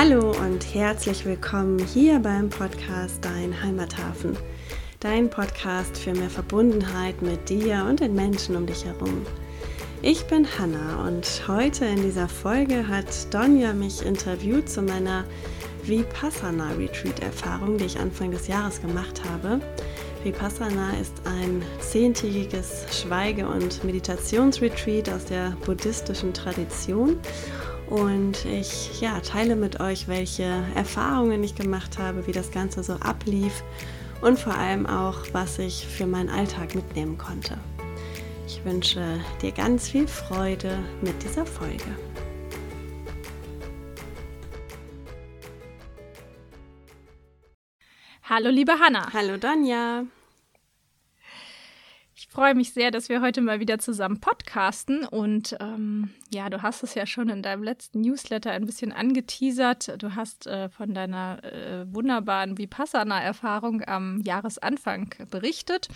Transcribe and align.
Hallo 0.00 0.30
und 0.30 0.74
herzlich 0.74 1.24
willkommen 1.24 1.78
hier 1.80 2.20
beim 2.20 2.48
Podcast 2.48 3.24
Dein 3.24 3.62
Heimathafen. 3.62 4.36
Dein 5.00 5.28
Podcast 5.28 5.98
für 5.98 6.12
mehr 6.12 6.30
Verbundenheit 6.30 7.20
mit 7.20 7.48
dir 7.48 7.84
und 7.88 7.98
den 7.98 8.14
Menschen 8.14 8.54
um 8.54 8.64
dich 8.64 8.84
herum. 8.84 9.26
Ich 10.02 10.24
bin 10.26 10.46
Hanna 10.58 11.04
und 11.06 11.42
heute 11.48 11.84
in 11.84 12.02
dieser 12.02 12.28
Folge 12.28 12.86
hat 12.86 13.34
Donja 13.34 13.72
mich 13.72 14.06
interviewt 14.06 14.68
zu 14.68 14.82
meiner 14.82 15.24
Vipassana 15.82 16.70
Retreat 16.78 17.20
Erfahrung, 17.20 17.78
die 17.78 17.86
ich 17.86 17.98
Anfang 17.98 18.30
des 18.30 18.46
Jahres 18.46 18.80
gemacht 18.80 19.22
habe. 19.28 19.60
Vipassana 20.24 20.98
ist 21.00 21.14
ein 21.26 21.62
zehntägiges 21.80 22.86
Schweige- 22.90 23.46
und 23.46 23.84
Meditationsretreat 23.84 25.08
aus 25.10 25.24
der 25.26 25.56
buddhistischen 25.64 26.34
Tradition 26.34 27.16
und 27.88 28.44
ich 28.44 29.00
ja, 29.00 29.20
teile 29.20 29.54
mit 29.54 29.80
euch, 29.80 30.08
welche 30.08 30.64
Erfahrungen 30.74 31.42
ich 31.44 31.54
gemacht 31.54 31.98
habe, 31.98 32.26
wie 32.26 32.32
das 32.32 32.50
Ganze 32.50 32.82
so 32.82 32.94
ablief 32.94 33.62
und 34.20 34.38
vor 34.38 34.54
allem 34.54 34.86
auch, 34.86 35.18
was 35.32 35.58
ich 35.58 35.86
für 35.86 36.06
meinen 36.06 36.30
Alltag 36.30 36.74
mitnehmen 36.74 37.16
konnte. 37.16 37.56
Ich 38.46 38.64
wünsche 38.64 39.20
dir 39.40 39.52
ganz 39.52 39.88
viel 39.88 40.08
Freude 40.08 40.78
mit 41.00 41.22
dieser 41.22 41.46
Folge. 41.46 41.96
Hallo 48.28 48.50
liebe 48.50 48.78
Hanna. 48.78 49.10
Hallo 49.14 49.38
Danja. 49.38 50.04
Ich 52.28 52.34
freue 52.34 52.54
mich 52.54 52.74
sehr, 52.74 52.90
dass 52.90 53.08
wir 53.08 53.22
heute 53.22 53.40
mal 53.40 53.58
wieder 53.58 53.78
zusammen 53.78 54.20
podcasten. 54.20 55.06
Und 55.06 55.56
ähm, 55.60 56.10
ja, 56.30 56.50
du 56.50 56.60
hast 56.60 56.82
es 56.82 56.94
ja 56.94 57.06
schon 57.06 57.30
in 57.30 57.42
deinem 57.42 57.62
letzten 57.62 58.02
Newsletter 58.02 58.50
ein 58.50 58.66
bisschen 58.66 58.92
angeteasert. 58.92 60.00
Du 60.00 60.14
hast 60.14 60.46
äh, 60.46 60.68
von 60.68 60.92
deiner 60.92 61.42
äh, 61.42 61.86
wunderbaren 61.92 62.58
Vipassana-Erfahrung 62.58 63.82
am 63.88 64.20
Jahresanfang 64.20 65.14
berichtet. 65.30 65.88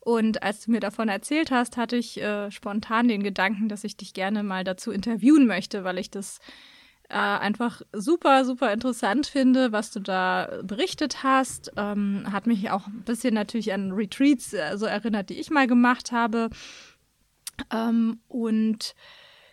Und 0.00 0.42
als 0.42 0.66
du 0.66 0.72
mir 0.72 0.80
davon 0.80 1.08
erzählt 1.08 1.50
hast, 1.50 1.78
hatte 1.78 1.96
ich 1.96 2.20
äh, 2.20 2.50
spontan 2.50 3.08
den 3.08 3.22
Gedanken, 3.22 3.70
dass 3.70 3.82
ich 3.82 3.96
dich 3.96 4.12
gerne 4.12 4.42
mal 4.42 4.64
dazu 4.64 4.92
interviewen 4.92 5.46
möchte, 5.46 5.84
weil 5.84 5.96
ich 5.96 6.10
das 6.10 6.40
äh, 7.12 7.16
einfach 7.16 7.82
super, 7.92 8.46
super 8.46 8.72
interessant 8.72 9.26
finde, 9.26 9.70
was 9.70 9.90
du 9.90 10.00
da 10.00 10.48
berichtet 10.62 11.22
hast. 11.22 11.70
Ähm, 11.76 12.24
hat 12.32 12.46
mich 12.46 12.70
auch 12.70 12.86
ein 12.86 13.02
bisschen 13.04 13.34
natürlich 13.34 13.72
an 13.74 13.92
Retreats 13.92 14.54
äh, 14.54 14.78
so 14.78 14.86
erinnert, 14.86 15.28
die 15.28 15.38
ich 15.38 15.50
mal 15.50 15.66
gemacht 15.66 16.10
habe. 16.10 16.48
Ähm, 17.70 18.20
und 18.28 18.94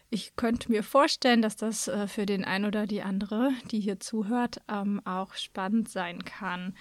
ich 0.09 0.37
könnte 0.37 0.71
mir 0.71 0.83
vorstellen, 0.83 1.41
dass 1.41 1.57
das 1.57 1.89
äh, 1.89 2.07
für 2.07 2.25
den 2.25 2.45
einen 2.45 2.63
oder 2.63 2.87
die 2.87 3.01
andere, 3.01 3.51
die 3.71 3.81
hier 3.81 3.99
zuhört, 3.99 4.61
ähm, 4.69 5.01
auch 5.03 5.33
spannend 5.33 5.89
sein 5.89 6.23
kann. 6.23 6.75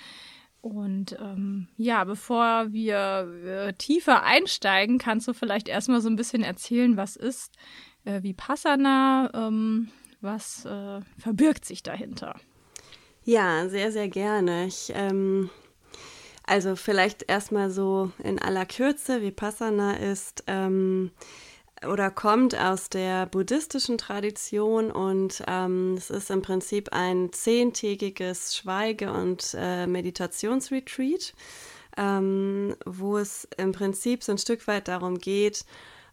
Und 0.60 1.18
ähm, 1.20 1.66
ja, 1.76 2.04
bevor 2.04 2.72
wir 2.72 3.28
äh, 3.44 3.72
tiefer 3.72 4.22
einsteigen, 4.22 4.98
kannst 4.98 5.26
du 5.26 5.32
vielleicht 5.32 5.68
erstmal 5.68 6.00
so 6.00 6.08
ein 6.08 6.16
bisschen 6.16 6.44
erzählen, 6.44 6.96
was 6.96 7.16
ist 7.16 7.56
äh, 8.04 8.22
Vipassana, 8.22 9.30
ähm, 9.34 9.88
was 10.20 10.64
äh, 10.64 11.00
verbirgt 11.18 11.64
sich 11.64 11.82
dahinter? 11.82 12.34
Ja, 13.24 13.68
sehr, 13.68 13.92
sehr 13.92 14.08
gerne. 14.08 14.66
Ich, 14.66 14.90
ähm, 14.94 15.50
also 16.44 16.76
vielleicht 16.76 17.28
erstmal 17.28 17.70
so 17.70 18.10
in 18.22 18.38
aller 18.38 18.64
Kürze, 18.64 19.20
Vipassana 19.20 19.98
ist 19.98 20.44
ähm, 20.46 21.10
oder 21.86 22.10
kommt 22.10 22.58
aus 22.58 22.88
der 22.88 23.26
buddhistischen 23.26 23.98
Tradition 23.98 24.90
und 24.90 25.42
ähm, 25.46 25.94
es 25.96 26.10
ist 26.10 26.30
im 26.30 26.42
Prinzip 26.42 26.88
ein 26.92 27.32
zehntägiges 27.32 28.56
Schweige- 28.56 29.12
und 29.12 29.54
äh, 29.56 29.86
Meditationsretreat, 29.86 31.34
ähm, 31.96 32.74
wo 32.84 33.18
es 33.18 33.46
im 33.56 33.72
Prinzip 33.72 34.24
so 34.24 34.32
ein 34.32 34.38
Stück 34.38 34.66
weit 34.66 34.88
darum 34.88 35.18
geht, 35.18 35.64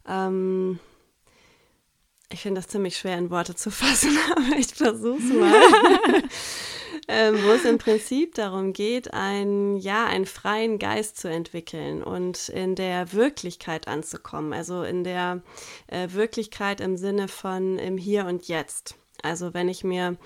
ähm, 0.06 0.78
ich 2.30 2.40
finde 2.40 2.60
das 2.60 2.68
ziemlich 2.68 2.96
schwer 2.96 3.18
in 3.18 3.30
Worte 3.30 3.54
zu 3.54 3.70
fassen, 3.72 4.16
aber 4.30 4.58
ich 4.58 4.74
versuche 4.74 5.18
es 5.18 5.32
mal. 5.32 6.22
ähm, 7.08 7.36
wo 7.44 7.50
es 7.50 7.64
im 7.64 7.78
Prinzip 7.78 8.34
darum 8.34 8.72
geht, 8.72 9.12
ein, 9.14 9.76
ja, 9.76 10.06
einen 10.06 10.26
freien 10.26 10.78
Geist 10.78 11.18
zu 11.18 11.28
entwickeln 11.28 12.02
und 12.02 12.48
in 12.48 12.74
der 12.74 13.12
Wirklichkeit 13.12 13.86
anzukommen. 13.88 14.52
Also 14.52 14.82
in 14.82 15.04
der 15.04 15.42
äh, 15.86 16.08
Wirklichkeit 16.10 16.80
im 16.80 16.96
Sinne 16.96 17.28
von 17.28 17.78
im 17.78 17.96
Hier 17.96 18.26
und 18.26 18.48
Jetzt. 18.48 18.96
Also 19.22 19.54
wenn 19.54 19.68
ich 19.68 19.82
mir 19.82 20.16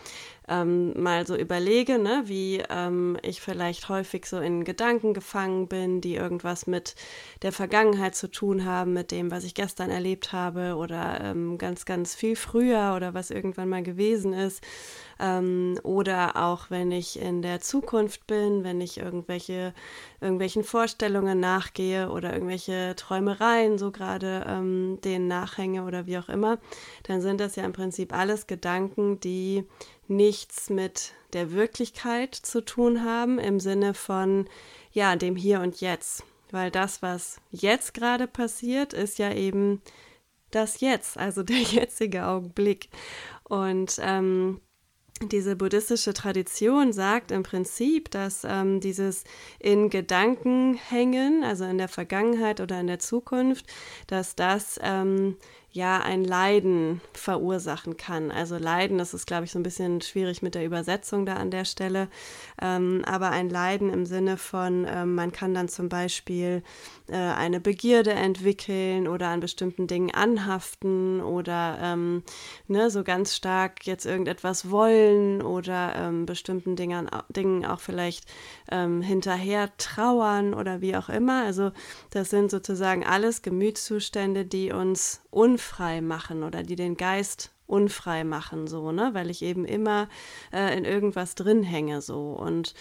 ähm, 0.50 1.00
mal 1.00 1.26
so 1.26 1.36
überlege, 1.36 1.98
ne, 1.98 2.24
wie 2.26 2.62
ähm, 2.68 3.16
ich 3.22 3.40
vielleicht 3.40 3.88
häufig 3.88 4.26
so 4.26 4.38
in 4.38 4.64
Gedanken 4.64 5.14
gefangen 5.14 5.68
bin, 5.68 6.00
die 6.00 6.16
irgendwas 6.16 6.66
mit 6.66 6.96
der 7.42 7.52
Vergangenheit 7.52 8.16
zu 8.16 8.28
tun 8.30 8.64
haben, 8.64 8.92
mit 8.92 9.12
dem, 9.12 9.30
was 9.30 9.44
ich 9.44 9.54
gestern 9.54 9.90
erlebt 9.90 10.32
habe 10.32 10.74
oder 10.74 11.20
ähm, 11.22 11.56
ganz, 11.56 11.84
ganz 11.84 12.14
viel 12.14 12.34
früher 12.34 12.94
oder 12.96 13.14
was 13.14 13.30
irgendwann 13.30 13.68
mal 13.68 13.84
gewesen 13.84 14.32
ist. 14.32 14.62
Ähm, 15.20 15.78
oder 15.82 16.36
auch 16.36 16.70
wenn 16.70 16.90
ich 16.90 17.20
in 17.20 17.42
der 17.42 17.60
Zukunft 17.60 18.26
bin, 18.26 18.64
wenn 18.64 18.80
ich 18.80 18.98
irgendwelche, 18.98 19.74
irgendwelchen 20.20 20.64
Vorstellungen 20.64 21.38
nachgehe 21.38 22.10
oder 22.10 22.32
irgendwelche 22.32 22.94
Träumereien 22.96 23.78
so 23.78 23.90
gerade 23.90 24.44
ähm, 24.48 24.98
denen 25.04 25.28
nachhänge 25.28 25.84
oder 25.84 26.06
wie 26.06 26.18
auch 26.18 26.28
immer, 26.28 26.58
dann 27.04 27.20
sind 27.20 27.40
das 27.40 27.54
ja 27.56 27.64
im 27.64 27.72
Prinzip 27.72 28.14
alles 28.14 28.46
Gedanken, 28.46 29.20
die 29.20 29.64
nichts 30.10 30.68
mit 30.68 31.12
der 31.32 31.52
Wirklichkeit 31.52 32.34
zu 32.34 32.64
tun 32.64 33.04
haben 33.04 33.38
im 33.38 33.60
Sinne 33.60 33.94
von, 33.94 34.48
ja, 34.92 35.16
dem 35.16 35.36
Hier 35.36 35.60
und 35.60 35.80
Jetzt. 35.80 36.24
Weil 36.50 36.70
das, 36.70 37.00
was 37.00 37.40
jetzt 37.50 37.94
gerade 37.94 38.26
passiert, 38.26 38.92
ist 38.92 39.18
ja 39.18 39.32
eben 39.32 39.80
das 40.50 40.80
Jetzt, 40.80 41.16
also 41.16 41.42
der 41.44 41.60
jetzige 41.60 42.26
Augenblick. 42.26 42.88
Und 43.44 43.98
ähm, 44.02 44.60
diese 45.22 45.54
buddhistische 45.54 46.14
Tradition 46.14 46.94
sagt 46.94 47.30
im 47.30 47.42
Prinzip, 47.42 48.10
dass 48.10 48.42
ähm, 48.44 48.80
dieses 48.80 49.24
in 49.58 49.90
Gedanken 49.90 50.74
hängen, 50.74 51.44
also 51.44 51.64
in 51.64 51.76
der 51.76 51.88
Vergangenheit 51.88 52.60
oder 52.60 52.80
in 52.80 52.86
der 52.86 53.00
Zukunft, 53.00 53.66
dass 54.06 54.34
das 54.34 54.80
ähm, 54.82 55.36
ja 55.72 56.00
ein 56.00 56.24
Leiden 56.24 57.00
verursachen 57.12 57.96
kann. 57.96 58.30
Also 58.32 58.58
Leiden, 58.58 58.98
das 58.98 59.14
ist, 59.14 59.26
glaube 59.26 59.44
ich, 59.44 59.52
so 59.52 59.58
ein 59.58 59.62
bisschen 59.62 60.00
schwierig 60.00 60.42
mit 60.42 60.54
der 60.54 60.64
Übersetzung 60.64 61.26
da 61.26 61.34
an 61.34 61.50
der 61.50 61.64
Stelle, 61.64 62.08
ähm, 62.60 63.02
aber 63.06 63.30
ein 63.30 63.48
Leiden 63.48 63.88
im 63.90 64.04
Sinne 64.04 64.36
von, 64.36 64.86
ähm, 64.88 65.14
man 65.14 65.30
kann 65.30 65.54
dann 65.54 65.68
zum 65.68 65.88
Beispiel 65.88 66.64
äh, 67.08 67.16
eine 67.16 67.60
Begierde 67.60 68.12
entwickeln 68.12 69.06
oder 69.06 69.28
an 69.28 69.40
bestimmten 69.40 69.86
Dingen 69.86 70.12
anhaften 70.12 71.20
oder 71.20 71.78
ähm, 71.80 72.24
ne, 72.66 72.90
so 72.90 73.04
ganz 73.04 73.36
stark 73.36 73.86
jetzt 73.86 74.06
irgendetwas 74.06 74.70
wollen 74.70 75.40
oder 75.40 75.94
ähm, 75.94 76.26
bestimmten 76.26 76.74
Dingen, 76.74 77.08
Dingen 77.28 77.64
auch 77.64 77.80
vielleicht 77.80 78.24
ähm, 78.72 79.02
hinterher 79.02 79.70
trauern 79.76 80.52
oder 80.52 80.80
wie 80.80 80.96
auch 80.96 81.08
immer. 81.08 81.44
Also 81.44 81.70
das 82.10 82.30
sind 82.30 82.50
sozusagen 82.50 83.04
alles 83.04 83.42
Gemütszustände, 83.42 84.44
die 84.44 84.72
uns 84.72 85.22
unfrei 85.60 86.00
machen 86.00 86.42
oder 86.42 86.62
die 86.62 86.76
den 86.76 86.96
Geist 86.96 87.52
unfrei 87.66 88.24
machen, 88.24 88.66
so, 88.66 88.92
ne? 88.92 89.10
Weil 89.12 89.30
ich 89.30 89.42
eben 89.42 89.64
immer 89.66 90.08
äh, 90.52 90.76
in 90.76 90.84
irgendwas 90.84 91.34
drin 91.34 91.62
hänge, 91.62 92.00
so. 92.00 92.32
Und 92.32 92.74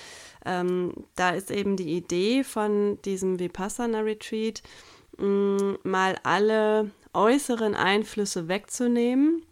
ähm, 0.45 0.93
da 1.15 1.31
ist 1.31 1.51
eben 1.51 1.75
die 1.75 1.95
Idee 1.95 2.43
von 2.43 2.97
diesem 3.03 3.37
Vipassana-Retreat, 3.37 4.63
mm, 5.17 5.73
mal 5.83 6.15
alle 6.23 6.89
äußeren 7.13 7.75
Einflüsse 7.75 8.47
wegzunehmen. 8.47 9.43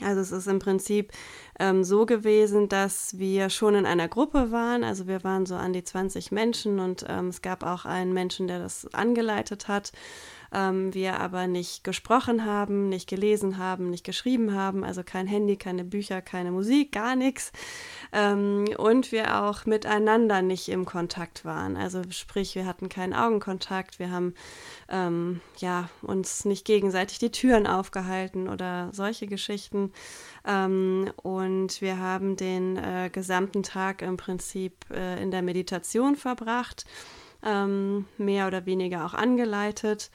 Also 0.00 0.20
es 0.20 0.30
ist 0.30 0.46
im 0.46 0.60
Prinzip 0.60 1.12
ähm, 1.58 1.82
so 1.82 2.06
gewesen, 2.06 2.68
dass 2.68 3.18
wir 3.18 3.50
schon 3.50 3.74
in 3.74 3.86
einer 3.86 4.08
Gruppe 4.08 4.52
waren. 4.52 4.84
Also 4.84 5.08
wir 5.08 5.24
waren 5.24 5.44
so 5.44 5.56
an 5.56 5.72
die 5.72 5.84
20 5.84 6.30
Menschen 6.32 6.78
und 6.78 7.04
ähm, 7.08 7.28
es 7.28 7.42
gab 7.42 7.64
auch 7.64 7.84
einen 7.84 8.12
Menschen, 8.12 8.46
der 8.46 8.60
das 8.60 8.86
angeleitet 8.94 9.68
hat 9.68 9.92
ähm, 10.52 10.94
wir 10.94 11.20
aber 11.20 11.46
nicht 11.46 11.84
gesprochen 11.84 12.44
haben, 12.44 12.88
nicht 12.88 13.08
gelesen 13.08 13.58
haben, 13.58 13.90
nicht 13.90 14.04
geschrieben 14.04 14.54
haben, 14.54 14.84
also 14.84 15.02
kein 15.02 15.26
Handy, 15.26 15.56
keine 15.56 15.84
Bücher, 15.84 16.22
keine 16.22 16.50
Musik, 16.50 16.92
gar 16.92 17.16
nichts. 17.16 17.52
Ähm, 18.12 18.66
und 18.76 19.12
wir 19.12 19.42
auch 19.42 19.66
miteinander 19.66 20.42
nicht 20.42 20.68
im 20.68 20.84
Kontakt 20.84 21.44
waren. 21.44 21.76
Also 21.76 22.02
sprich, 22.10 22.54
wir 22.54 22.66
hatten 22.66 22.88
keinen 22.88 23.14
Augenkontakt, 23.14 23.98
wir 23.98 24.10
haben 24.10 24.34
ähm, 24.88 25.40
ja, 25.58 25.88
uns 26.02 26.44
nicht 26.44 26.64
gegenseitig 26.64 27.18
die 27.18 27.30
Türen 27.30 27.66
aufgehalten 27.66 28.48
oder 28.48 28.90
solche 28.92 29.26
Geschichten. 29.26 29.92
Ähm, 30.46 31.10
und 31.22 31.80
wir 31.80 31.98
haben 31.98 32.36
den 32.36 32.76
äh, 32.76 33.10
gesamten 33.12 33.62
Tag 33.62 34.02
im 34.02 34.16
Prinzip 34.16 34.72
äh, 34.90 35.20
in 35.22 35.30
der 35.30 35.42
Meditation 35.42 36.16
verbracht, 36.16 36.84
ähm, 37.46 38.06
mehr 38.18 38.46
oder 38.46 38.66
weniger 38.66 39.06
auch 39.06 39.14
angeleitet. 39.14 40.10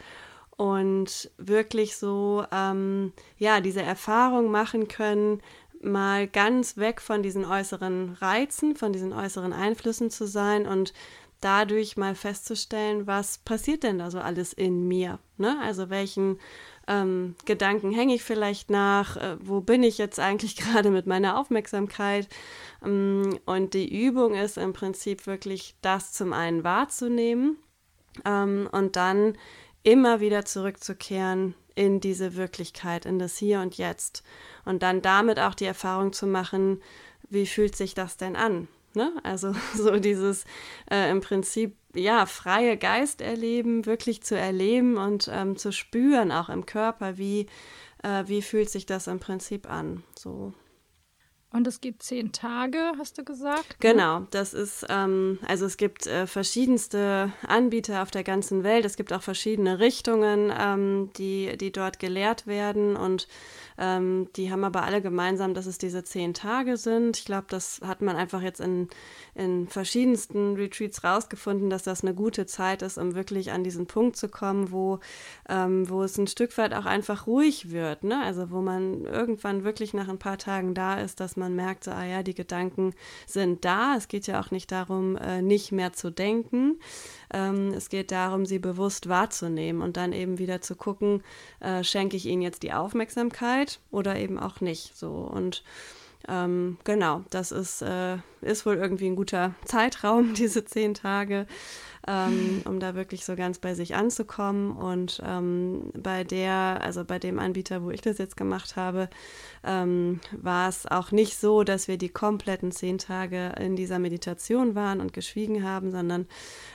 und 0.57 1.31
wirklich 1.37 1.97
so, 1.97 2.45
ähm, 2.51 3.13
ja, 3.39 3.61
diese 3.61 3.81
Erfahrung 3.81 4.51
machen 4.51 4.87
können, 4.87 5.41
mal 5.81 6.27
ganz 6.27 6.77
weg 6.77 7.01
von 7.01 7.23
diesen 7.23 7.45
äußeren 7.45 8.17
Reizen, 8.21 8.75
von 8.75 8.93
diesen 8.93 9.13
äußeren 9.13 9.53
Einflüssen 9.53 10.11
zu 10.11 10.27
sein 10.27 10.67
und 10.67 10.93
dadurch 11.39 11.97
mal 11.97 12.15
festzustellen, 12.15 13.07
was 13.07 13.39
passiert 13.39 13.83
denn 13.83 13.97
da 13.97 14.11
so 14.11 14.19
alles 14.19 14.53
in 14.53 14.87
mir? 14.87 15.17
Ne? 15.37 15.57
Also 15.63 15.89
welchen 15.89 16.39
ähm, 16.87 17.35
Gedanken 17.45 17.91
hänge 17.91 18.15
ich 18.15 18.23
vielleicht 18.23 18.69
nach? 18.69 19.17
Äh, 19.17 19.37
wo 19.39 19.61
bin 19.61 19.83
ich 19.83 19.97
jetzt 19.97 20.19
eigentlich 20.19 20.55
gerade 20.57 20.89
mit 20.89 21.07
meiner 21.07 21.39
Aufmerksamkeit? 21.39 22.27
Ähm, 22.83 23.39
und 23.45 23.73
die 23.73 24.05
Übung 24.05 24.35
ist 24.35 24.57
im 24.57 24.73
Prinzip 24.73 25.27
wirklich 25.27 25.75
das 25.81 26.13
zum 26.13 26.33
einen 26.33 26.63
wahrzunehmen 26.63 27.57
ähm, 28.25 28.67
und 28.71 28.95
dann 28.95 29.37
immer 29.83 30.19
wieder 30.19 30.45
zurückzukehren 30.45 31.55
in 31.75 31.99
diese 31.99 32.35
Wirklichkeit, 32.35 33.05
in 33.05 33.19
das 33.19 33.37
Hier 33.37 33.61
und 33.61 33.77
Jetzt. 33.77 34.23
Und 34.65 34.83
dann 34.83 35.01
damit 35.01 35.39
auch 35.39 35.55
die 35.55 35.65
Erfahrung 35.65 36.13
zu 36.13 36.27
machen, 36.27 36.81
wie 37.29 37.45
fühlt 37.45 37.75
sich 37.75 37.93
das 37.93 38.17
denn 38.17 38.35
an? 38.35 38.67
Ne? 38.93 39.11
Also 39.23 39.53
so 39.75 39.97
dieses 39.97 40.45
äh, 40.89 41.09
im 41.09 41.21
Prinzip 41.21 41.75
ja 41.93 42.25
freie 42.25 42.77
Geist 42.77 43.21
erleben, 43.21 43.85
wirklich 43.85 44.23
zu 44.23 44.37
erleben 44.37 44.97
und 44.97 45.29
ähm, 45.31 45.57
zu 45.57 45.71
spüren, 45.71 46.31
auch 46.31 46.49
im 46.49 46.65
Körper, 46.65 47.17
wie, 47.17 47.47
äh, 48.03 48.23
wie 48.27 48.41
fühlt 48.41 48.69
sich 48.69 48.85
das 48.85 49.07
im 49.07 49.19
Prinzip 49.19 49.69
an. 49.69 50.03
So. 50.17 50.53
Und 51.53 51.67
es 51.67 51.81
gibt 51.81 52.01
zehn 52.01 52.31
Tage, 52.31 52.93
hast 52.97 53.17
du 53.17 53.25
gesagt? 53.25 53.75
Genau, 53.81 54.21
das 54.31 54.53
ist, 54.53 54.85
ähm, 54.89 55.37
also 55.45 55.65
es 55.65 55.75
gibt 55.75 56.07
äh, 56.07 56.25
verschiedenste 56.25 57.33
Anbieter 57.45 58.01
auf 58.01 58.09
der 58.09 58.23
ganzen 58.23 58.63
Welt. 58.63 58.85
Es 58.85 58.95
gibt 58.95 59.11
auch 59.11 59.21
verschiedene 59.21 59.79
Richtungen, 59.79 60.51
ähm, 60.57 61.09
die, 61.17 61.57
die 61.57 61.73
dort 61.73 61.99
gelehrt 61.99 62.47
werden. 62.47 62.95
Und 62.95 63.27
ähm, 63.81 64.27
die 64.35 64.51
haben 64.51 64.63
aber 64.63 64.83
alle 64.83 65.01
gemeinsam, 65.01 65.55
dass 65.55 65.65
es 65.65 65.79
diese 65.79 66.03
zehn 66.03 66.35
Tage 66.35 66.77
sind. 66.77 67.17
Ich 67.17 67.25
glaube, 67.25 67.47
das 67.49 67.81
hat 67.83 68.03
man 68.03 68.15
einfach 68.15 68.43
jetzt 68.43 68.59
in, 68.59 68.87
in 69.33 69.67
verschiedensten 69.67 70.55
Retreats 70.55 71.03
rausgefunden, 71.03 71.71
dass 71.71 71.81
das 71.81 72.03
eine 72.03 72.13
gute 72.13 72.45
Zeit 72.45 72.83
ist, 72.83 72.99
um 72.99 73.15
wirklich 73.15 73.51
an 73.51 73.63
diesen 73.63 73.87
Punkt 73.87 74.17
zu 74.17 74.29
kommen, 74.29 74.71
wo, 74.71 74.99
ähm, 75.49 75.89
wo 75.89 76.03
es 76.03 76.15
ein 76.19 76.27
Stück 76.27 76.55
weit 76.59 76.75
auch 76.75 76.85
einfach 76.85 77.25
ruhig 77.25 77.71
wird. 77.71 78.03
Ne? 78.03 78.21
Also 78.21 78.51
wo 78.51 78.61
man 78.61 79.03
irgendwann 79.05 79.63
wirklich 79.63 79.95
nach 79.95 80.09
ein 80.09 80.19
paar 80.19 80.37
Tagen 80.37 80.75
da 80.75 80.99
ist, 80.99 81.19
dass 81.19 81.35
man 81.35 81.55
merkt, 81.55 81.85
so, 81.85 81.91
ah 81.91 82.05
ja, 82.05 82.21
die 82.21 82.35
Gedanken 82.35 82.93
sind 83.25 83.65
da. 83.65 83.95
Es 83.97 84.07
geht 84.07 84.27
ja 84.27 84.39
auch 84.39 84.51
nicht 84.51 84.71
darum, 84.71 85.17
äh, 85.17 85.41
nicht 85.41 85.71
mehr 85.71 85.91
zu 85.91 86.11
denken. 86.11 86.77
Ähm, 87.33 87.73
es 87.73 87.89
geht 87.89 88.11
darum, 88.11 88.45
sie 88.45 88.59
bewusst 88.59 89.09
wahrzunehmen 89.09 89.81
und 89.81 89.97
dann 89.97 90.13
eben 90.13 90.37
wieder 90.37 90.61
zu 90.61 90.75
gucken, 90.75 91.23
äh, 91.61 91.83
schenke 91.83 92.15
ich 92.15 92.27
ihnen 92.27 92.43
jetzt 92.43 92.61
die 92.61 92.73
Aufmerksamkeit 92.73 93.70
oder 93.91 94.17
eben 94.17 94.39
auch 94.39 94.61
nicht. 94.61 94.97
So 94.97 95.11
und 95.11 95.63
ähm, 96.27 96.77
genau, 96.83 97.23
das 97.29 97.51
ist, 97.51 97.81
äh, 97.81 98.17
ist 98.41 98.65
wohl 98.65 98.75
irgendwie 98.75 99.07
ein 99.07 99.15
guter 99.15 99.55
Zeitraum, 99.65 100.33
diese 100.35 100.65
zehn 100.65 100.93
Tage 100.93 101.47
ähm, 102.07 102.61
um 102.65 102.79
da 102.79 102.95
wirklich 102.95 103.25
so 103.25 103.35
ganz 103.35 103.59
bei 103.59 103.73
sich 103.73 103.95
anzukommen. 103.95 104.71
Und 104.71 105.21
ähm, 105.25 105.91
bei 105.95 106.23
der, 106.23 106.79
also 106.81 107.03
bei 107.05 107.19
dem 107.19 107.39
Anbieter, 107.39 107.83
wo 107.83 107.91
ich 107.91 108.01
das 108.01 108.17
jetzt 108.17 108.37
gemacht 108.37 108.75
habe, 108.75 109.09
ähm, 109.63 110.19
war 110.31 110.69
es 110.69 110.87
auch 110.87 111.11
nicht 111.11 111.37
so, 111.37 111.63
dass 111.63 111.87
wir 111.87 111.97
die 111.97 112.09
kompletten 112.09 112.71
zehn 112.71 112.97
Tage 112.97 113.53
in 113.59 113.75
dieser 113.75 113.99
Meditation 113.99 114.75
waren 114.75 114.99
und 115.01 115.13
geschwiegen 115.13 115.63
haben, 115.63 115.91
sondern 115.91 116.27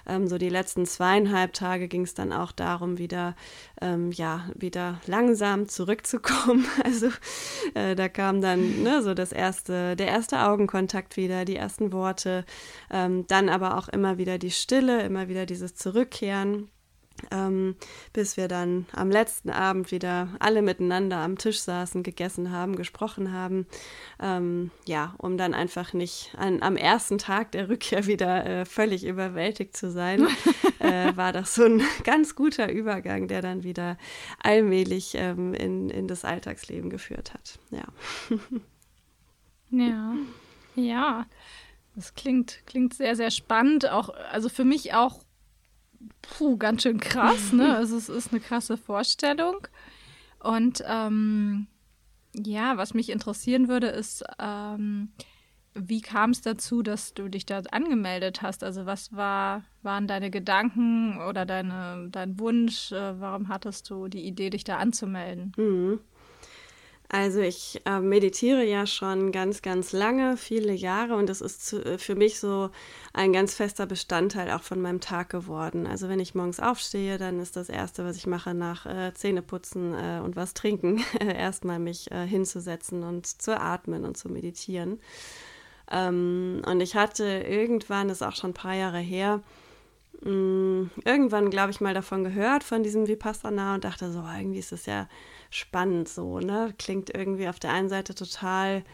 ähm, 0.06 0.28
so 0.28 0.38
die 0.38 0.48
letzten 0.48 0.86
zweieinhalb 0.86 1.52
Tage 1.52 1.88
ging 1.88 2.02
es 2.02 2.14
dann 2.14 2.32
auch 2.32 2.52
darum, 2.52 2.98
wieder, 2.98 3.34
ähm, 3.80 4.12
ja, 4.12 4.48
wieder 4.54 5.00
langsam 5.06 5.68
zurückzukommen. 5.68 6.66
Also 6.84 7.08
äh, 7.74 7.96
da 7.96 8.08
kam 8.08 8.40
dann 8.40 8.82
ne, 8.82 9.02
so 9.02 9.14
das 9.14 9.32
erste, 9.32 9.96
der 9.96 10.06
erste 10.06 10.42
Augenkontakt 10.42 11.16
wieder, 11.16 11.44
die 11.44 11.56
ersten 11.56 11.92
Worte, 11.92 12.44
ähm, 12.90 13.26
dann 13.26 13.48
aber 13.48 13.76
auch 13.76 13.88
immer 13.88 14.18
wieder 14.18 14.38
die 14.38 14.50
Stille, 14.50 15.02
immer 15.16 15.28
wieder 15.28 15.46
dieses 15.46 15.74
Zurückkehren, 15.74 16.68
ähm, 17.30 17.76
bis 18.12 18.36
wir 18.36 18.48
dann 18.48 18.84
am 18.92 19.10
letzten 19.10 19.48
Abend 19.48 19.90
wieder 19.90 20.28
alle 20.40 20.60
miteinander 20.60 21.16
am 21.16 21.38
Tisch 21.38 21.60
saßen, 21.60 22.02
gegessen 22.02 22.50
haben, 22.50 22.76
gesprochen 22.76 23.32
haben. 23.32 23.66
Ähm, 24.20 24.70
ja, 24.84 25.14
um 25.16 25.38
dann 25.38 25.54
einfach 25.54 25.94
nicht 25.94 26.34
an, 26.36 26.62
am 26.62 26.76
ersten 26.76 27.16
Tag 27.16 27.52
der 27.52 27.70
Rückkehr 27.70 28.06
wieder 28.06 28.44
äh, 28.44 28.64
völlig 28.66 29.06
überwältigt 29.06 29.74
zu 29.74 29.90
sein, 29.90 30.26
äh, 30.80 31.16
war 31.16 31.32
das 31.32 31.54
so 31.54 31.64
ein 31.64 31.80
ganz 32.04 32.34
guter 32.34 32.70
Übergang, 32.70 33.26
der 33.26 33.40
dann 33.40 33.62
wieder 33.62 33.96
allmählich 34.42 35.14
ähm, 35.14 35.54
in, 35.54 35.88
in 35.88 36.08
das 36.08 36.26
Alltagsleben 36.26 36.90
geführt 36.90 37.32
hat. 37.32 37.58
Ja. 37.70 37.86
ja. 39.70 40.14
Ja. 40.74 41.26
Das 41.96 42.14
klingt, 42.14 42.62
klingt 42.66 42.94
sehr, 42.94 43.16
sehr 43.16 43.30
spannend. 43.30 43.88
Auch, 43.90 44.10
also 44.30 44.48
für 44.48 44.64
mich 44.64 44.94
auch 44.94 45.24
puh, 46.22 46.56
ganz 46.56 46.82
schön 46.82 47.00
krass, 47.00 47.52
ne? 47.52 47.74
Also 47.76 47.96
es 47.96 48.08
ist 48.08 48.32
eine 48.32 48.40
krasse 48.40 48.76
Vorstellung. 48.76 49.66
Und 50.38 50.84
ähm, 50.86 51.66
ja, 52.34 52.76
was 52.76 52.94
mich 52.94 53.08
interessieren 53.08 53.68
würde, 53.68 53.88
ist, 53.88 54.22
ähm, 54.38 55.08
wie 55.74 56.00
kam 56.00 56.30
es 56.30 56.42
dazu, 56.42 56.82
dass 56.82 57.14
du 57.14 57.28
dich 57.28 57.46
da 57.46 57.60
angemeldet 57.70 58.42
hast? 58.42 58.62
Also 58.62 58.86
was 58.86 59.14
war, 59.14 59.64
waren 59.82 60.06
deine 60.06 60.30
Gedanken 60.30 61.20
oder 61.28 61.46
deine, 61.46 62.08
dein 62.10 62.38
Wunsch? 62.38 62.92
Äh, 62.92 63.20
warum 63.20 63.48
hattest 63.48 63.88
du 63.90 64.08
die 64.08 64.26
Idee, 64.26 64.50
dich 64.50 64.64
da 64.64 64.76
anzumelden? 64.76 65.52
Mhm. 65.56 66.00
Also 67.08 67.40
ich 67.40 67.80
äh, 67.86 68.00
meditiere 68.00 68.64
ja 68.64 68.86
schon 68.86 69.30
ganz, 69.30 69.62
ganz 69.62 69.92
lange, 69.92 70.36
viele 70.36 70.72
Jahre 70.72 71.14
und 71.14 71.28
das 71.28 71.40
ist 71.40 71.64
zu, 71.64 71.84
äh, 71.84 71.98
für 71.98 72.16
mich 72.16 72.40
so 72.40 72.70
ein 73.12 73.32
ganz 73.32 73.54
fester 73.54 73.86
Bestandteil 73.86 74.50
auch 74.50 74.62
von 74.62 74.82
meinem 74.82 75.00
Tag 75.00 75.30
geworden. 75.30 75.86
Also 75.86 76.08
wenn 76.08 76.18
ich 76.18 76.34
morgens 76.34 76.58
aufstehe, 76.58 77.16
dann 77.16 77.38
ist 77.38 77.54
das 77.56 77.68
Erste, 77.68 78.04
was 78.04 78.16
ich 78.16 78.26
mache 78.26 78.54
nach 78.54 78.86
äh, 78.86 79.14
Zähneputzen 79.14 79.94
äh, 79.94 80.20
und 80.24 80.34
was 80.34 80.54
trinken, 80.54 81.04
erstmal 81.20 81.78
mich 81.78 82.10
äh, 82.10 82.26
hinzusetzen 82.26 83.04
und 83.04 83.26
zu 83.26 83.58
atmen 83.58 84.04
und 84.04 84.16
zu 84.16 84.28
meditieren. 84.28 85.00
Ähm, 85.90 86.62
und 86.66 86.80
ich 86.80 86.96
hatte 86.96 87.24
irgendwann, 87.24 88.08
das 88.08 88.20
ist 88.20 88.26
auch 88.26 88.34
schon 88.34 88.50
ein 88.50 88.54
paar 88.54 88.74
Jahre 88.74 88.98
her, 88.98 89.42
mh, 90.22 90.30
mm, 90.30 90.90
irgendwann, 91.04 91.50
glaube 91.50 91.70
ich, 91.70 91.80
mal 91.80 91.94
davon 91.94 92.24
gehört, 92.24 92.64
von 92.64 92.82
diesem 92.82 93.06
Vipassana 93.06 93.74
und 93.74 93.84
dachte 93.84 94.10
so, 94.10 94.24
irgendwie 94.36 94.58
ist 94.58 94.72
das 94.72 94.86
ja 94.86 95.08
spannend 95.50 96.08
so, 96.08 96.40
ne? 96.40 96.74
Klingt 96.78 97.14
irgendwie 97.14 97.48
auf 97.48 97.58
der 97.58 97.72
einen 97.72 97.88
Seite 97.88 98.14
total 98.14 98.84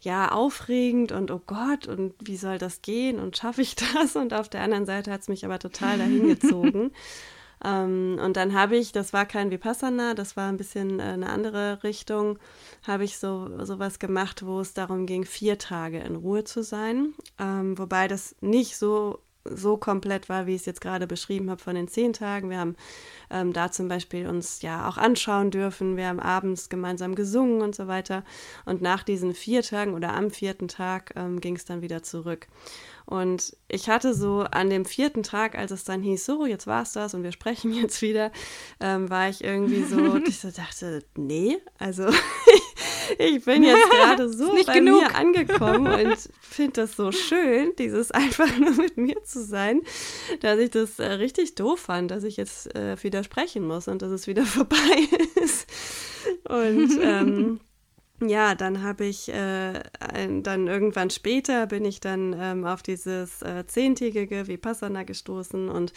ja, 0.00 0.30
aufregend 0.30 1.10
und 1.12 1.30
oh 1.30 1.40
Gott, 1.44 1.88
und 1.88 2.14
wie 2.22 2.36
soll 2.36 2.58
das 2.58 2.82
gehen 2.82 3.18
und 3.18 3.36
schaffe 3.36 3.62
ich 3.62 3.74
das? 3.94 4.16
Und 4.16 4.32
auf 4.32 4.48
der 4.48 4.62
anderen 4.62 4.86
Seite 4.86 5.10
hat 5.10 5.22
es 5.22 5.28
mich 5.28 5.44
aber 5.44 5.58
total 5.58 5.98
dahin 5.98 6.28
gezogen. 6.28 6.92
ähm, 7.64 8.18
und 8.22 8.36
dann 8.36 8.54
habe 8.54 8.76
ich, 8.76 8.92
das 8.92 9.12
war 9.12 9.26
kein 9.26 9.50
Vipassana, 9.50 10.14
das 10.14 10.36
war 10.36 10.48
ein 10.48 10.56
bisschen 10.56 11.00
äh, 11.00 11.04
eine 11.04 11.28
andere 11.28 11.82
Richtung, 11.82 12.38
habe 12.86 13.04
ich 13.04 13.18
so 13.18 13.64
sowas 13.64 13.98
gemacht, 13.98 14.46
wo 14.46 14.60
es 14.60 14.72
darum 14.72 15.06
ging, 15.06 15.24
vier 15.24 15.58
Tage 15.58 15.98
in 15.98 16.16
Ruhe 16.16 16.44
zu 16.44 16.62
sein. 16.62 17.14
Ähm, 17.38 17.76
wobei 17.76 18.06
das 18.06 18.36
nicht 18.40 18.76
so 18.76 19.18
so 19.54 19.76
komplett 19.76 20.28
war, 20.28 20.46
wie 20.46 20.54
ich 20.54 20.62
es 20.62 20.66
jetzt 20.66 20.80
gerade 20.80 21.06
beschrieben 21.06 21.50
habe 21.50 21.62
von 21.62 21.74
den 21.74 21.88
zehn 21.88 22.12
Tagen. 22.12 22.50
Wir 22.50 22.58
haben 22.58 22.76
ähm, 23.30 23.52
da 23.52 23.70
zum 23.70 23.88
Beispiel 23.88 24.26
uns 24.26 24.62
ja 24.62 24.88
auch 24.88 24.96
anschauen 24.96 25.50
dürfen. 25.50 25.96
Wir 25.96 26.08
haben 26.08 26.20
abends 26.20 26.68
gemeinsam 26.68 27.14
gesungen 27.14 27.62
und 27.62 27.74
so 27.74 27.86
weiter. 27.86 28.24
Und 28.64 28.82
nach 28.82 29.02
diesen 29.02 29.34
vier 29.34 29.62
Tagen 29.62 29.94
oder 29.94 30.14
am 30.14 30.30
vierten 30.30 30.68
Tag 30.68 31.12
ähm, 31.16 31.40
ging 31.40 31.56
es 31.56 31.64
dann 31.64 31.82
wieder 31.82 32.02
zurück. 32.02 32.48
Und 33.08 33.56
ich 33.68 33.88
hatte 33.88 34.12
so 34.12 34.40
an 34.40 34.68
dem 34.68 34.84
vierten 34.84 35.22
Tag, 35.22 35.56
als 35.56 35.70
es 35.70 35.84
dann 35.84 36.02
hieß, 36.02 36.26
so, 36.26 36.44
jetzt 36.44 36.66
war 36.66 36.82
es 36.82 36.92
das 36.92 37.14
und 37.14 37.22
wir 37.22 37.32
sprechen 37.32 37.72
jetzt 37.82 38.02
wieder, 38.02 38.30
ähm, 38.80 39.08
war 39.08 39.30
ich 39.30 39.42
irgendwie 39.42 39.82
so, 39.84 40.16
ich 40.26 40.40
so 40.40 40.50
dachte, 40.50 41.02
nee, 41.16 41.56
also 41.78 42.04
ich 43.18 43.44
bin 43.44 43.62
jetzt 43.62 43.90
gerade 43.90 44.28
so 44.32 44.54
bei 44.66 44.74
genug. 44.74 45.02
mir 45.02 45.14
angekommen 45.14 45.86
und 45.86 46.16
finde 46.40 46.82
das 46.82 46.96
so 46.96 47.12
schön, 47.12 47.72
dieses 47.78 48.10
einfach 48.10 48.56
nur 48.58 48.72
mit 48.72 48.96
mir 48.96 49.22
zu 49.24 49.44
sein, 49.44 49.82
dass 50.40 50.58
ich 50.58 50.70
das 50.70 50.98
äh, 50.98 51.12
richtig 51.12 51.54
doof 51.54 51.80
fand, 51.80 52.10
dass 52.10 52.24
ich 52.24 52.36
jetzt 52.36 52.74
äh, 52.74 52.96
widersprechen 53.02 53.66
muss 53.66 53.88
und 53.88 54.02
dass 54.02 54.10
es 54.10 54.26
wieder 54.26 54.42
vorbei 54.46 55.08
ist. 55.36 55.66
Und 56.44 56.98
ähm, 57.02 57.60
ja, 58.20 58.56
dann 58.56 58.82
habe 58.82 59.04
ich 59.04 59.28
äh, 59.28 59.80
ein, 60.00 60.42
dann 60.42 60.66
irgendwann 60.66 61.10
später 61.10 61.66
bin 61.66 61.84
ich 61.84 62.00
dann 62.00 62.34
ähm, 62.36 62.64
auf 62.64 62.82
dieses 62.82 63.42
äh, 63.42 63.64
zehntägige 63.66 64.48
Vipassana 64.48 65.04
gestoßen 65.04 65.68
und 65.68 65.92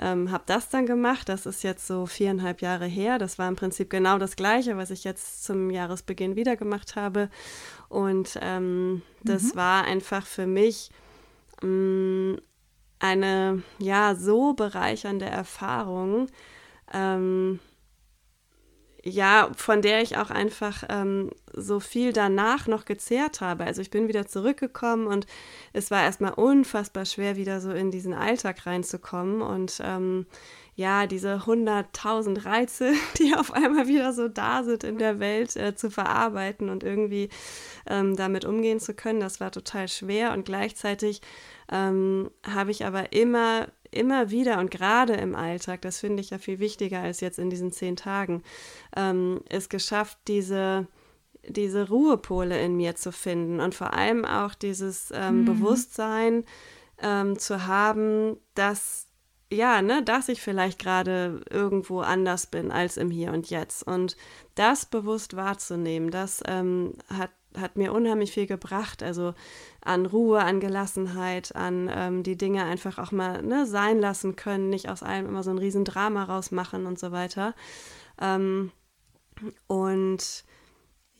ähm, 0.00 0.32
habe 0.32 0.42
das 0.46 0.68
dann 0.68 0.86
gemacht. 0.86 1.28
Das 1.28 1.46
ist 1.46 1.62
jetzt 1.62 1.86
so 1.86 2.06
viereinhalb 2.06 2.60
Jahre 2.60 2.86
her. 2.86 3.18
Das 3.18 3.38
war 3.38 3.48
im 3.48 3.54
Prinzip 3.54 3.88
genau 3.88 4.18
das 4.18 4.34
Gleiche, 4.34 4.76
was 4.76 4.90
ich 4.90 5.04
jetzt 5.04 5.44
zum 5.44 5.70
Jahresbeginn 5.70 6.34
wieder 6.34 6.56
gemacht 6.56 6.96
habe. 6.96 7.30
Und 7.88 8.36
ähm, 8.42 9.02
das 9.22 9.54
mhm. 9.54 9.56
war 9.56 9.84
einfach 9.84 10.26
für 10.26 10.48
mich 10.48 10.90
mh, 11.62 11.68
mm, 11.68 12.40
eine 12.98 13.62
ja 13.78 14.16
so 14.16 14.54
bereichernde 14.54 15.26
Erfahrung. 15.26 16.26
Ähm, 16.92 17.60
ja, 19.02 19.50
von 19.56 19.82
der 19.82 20.02
ich 20.02 20.18
auch 20.18 20.30
einfach 20.30 20.84
ähm, 20.88 21.30
so 21.52 21.80
viel 21.80 22.12
danach 22.12 22.66
noch 22.66 22.84
gezehrt 22.84 23.40
habe. 23.40 23.64
Also 23.64 23.80
ich 23.80 23.90
bin 23.90 24.08
wieder 24.08 24.26
zurückgekommen 24.26 25.06
und 25.06 25.26
es 25.72 25.90
war 25.90 26.02
erstmal 26.02 26.32
unfassbar 26.34 27.04
schwer, 27.06 27.36
wieder 27.36 27.60
so 27.60 27.70
in 27.70 27.90
diesen 27.90 28.14
Alltag 28.14 28.66
reinzukommen 28.66 29.40
und 29.42 29.80
ähm, 29.82 30.26
ja, 30.76 31.06
diese 31.06 31.46
hunderttausend 31.46 32.44
Reize, 32.44 32.92
die 33.18 33.34
auf 33.34 33.52
einmal 33.52 33.88
wieder 33.88 34.12
so 34.12 34.28
da 34.28 34.64
sind 34.64 34.84
in 34.84 34.98
der 34.98 35.18
Welt, 35.18 35.56
äh, 35.56 35.74
zu 35.74 35.90
verarbeiten 35.90 36.68
und 36.68 36.84
irgendwie 36.84 37.30
ähm, 37.86 38.16
damit 38.16 38.44
umgehen 38.44 38.80
zu 38.80 38.94
können, 38.94 39.20
das 39.20 39.40
war 39.40 39.50
total 39.50 39.88
schwer 39.88 40.32
und 40.32 40.44
gleichzeitig 40.44 41.22
ähm, 41.72 42.30
habe 42.46 42.70
ich 42.70 42.84
aber 42.84 43.12
immer 43.12 43.68
immer 43.90 44.30
wieder 44.30 44.58
und 44.58 44.70
gerade 44.70 45.14
im 45.14 45.34
Alltag, 45.34 45.82
das 45.82 46.00
finde 46.00 46.20
ich 46.20 46.30
ja 46.30 46.38
viel 46.38 46.58
wichtiger 46.58 47.00
als 47.00 47.20
jetzt 47.20 47.38
in 47.38 47.50
diesen 47.50 47.72
zehn 47.72 47.96
Tagen, 47.96 48.42
ähm, 48.96 49.40
es 49.48 49.68
geschafft, 49.68 50.18
diese, 50.28 50.86
diese 51.46 51.88
Ruhepole 51.88 52.60
in 52.60 52.76
mir 52.76 52.96
zu 52.96 53.12
finden 53.12 53.60
und 53.60 53.74
vor 53.74 53.94
allem 53.94 54.24
auch 54.24 54.54
dieses 54.54 55.10
ähm, 55.14 55.40
mhm. 55.40 55.44
Bewusstsein 55.46 56.44
ähm, 57.02 57.38
zu 57.38 57.66
haben, 57.66 58.36
dass 58.54 59.06
ja, 59.52 59.82
ne, 59.82 60.02
dass 60.04 60.28
ich 60.28 60.40
vielleicht 60.40 60.78
gerade 60.78 61.40
irgendwo 61.50 62.00
anders 62.00 62.46
bin 62.46 62.70
als 62.70 62.96
im 62.96 63.10
Hier 63.10 63.32
und 63.32 63.50
Jetzt. 63.50 63.82
Und 63.82 64.16
das 64.54 64.86
bewusst 64.86 65.34
wahrzunehmen, 65.34 66.12
das 66.12 66.40
ähm, 66.46 66.94
hat 67.12 67.30
hat 67.58 67.76
mir 67.76 67.92
unheimlich 67.92 68.32
viel 68.32 68.46
gebracht. 68.46 69.02
Also 69.02 69.34
an 69.82 70.06
Ruhe, 70.06 70.40
an 70.40 70.60
Gelassenheit, 70.60 71.54
an 71.54 71.90
ähm, 71.92 72.22
die 72.22 72.36
Dinge 72.36 72.64
einfach 72.64 72.98
auch 72.98 73.12
mal 73.12 73.42
ne, 73.42 73.66
sein 73.66 73.98
lassen 73.98 74.36
können, 74.36 74.70
nicht 74.70 74.88
aus 74.88 75.02
allem 75.02 75.26
immer 75.26 75.42
so 75.42 75.50
ein 75.50 75.58
Riesendrama 75.58 76.24
rausmachen 76.24 76.86
und 76.86 76.98
so 76.98 77.12
weiter. 77.12 77.54
Ähm, 78.20 78.70
und 79.66 80.44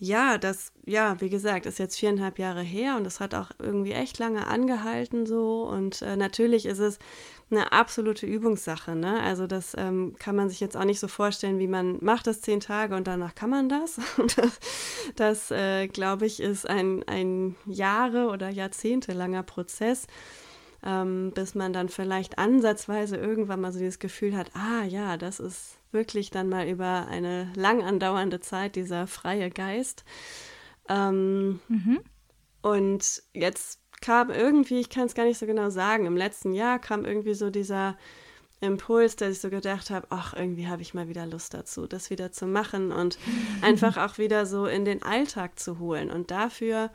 ja, 0.02 0.38
das, 0.38 0.72
ja, 0.86 1.20
wie 1.20 1.28
gesagt, 1.28 1.66
ist 1.66 1.78
jetzt 1.78 1.98
viereinhalb 1.98 2.38
Jahre 2.38 2.62
her 2.62 2.96
und 2.96 3.06
es 3.06 3.20
hat 3.20 3.34
auch 3.34 3.50
irgendwie 3.58 3.92
echt 3.92 4.18
lange 4.18 4.46
angehalten 4.46 5.26
so. 5.26 5.64
Und 5.64 6.00
äh, 6.00 6.16
natürlich 6.16 6.64
ist 6.64 6.78
es 6.78 6.98
eine 7.50 7.72
absolute 7.72 8.24
Übungssache. 8.24 8.96
Ne? 8.96 9.20
Also 9.20 9.46
das 9.46 9.76
ähm, 9.76 10.14
kann 10.18 10.36
man 10.36 10.48
sich 10.48 10.58
jetzt 10.58 10.74
auch 10.74 10.84
nicht 10.84 11.00
so 11.00 11.06
vorstellen, 11.06 11.58
wie 11.58 11.66
man 11.66 11.98
macht 12.00 12.26
das 12.26 12.40
zehn 12.40 12.60
Tage 12.60 12.96
und 12.96 13.06
danach 13.06 13.34
kann 13.34 13.50
man 13.50 13.68
das. 13.68 14.00
das, 14.36 14.58
das 15.16 15.50
äh, 15.50 15.86
glaube 15.86 16.24
ich, 16.24 16.40
ist 16.40 16.66
ein, 16.66 17.06
ein 17.06 17.56
Jahre- 17.66 18.28
oder 18.28 18.48
Jahrzehntelanger 18.48 19.42
Prozess, 19.42 20.06
ähm, 20.82 21.32
bis 21.34 21.54
man 21.54 21.74
dann 21.74 21.90
vielleicht 21.90 22.38
ansatzweise 22.38 23.18
irgendwann 23.18 23.60
mal 23.60 23.70
so 23.70 23.78
dieses 23.78 23.98
Gefühl 23.98 24.34
hat, 24.34 24.50
ah 24.54 24.84
ja, 24.84 25.18
das 25.18 25.40
ist 25.40 25.79
wirklich 25.92 26.30
dann 26.30 26.48
mal 26.48 26.68
über 26.68 27.06
eine 27.08 27.52
lang 27.54 27.82
andauernde 27.82 28.40
Zeit 28.40 28.76
dieser 28.76 29.06
freie 29.06 29.50
Geist. 29.50 30.04
Ähm, 30.88 31.60
mhm. 31.68 32.00
Und 32.62 33.22
jetzt 33.32 33.80
kam 34.00 34.30
irgendwie, 34.30 34.80
ich 34.80 34.90
kann 34.90 35.06
es 35.06 35.14
gar 35.14 35.24
nicht 35.24 35.38
so 35.38 35.46
genau 35.46 35.70
sagen, 35.70 36.06
im 36.06 36.16
letzten 36.16 36.52
Jahr 36.52 36.78
kam 36.78 37.04
irgendwie 37.04 37.34
so 37.34 37.50
dieser 37.50 37.96
Impuls, 38.60 39.16
dass 39.16 39.32
ich 39.32 39.40
so 39.40 39.48
gedacht 39.48 39.90
habe, 39.90 40.06
ach, 40.10 40.34
irgendwie 40.34 40.68
habe 40.68 40.82
ich 40.82 40.92
mal 40.92 41.08
wieder 41.08 41.26
Lust 41.26 41.54
dazu, 41.54 41.86
das 41.86 42.10
wieder 42.10 42.30
zu 42.30 42.46
machen 42.46 42.92
und 42.92 43.18
einfach 43.62 43.96
auch 43.96 44.18
wieder 44.18 44.46
so 44.46 44.66
in 44.66 44.84
den 44.84 45.02
Alltag 45.02 45.58
zu 45.58 45.78
holen. 45.78 46.10
Und 46.10 46.30
dafür 46.30 46.90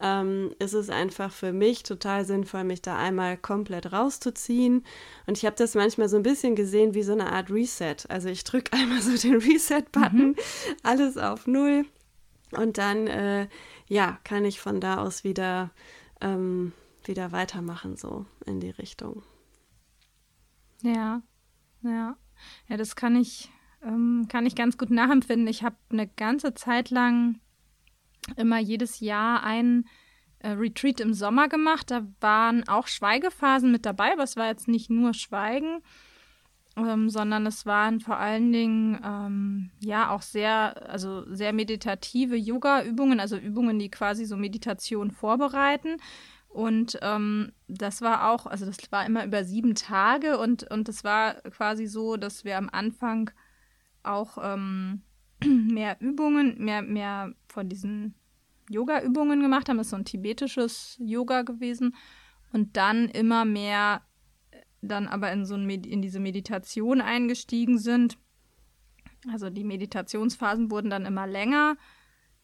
ähm, 0.00 0.54
ist 0.58 0.74
es 0.74 0.90
einfach 0.90 1.32
für 1.32 1.52
mich 1.52 1.82
total 1.82 2.24
sinnvoll, 2.24 2.64
mich 2.64 2.82
da 2.82 2.96
einmal 2.96 3.36
komplett 3.36 3.92
rauszuziehen. 3.92 4.84
Und 5.26 5.38
ich 5.38 5.44
habe 5.44 5.56
das 5.56 5.74
manchmal 5.74 6.08
so 6.08 6.16
ein 6.16 6.22
bisschen 6.22 6.54
gesehen 6.54 6.94
wie 6.94 7.02
so 7.02 7.12
eine 7.12 7.32
Art 7.32 7.50
Reset. 7.50 7.96
Also 8.08 8.28
ich 8.28 8.44
drücke 8.44 8.72
einmal 8.76 9.02
so 9.02 9.16
den 9.16 9.36
Reset-Button, 9.36 10.28
mhm. 10.28 10.36
alles 10.82 11.16
auf 11.16 11.46
Null. 11.46 11.84
Und 12.52 12.78
dann, 12.78 13.06
äh, 13.06 13.48
ja, 13.88 14.18
kann 14.24 14.44
ich 14.44 14.60
von 14.60 14.80
da 14.80 14.98
aus 14.98 15.22
wieder 15.22 15.70
ähm, 16.20 16.72
wieder 17.04 17.32
weitermachen, 17.32 17.96
so 17.96 18.26
in 18.46 18.60
die 18.60 18.70
Richtung. 18.70 19.22
Ja, 20.82 21.22
ja. 21.82 22.16
Ja, 22.68 22.76
das 22.76 22.94
kann 22.94 23.16
ich, 23.16 23.50
ähm, 23.82 24.26
kann 24.28 24.46
ich 24.46 24.54
ganz 24.54 24.78
gut 24.78 24.90
nachempfinden. 24.90 25.48
Ich 25.48 25.64
habe 25.64 25.76
eine 25.90 26.06
ganze 26.06 26.54
Zeit 26.54 26.90
lang 26.90 27.40
immer 28.36 28.58
jedes 28.58 29.00
Jahr 29.00 29.42
ein 29.42 29.86
äh, 30.40 30.50
Retreat 30.50 31.00
im 31.00 31.14
Sommer 31.14 31.48
gemacht. 31.48 31.90
Da 31.90 32.06
waren 32.20 32.66
auch 32.68 32.86
Schweigephasen 32.86 33.72
mit 33.72 33.86
dabei, 33.86 34.12
aber 34.12 34.22
es 34.22 34.36
war 34.36 34.46
jetzt 34.46 34.68
nicht 34.68 34.90
nur 34.90 35.14
Schweigen, 35.14 35.82
ähm, 36.76 37.10
sondern 37.10 37.46
es 37.46 37.66
waren 37.66 38.00
vor 38.00 38.18
allen 38.18 38.52
Dingen 38.52 39.00
ähm, 39.04 39.70
ja 39.80 40.10
auch 40.10 40.22
sehr, 40.22 40.88
also 40.88 41.24
sehr 41.34 41.52
meditative 41.52 42.36
Yoga-Übungen, 42.36 43.20
also 43.20 43.36
Übungen, 43.36 43.78
die 43.78 43.90
quasi 43.90 44.24
so 44.24 44.36
Meditation 44.36 45.10
vorbereiten. 45.10 45.96
Und 46.48 46.98
ähm, 47.02 47.52
das 47.66 48.00
war 48.00 48.30
auch, 48.30 48.46
also 48.46 48.64
das 48.64 48.78
war 48.90 49.04
immer 49.04 49.24
über 49.24 49.44
sieben 49.44 49.74
Tage 49.74 50.38
und, 50.38 50.68
und 50.70 50.88
es 50.88 51.04
war 51.04 51.34
quasi 51.50 51.86
so, 51.86 52.16
dass 52.16 52.44
wir 52.44 52.56
am 52.56 52.70
Anfang 52.70 53.30
auch 54.02 54.38
ähm, 54.40 55.02
mehr 55.44 55.96
Übungen, 56.00 56.56
mehr, 56.58 56.82
mehr 56.82 57.34
von 57.48 57.68
diesen 57.68 58.14
Yoga-Übungen 58.70 59.40
gemacht 59.40 59.68
haben. 59.68 59.78
Das 59.78 59.88
ist 59.88 59.90
so 59.90 59.96
ein 59.96 60.04
tibetisches 60.04 60.96
Yoga 61.00 61.42
gewesen. 61.42 61.94
Und 62.52 62.76
dann 62.76 63.08
immer 63.08 63.44
mehr 63.44 64.02
dann 64.80 65.08
aber 65.08 65.32
in 65.32 65.44
so 65.44 65.54
ein 65.54 65.68
in 65.68 66.02
diese 66.02 66.20
Meditation 66.20 67.00
eingestiegen 67.00 67.78
sind. 67.78 68.18
Also 69.30 69.50
die 69.50 69.64
Meditationsphasen 69.64 70.70
wurden 70.70 70.90
dann 70.90 71.06
immer 71.06 71.26
länger, 71.26 71.76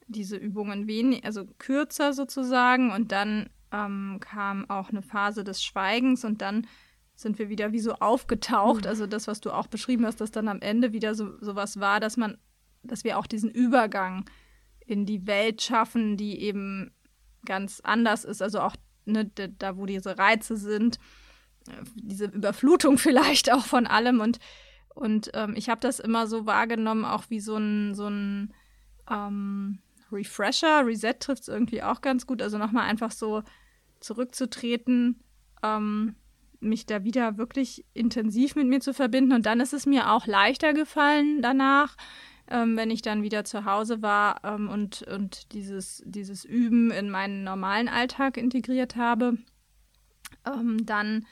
diese 0.07 0.37
Übungen 0.37 0.87
wenig, 0.87 1.25
also 1.25 1.47
kürzer 1.59 2.12
sozusagen 2.12 2.90
und 2.90 3.12
dann 3.12 3.49
ähm, 3.73 4.19
kam 4.21 4.69
auch 4.69 4.90
eine 4.90 5.02
Phase 5.02 5.45
des 5.45 5.62
Schweigens 5.62 6.25
und 6.25 6.43
dann 6.43 6.66
sind 7.14 7.38
wir 7.38 7.49
wieder 7.49 7.73
wie 7.73 7.78
so 7.78 7.95
aufgetaucht. 7.95 8.83
Mhm. 8.83 8.88
Also 8.88 9.07
das, 9.07 9.28
was 9.28 9.40
du 9.40 9.52
auch 9.52 9.69
beschrieben 9.69 10.04
hast, 10.04 10.21
dass 10.21 10.33
dann 10.33 10.49
am 10.49 10.61
Ende 10.61 10.93
wieder 10.93 11.14
so 11.14 11.40
sowas 11.40 11.78
war, 11.78 12.00
dass 12.00 12.16
man, 12.16 12.38
dass 12.83 13.04
wir 13.04 13.19
auch 13.19 13.26
diesen 13.26 13.50
Übergang 13.50 14.25
in 14.86 15.06
die 15.06 15.26
Welt 15.26 15.62
schaffen, 15.62 16.16
die 16.16 16.40
eben 16.40 16.92
ganz 17.44 17.80
anders 17.80 18.24
ist. 18.24 18.42
Also 18.42 18.60
auch 18.60 18.76
ne, 19.04 19.26
da, 19.26 19.76
wo 19.76 19.86
diese 19.86 20.18
Reize 20.18 20.56
sind 20.56 20.98
diese 21.94 22.26
Überflutung 22.26 22.98
vielleicht 22.98 23.52
auch 23.52 23.64
von 23.64 23.86
allem 23.86 24.20
und 24.20 24.38
und 24.94 25.32
ähm, 25.34 25.54
ich 25.56 25.68
habe 25.68 25.80
das 25.80 25.98
immer 25.98 26.28
so 26.28 26.46
wahrgenommen, 26.46 27.04
auch 27.04 27.24
wie 27.28 27.40
so 27.40 27.56
ein, 27.56 27.96
so 27.96 28.06
ein 28.06 28.54
ähm, 29.10 29.80
Refresher, 30.12 30.86
Reset 30.86 31.14
trifft 31.18 31.42
es 31.42 31.48
irgendwie 31.48 31.82
auch 31.82 32.00
ganz 32.00 32.28
gut. 32.28 32.40
Also 32.40 32.58
nochmal 32.58 32.88
einfach 32.88 33.10
so 33.10 33.42
zurückzutreten, 33.98 35.20
ähm, 35.64 36.14
mich 36.60 36.86
da 36.86 37.02
wieder 37.02 37.38
wirklich 37.38 37.84
intensiv 37.92 38.54
mit 38.54 38.68
mir 38.68 38.78
zu 38.78 38.94
verbinden. 38.94 39.32
Und 39.32 39.46
dann 39.46 39.58
ist 39.58 39.72
es 39.72 39.84
mir 39.84 40.12
auch 40.12 40.28
leichter 40.28 40.74
gefallen 40.74 41.42
danach, 41.42 41.96
ähm, 42.54 42.76
wenn 42.76 42.90
ich 42.92 43.02
dann 43.02 43.25
wieder 43.25 43.44
zu 43.44 43.64
Hause 43.64 44.00
war 44.00 44.44
ähm, 44.44 44.68
und, 44.68 45.02
und 45.02 45.52
dieses, 45.52 46.02
dieses 46.06 46.44
Üben 46.44 46.92
in 46.92 47.11
meinen 47.11 47.42
normalen 47.42 47.88
Alltag 47.88 48.37
integriert 48.37 48.94
habe. 48.94 49.38
Ähm, 50.46 50.87
dann 50.87 51.26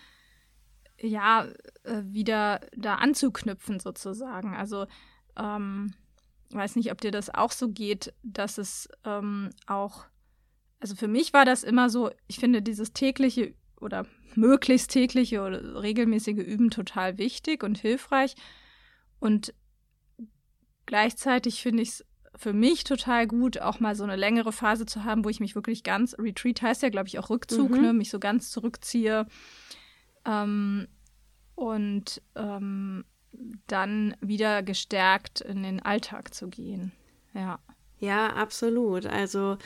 ja, 0.98 1.46
äh, 1.84 2.02
wieder 2.04 2.60
da 2.76 2.96
anzuknüpfen 2.96 3.78
sozusagen. 3.78 4.56
Also 4.56 4.86
ähm, 5.36 5.94
weiß 6.50 6.74
nicht, 6.74 6.90
ob 6.90 7.00
dir 7.00 7.12
das 7.12 7.32
auch 7.32 7.52
so 7.52 7.68
geht, 7.68 8.12
dass 8.24 8.58
es 8.58 8.88
ähm, 9.04 9.50
auch, 9.66 10.04
also 10.80 10.96
für 10.96 11.08
mich 11.08 11.32
war 11.32 11.44
das 11.44 11.62
immer 11.62 11.88
so, 11.88 12.10
ich 12.26 12.40
finde 12.40 12.62
dieses 12.62 12.92
tägliche 12.94 13.54
oder 13.80 14.06
möglichst 14.34 14.90
tägliche 14.90 15.42
oder 15.42 15.82
regelmäßige 15.82 16.38
Üben 16.38 16.70
total 16.70 17.18
wichtig 17.18 17.62
und 17.62 17.78
hilfreich. 17.78 18.34
Und 19.20 19.54
gleichzeitig 20.86 21.62
finde 21.62 21.82
ich 21.82 21.88
es 21.90 22.04
für 22.34 22.52
mich 22.52 22.84
total 22.84 23.26
gut, 23.26 23.60
auch 23.60 23.80
mal 23.80 23.94
so 23.94 24.04
eine 24.04 24.16
längere 24.16 24.52
Phase 24.52 24.86
zu 24.86 25.04
haben, 25.04 25.24
wo 25.24 25.28
ich 25.28 25.40
mich 25.40 25.54
wirklich 25.54 25.82
ganz, 25.82 26.16
Retreat 26.18 26.62
heißt 26.62 26.82
ja, 26.82 26.88
glaube 26.88 27.08
ich, 27.08 27.18
auch 27.18 27.30
Rückzug, 27.30 27.70
mhm. 27.70 27.80
ne, 27.80 27.92
mich 27.92 28.10
so 28.10 28.18
ganz 28.18 28.50
zurückziehe 28.50 29.26
ähm, 30.24 30.88
und 31.54 32.22
ähm, 32.34 33.04
dann 33.66 34.16
wieder 34.20 34.62
gestärkt 34.62 35.40
in 35.40 35.62
den 35.62 35.80
Alltag 35.80 36.34
zu 36.34 36.48
gehen. 36.48 36.92
Ja. 37.34 37.58
Ja, 37.98 38.28
absolut. 38.34 39.06
Also 39.06 39.58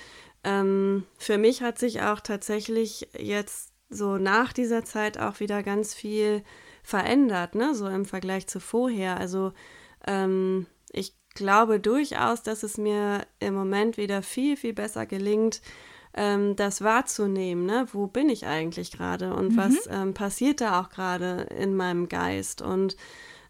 ähm, 0.45 1.05
für 1.17 1.39
mich 1.39 1.63
hat 1.63 1.79
sich 1.79 2.03
auch 2.03 2.21
tatsächlich 2.21 3.09
jetzt 3.19 3.73
so 3.89 4.19
nach 4.19 4.53
dieser 4.53 4.85
Zeit 4.85 5.19
auch 5.19 5.41
wieder 5.41 5.63
ganz 5.63 5.95
viel 5.95 6.43
verändert, 6.83 7.55
ne? 7.55 7.75
So 7.75 7.89
im 7.89 8.05
Vergleich 8.05 8.47
zu 8.47 8.61
vorher. 8.61 9.19
Also 9.19 9.53
ähm, 10.07 10.67
ich 10.93 11.15
glaube 11.35 11.81
durchaus, 11.81 12.43
dass 12.43 12.63
es 12.63 12.79
mir 12.79 13.27
im 13.41 13.55
Moment 13.55 13.97
wieder 13.97 14.23
viel, 14.23 14.57
viel 14.57 14.73
besser 14.73 15.07
gelingt, 15.07 15.61
ähm, 16.15 16.57
das 16.57 16.83
wahrzunehmen, 16.83 17.67
ne? 17.67 17.87
wo 17.93 18.07
bin 18.07 18.31
ich 18.31 18.47
eigentlich 18.47 18.91
gerade 18.91 19.35
und 19.35 19.53
mhm. 19.53 19.57
was 19.57 19.87
ähm, 19.91 20.15
passiert 20.15 20.61
da 20.61 20.81
auch 20.81 20.89
gerade 20.89 21.47
in 21.59 21.77
meinem 21.77 22.09
Geist 22.09 22.63
und 22.63 22.97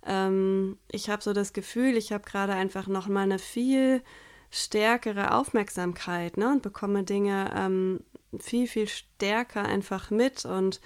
ähm, 0.05 0.79
ich 0.91 1.11
habe 1.11 1.23
so 1.23 1.33
das 1.33 1.53
Gefühl, 1.53 1.97
ich 1.97 2.13
habe 2.13 2.25
gerade 2.25 2.55
einfach 2.55 2.87
noch 2.87 3.09
mal 3.09 3.23
eine 3.23 3.39
viel 3.39 4.03
stärkere 4.51 5.35
Aufmerksamkeit 5.35 6.37
ne, 6.37 6.51
und 6.51 6.63
bekomme 6.63 7.03
Dinge 7.03 7.51
ähm, 7.55 8.01
viel, 8.39 8.67
viel 8.69 8.89
stärker 8.89 9.65
einfach 9.65 10.11
mit. 10.11 10.45
Und 10.45 10.81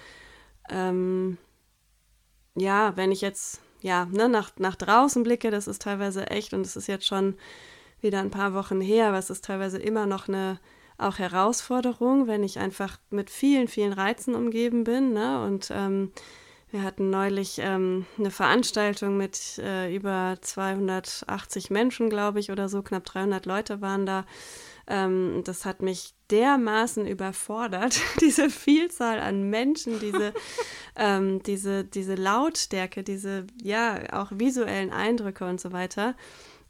ähm, 0.71 1.39
ja, 2.55 2.97
wenn 2.97 3.13
ich 3.13 3.21
jetzt 3.21 3.61
ja, 3.83 4.07
ne, 4.07 4.29
nach, 4.29 4.51
nach 4.59 4.77
draußen 4.77 5.23
blicke, 5.23 5.51
das 5.51 5.67
ist 5.69 5.83
teilweise 5.83 6.27
echt 6.29 6.55
und 6.55 6.63
es 6.63 6.77
ist 6.77 6.87
jetzt 6.87 7.07
schon 7.07 7.37
wieder 8.01 8.21
ein 8.21 8.31
paar 8.31 8.55
Wochen 8.55 8.81
her, 8.81 9.09
aber 9.09 9.19
es 9.19 9.31
ist 9.31 9.45
teilweise 9.45 9.79
immer 9.79 10.07
noch 10.07 10.29
eine 10.29 10.59
auch 11.01 11.19
Herausforderung, 11.19 12.27
wenn 12.27 12.45
ich 12.45 12.59
einfach 12.59 12.99
mit 13.11 13.31
vielen, 13.31 13.69
vielen 13.69 13.93
Reizen 13.93 14.35
umgeben 14.35 14.85
bin. 14.85 15.13
Ne? 15.13 15.43
Und 15.45 15.71
ähm, 15.75 16.13
wir 16.71 16.83
hatten 16.83 17.11
neulich 17.11 17.59
ähm, 17.59 18.07
eine 18.19 18.31
Veranstaltung 18.31 19.17
mit 19.17 19.59
äh, 19.59 19.95
über 19.95 20.37
280 20.41 21.71
Menschen, 21.71 22.11
glaube 22.11 22.39
ich, 22.39 22.51
oder 22.51 22.69
so, 22.69 22.83
knapp 22.83 23.05
300 23.05 23.47
Leute 23.47 23.81
waren 23.81 24.07
da. 24.07 24.25
Ähm, 24.91 25.43
das 25.45 25.65
hat 25.65 25.83
mich 25.83 26.15
dermaßen 26.31 27.07
überfordert, 27.07 28.01
diese 28.21 28.51
Vielzahl 28.51 29.21
an 29.21 29.49
Menschen, 29.49 30.01
diese, 30.01 30.35
ähm, 30.97 31.43
diese, 31.45 31.85
diese 31.85 32.17
Lautstärke, 32.17 33.05
diese, 33.05 33.47
ja, 33.63 34.01
auch 34.13 34.33
visuellen 34.33 34.93
Eindrücke 34.93 35.47
und 35.47 35.61
so 35.61 35.71
weiter. 35.71 36.17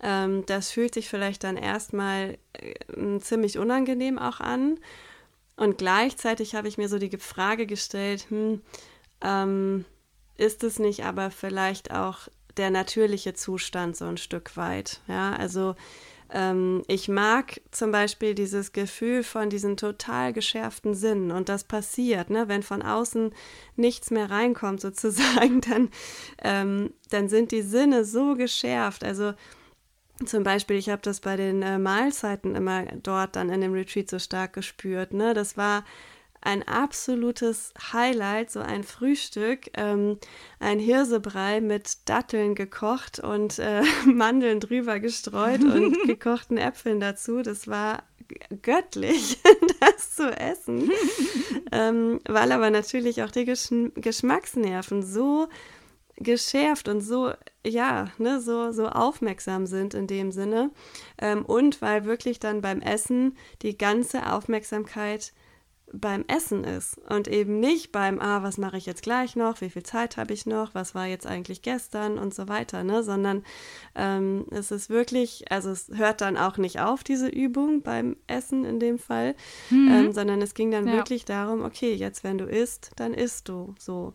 Ähm, 0.03 0.45
das 0.45 0.71
fühlt 0.71 0.93
sich 0.95 1.09
vielleicht 1.09 1.45
dann 1.45 1.57
erstmal 1.57 2.37
äh, 2.53 3.19
ziemlich 3.21 3.59
unangenehm 3.59 4.19
auch 4.19 4.41
an. 4.41 4.79
Und 5.57 5.79
gleichzeitig 5.79 6.55
habe 6.55 6.69
ich 6.69 6.77
mir 6.77 6.89
so 6.89 6.99
die 6.99 7.17
Frage 7.19 7.67
gestellt, 7.67 8.27
hm, 8.29 8.61
ähm, 9.23 9.87
ist 10.37 10.63
es 10.63 10.79
nicht 10.79 11.05
aber 11.05 11.31
vielleicht 11.31 11.91
auch 11.91 12.29
der 12.57 12.71
natürliche 12.71 13.33
Zustand 13.33 13.97
so 13.97 14.07
ein 14.07 14.19
Stück 14.19 14.57
weit? 14.59 15.01
Ja, 15.07 15.33
also 15.35 15.75
ähm, 16.33 16.83
ich 16.87 17.09
mag 17.09 17.61
zum 17.71 17.93
Beispiel 17.93 18.35
dieses 18.35 18.73
Gefühl 18.73 19.23
von 19.23 19.51
diesen 19.51 19.77
total 19.77 20.33
geschärften 20.33 20.95
Sinnen 20.95 21.31
und 21.31 21.49
das 21.49 21.65
passiert, 21.65 22.31
ne? 22.31 22.49
wenn 22.49 22.63
von 22.63 22.83
außen 22.83 23.33
nichts 23.77 24.11
mehr 24.11 24.31
reinkommt 24.31 24.81
sozusagen, 24.81 25.61
dann, 25.61 25.89
ähm, 26.43 26.93
dann 27.11 27.29
sind 27.29 27.53
die 27.53 27.63
Sinne 27.63 28.05
so 28.05 28.35
geschärft. 28.35 29.05
Also 29.05 29.35
zum 30.25 30.43
Beispiel, 30.43 30.77
ich 30.77 30.91
habe 30.91 31.03
das 31.03 31.21
bei 31.21 31.37
den 31.37 31.63
äh, 31.63 31.79
Mahlzeiten 31.79 32.55
immer 32.55 32.85
dort 33.03 33.37
dann 33.37 33.49
in 33.49 33.61
dem 33.61 33.73
Retreat 33.73 34.11
so 34.11 34.19
stark 34.19 34.53
gespürt. 34.53 35.15
Ne? 35.15 35.35
Das 35.35 35.57
war 35.57 35.85
ein 36.43 36.67
absolutes 36.67 37.73
Highlight, 37.93 38.51
so 38.51 38.61
ein 38.61 38.85
Frühstück, 38.85 39.71
ähm, 39.75 40.19
ein 40.59 40.79
Hirsebrei 40.79 41.61
mit 41.61 42.09
Datteln 42.09 42.55
gekocht 42.55 43.19
und 43.19 43.59
äh, 43.59 43.83
Mandeln 44.07 44.61
drüber 44.61 45.01
gestreut 45.01 45.63
und 45.63 45.97
gekochten 46.07 46.57
Äpfeln 46.57 47.01
dazu. 47.01 47.43
Das 47.43 47.69
war 47.69 48.03
göttlich, 48.63 49.39
das 49.81 50.15
zu 50.15 50.31
essen, 50.31 50.91
ähm, 51.73 52.21
weil 52.27 52.53
aber 52.53 52.71
natürlich 52.71 53.23
auch 53.23 53.31
die 53.31 53.45
Gesch 53.45 53.71
Geschmacksnerven 53.97 55.03
so 55.03 55.49
geschärft 56.17 56.89
und 56.89 57.01
so, 57.01 57.33
ja, 57.67 58.09
ne, 58.19 58.41
so, 58.41 58.73
so 58.73 58.87
aufmerksam 58.87 59.67
sind 59.67 59.95
in 59.95 60.07
dem 60.07 60.33
Sinne. 60.33 60.71
Ähm, 61.19 61.45
und 61.45 61.83
weil 61.83 62.05
wirklich 62.05 62.39
dann 62.39 62.61
beim 62.61 62.81
Essen 62.83 63.37
die 63.63 63.77
ganze 63.77 64.31
Aufmerksamkeit 64.33 65.33
beim 65.93 66.25
Essen 66.29 66.65
ist 66.65 66.99
und 67.09 67.29
eben 67.29 67.59
nicht 67.61 67.93
beim, 67.93 68.21
ah, 68.21 68.43
was 68.43 68.59
mache 68.59 68.77
ich 68.77 68.87
jetzt 68.87 69.03
gleich 69.03 69.37
noch, 69.37 69.61
wie 69.61 69.71
viel 69.71 69.83
Zeit 69.83 70.17
habe 70.17 70.33
ich 70.33 70.47
noch, 70.47 70.75
was 70.75 70.95
war 70.95 71.07
jetzt 71.07 71.27
eigentlich 71.27 71.63
gestern 71.63 72.19
und 72.19 72.35
so 72.35 72.49
weiter, 72.49 72.85
ne? 72.85 73.03
sondern 73.03 73.45
ähm, 73.95 74.47
es 74.51 74.71
ist 74.71 74.91
wirklich, 74.91 75.51
also 75.51 75.71
es 75.71 75.91
hört 75.95 76.21
dann 76.21 76.37
auch 76.37 76.59
nicht 76.59 76.81
auf, 76.81 77.03
diese 77.03 77.29
Übung 77.29 77.83
beim 77.83 78.17
Essen 78.27 78.65
in 78.65 78.79
dem 78.79 78.99
Fall, 78.99 79.35
mhm. 79.71 79.89
ähm, 79.91 80.13
sondern 80.13 80.41
es 80.43 80.55
ging 80.55 80.71
dann 80.71 80.87
ja. 80.87 80.95
wirklich 80.95 81.25
darum, 81.25 81.63
okay, 81.63 81.95
jetzt 81.95 82.25
wenn 82.25 82.39
du 82.39 82.45
isst, 82.45 82.93
dann 82.97 83.15
isst 83.15 83.49
du 83.49 83.75
so. 83.79 84.15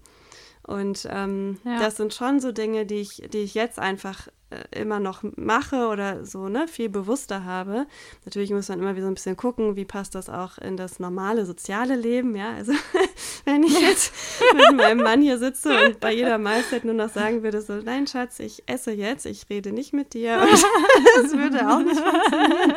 Und 0.64 1.08
ähm, 1.12 1.60
ja. 1.64 1.80
das 1.80 1.98
sind 1.98 2.14
schon 2.14 2.40
so 2.40 2.52
Dinge, 2.52 2.86
die 2.86 2.96
ich, 2.96 3.22
die 3.32 3.40
ich 3.40 3.54
jetzt 3.54 3.78
einfach 3.78 4.28
immer 4.72 5.00
noch 5.00 5.24
mache 5.36 5.88
oder 5.88 6.24
so, 6.26 6.50
ne, 6.50 6.68
viel 6.68 6.90
bewusster 6.90 7.46
habe. 7.46 7.88
Natürlich 8.26 8.52
muss 8.52 8.70
man 8.70 8.80
immer 8.80 8.94
wieder 8.94 9.06
so 9.06 9.12
ein 9.12 9.16
bisschen 9.16 9.36
gucken, 9.36 9.76
wie 9.76 9.86
passt 9.86 10.16
das 10.16 10.30
auch 10.30 10.58
in 10.60 10.78
das 10.78 11.00
normale 11.00 11.46
soziale 11.46 11.96
Leben, 11.96 12.36
ja. 12.36 12.54
Also 12.54 12.74
wenn 13.46 13.64
ich 13.64 13.80
jetzt 13.80 14.14
mit 14.54 14.78
meinem 14.78 15.00
Mann 15.00 15.22
hier 15.22 15.40
sitze 15.40 15.86
und 15.86 16.00
bei 16.00 16.14
jeder 16.14 16.38
Mahlzeit 16.38 16.86
nur 16.86 16.94
noch 16.94 17.10
sagen 17.10 17.44
würde, 17.44 17.62
so, 17.62 17.74
nein, 17.74 18.08
Schatz, 18.08 18.40
ich 18.40 18.64
esse 18.68 18.92
jetzt, 18.92 19.26
ich 19.26 19.50
rede 19.50 19.72
nicht 19.72 19.94
mit 19.94 20.14
dir. 20.14 20.38
das 21.16 21.32
würde 21.32 21.68
auch 21.68 21.80
nicht 21.80 22.00
funktionieren. 22.00 22.74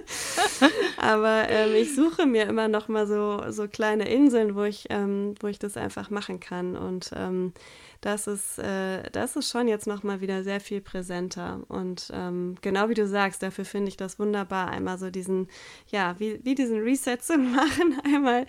Aber 0.96 1.48
ähm, 1.48 1.74
ich 1.74 1.94
suche 1.94 2.26
mir 2.26 2.44
immer 2.44 2.68
noch 2.68 2.88
mal 2.88 3.06
so, 3.06 3.42
so 3.50 3.68
kleine 3.68 4.08
Inseln, 4.08 4.54
wo 4.54 4.62
ich, 4.62 4.86
ähm, 4.90 5.34
wo 5.40 5.48
ich 5.48 5.58
das 5.58 5.76
einfach 5.76 6.10
machen 6.10 6.40
kann. 6.40 6.76
Und 6.76 7.10
ähm, 7.16 7.52
das 8.02 8.26
ist, 8.26 8.58
äh, 8.58 9.08
das 9.12 9.36
ist 9.36 9.48
schon 9.48 9.68
jetzt 9.68 9.86
noch 9.86 10.02
mal 10.02 10.20
wieder 10.20 10.42
sehr 10.42 10.60
viel 10.60 10.80
präsenter. 10.80 11.60
Und 11.68 12.10
ähm, 12.12 12.56
genau 12.60 12.88
wie 12.88 12.94
du 12.94 13.06
sagst, 13.06 13.44
dafür 13.44 13.64
finde 13.64 13.88
ich 13.88 13.96
das 13.96 14.18
wunderbar, 14.18 14.68
einmal 14.68 14.98
so 14.98 15.08
diesen, 15.08 15.46
ja, 15.86 16.18
wie, 16.18 16.44
wie 16.44 16.56
diesen 16.56 16.80
Reset 16.80 17.18
zu 17.20 17.38
machen, 17.38 18.00
einmal 18.04 18.46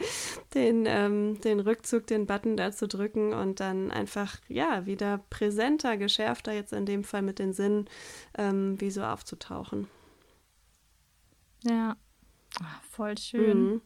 den, 0.55 0.85
ähm, 0.87 1.39
den 1.41 1.59
Rückzug, 1.59 2.07
den 2.07 2.25
Button 2.25 2.57
da 2.57 2.71
zu 2.71 2.87
drücken 2.87 3.33
und 3.33 3.59
dann 3.59 3.91
einfach, 3.91 4.37
ja, 4.47 4.87
wieder 4.87 5.19
präsenter, 5.29 5.97
geschärfter 5.97 6.51
jetzt 6.51 6.73
in 6.73 6.87
dem 6.87 7.03
Fall 7.03 7.21
mit 7.21 7.37
den 7.37 7.53
Sinnen, 7.53 7.87
ähm, 8.35 8.81
wie 8.81 8.89
so 8.89 9.03
aufzutauchen. 9.03 9.87
Ja, 11.63 11.95
voll 12.89 13.19
schön. 13.19 13.65
Mhm. 13.65 13.81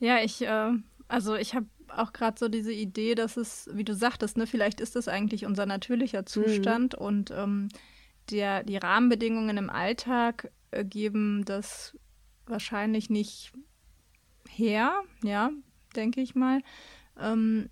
Ja, 0.00 0.18
ich, 0.18 0.42
äh, 0.42 0.72
also 1.06 1.36
ich 1.36 1.54
habe 1.54 1.66
auch 1.96 2.12
gerade 2.12 2.38
so 2.38 2.48
diese 2.48 2.72
Idee, 2.72 3.14
dass 3.14 3.36
es, 3.36 3.68
wie 3.72 3.84
du 3.84 3.94
sagtest, 3.94 4.36
ne, 4.36 4.46
vielleicht 4.46 4.80
ist 4.80 4.96
das 4.96 5.08
eigentlich 5.08 5.46
unser 5.46 5.66
natürlicher 5.66 6.26
Zustand 6.26 6.94
mhm. 6.98 7.04
und 7.04 7.30
ähm, 7.30 7.68
der, 8.30 8.62
die 8.62 8.76
Rahmenbedingungen 8.76 9.56
im 9.56 9.70
Alltag 9.70 10.50
äh, 10.70 10.84
geben 10.84 11.44
das 11.44 11.96
wahrscheinlich 12.46 13.10
nicht 13.10 13.52
her, 14.48 15.02
ja, 15.22 15.50
denke 15.96 16.20
ich 16.20 16.34
mal, 16.34 16.62
ähm, 17.18 17.70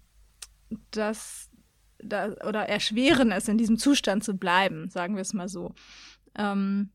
dass 0.91 1.51
da, 1.99 2.33
oder 2.47 2.69
erschweren 2.69 3.33
es, 3.33 3.49
in 3.49 3.59
diesem 3.59 3.79
Zustand 3.79 4.25
zu 4.25 4.35
bleiben, 4.35 4.89
sagen 4.91 5.17
wir 5.17 5.23
es 5.23 5.35
mal 5.35 5.49
so. 5.49 5.75
Ähm, 6.35 6.91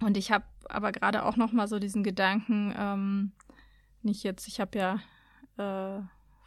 und 0.00 0.16
ich 0.16 0.30
habe 0.30 0.44
aber 0.68 0.92
gerade 0.92 1.24
auch 1.24 1.36
noch 1.36 1.52
mal 1.52 1.66
so 1.66 1.78
diesen 1.78 2.02
Gedanken, 2.02 2.74
ähm, 2.76 3.32
nicht 4.02 4.22
jetzt, 4.22 4.46
ich 4.46 4.60
habe 4.60 4.78
ja 4.78 5.98
äh, 5.98 6.02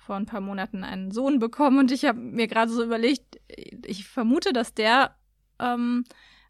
vor 0.05 0.15
ein 0.15 0.25
paar 0.25 0.41
Monaten 0.41 0.83
einen 0.83 1.11
Sohn 1.11 1.39
bekommen 1.39 1.79
und 1.79 1.91
ich 1.91 2.05
habe 2.05 2.19
mir 2.19 2.47
gerade 2.47 2.71
so 2.71 2.83
überlegt, 2.83 3.39
ich 3.47 4.05
vermute, 4.07 4.51
dass 4.53 4.73
der, 4.73 5.15
ähm, 5.59 6.03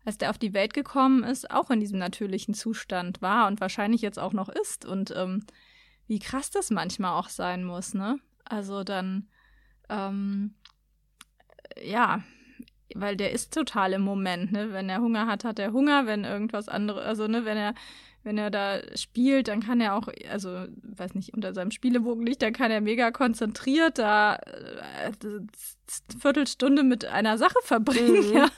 als 0.06 0.18
der 0.18 0.32
auf 0.32 0.38
die 0.38 0.54
Welt 0.54 0.74
gekommen 0.74 1.24
ist, 1.24 1.52
auch 1.52 1.70
in 1.70 1.80
diesem 1.80 2.00
natürlichen 2.00 2.54
Zustand 2.54 3.22
war 3.22 3.48
und 3.48 3.62
wahrscheinlich 3.62 4.02
jetzt 4.02 4.20
auch 4.20 4.34
noch 4.34 4.50
ist 4.50 4.86
und 4.86 5.14
ähm, 5.16 5.46
wie 6.08 6.20
krass 6.20 6.50
das 6.50 6.72
manchmal 6.72 7.18
auch 7.18 7.30
sein 7.30 7.64
muss, 7.64 7.94
ne? 7.94 8.20
Also 8.44 8.84
dann, 8.84 9.30
ähm, 9.90 10.56
ja, 11.82 12.24
weil 12.96 13.16
der 13.16 13.32
ist 13.32 13.54
total 13.54 13.94
im 13.94 14.02
Moment, 14.02 14.52
ne? 14.52 14.74
Wenn 14.74 14.90
er 14.90 15.00
Hunger 15.00 15.28
hat, 15.28 15.46
hat 15.46 15.60
er 15.60 15.72
Hunger, 15.72 16.06
wenn 16.06 16.26
irgendwas 16.26 16.68
anderes, 16.68 17.06
also 17.06 17.28
ne, 17.28 17.46
wenn 17.46 17.58
er 17.58 17.74
wenn 18.24 18.38
er 18.38 18.50
da 18.50 18.80
spielt, 18.96 19.50
dann 19.50 19.62
kann 19.62 19.82
er 19.82 19.96
auch, 19.96 20.08
also 20.30 20.66
weiß 20.82 21.14
nicht, 21.14 21.34
unter 21.34 21.54
seinem 21.54 21.72
Spielebogen 21.72 22.26
liegt, 22.26 22.42
dann 22.42 22.54
kann 22.54 22.72
er 22.72 22.82
mega 22.82 23.12
konzentriert 23.12 24.00
da 24.00 24.36
äh, 24.36 25.12
Viertelstunde 26.20 26.84
mit 26.84 27.06
einer 27.06 27.38
Sache 27.38 27.60
verbringen, 27.64 28.30
mhm. 28.30 28.34
ja, 28.34 28.50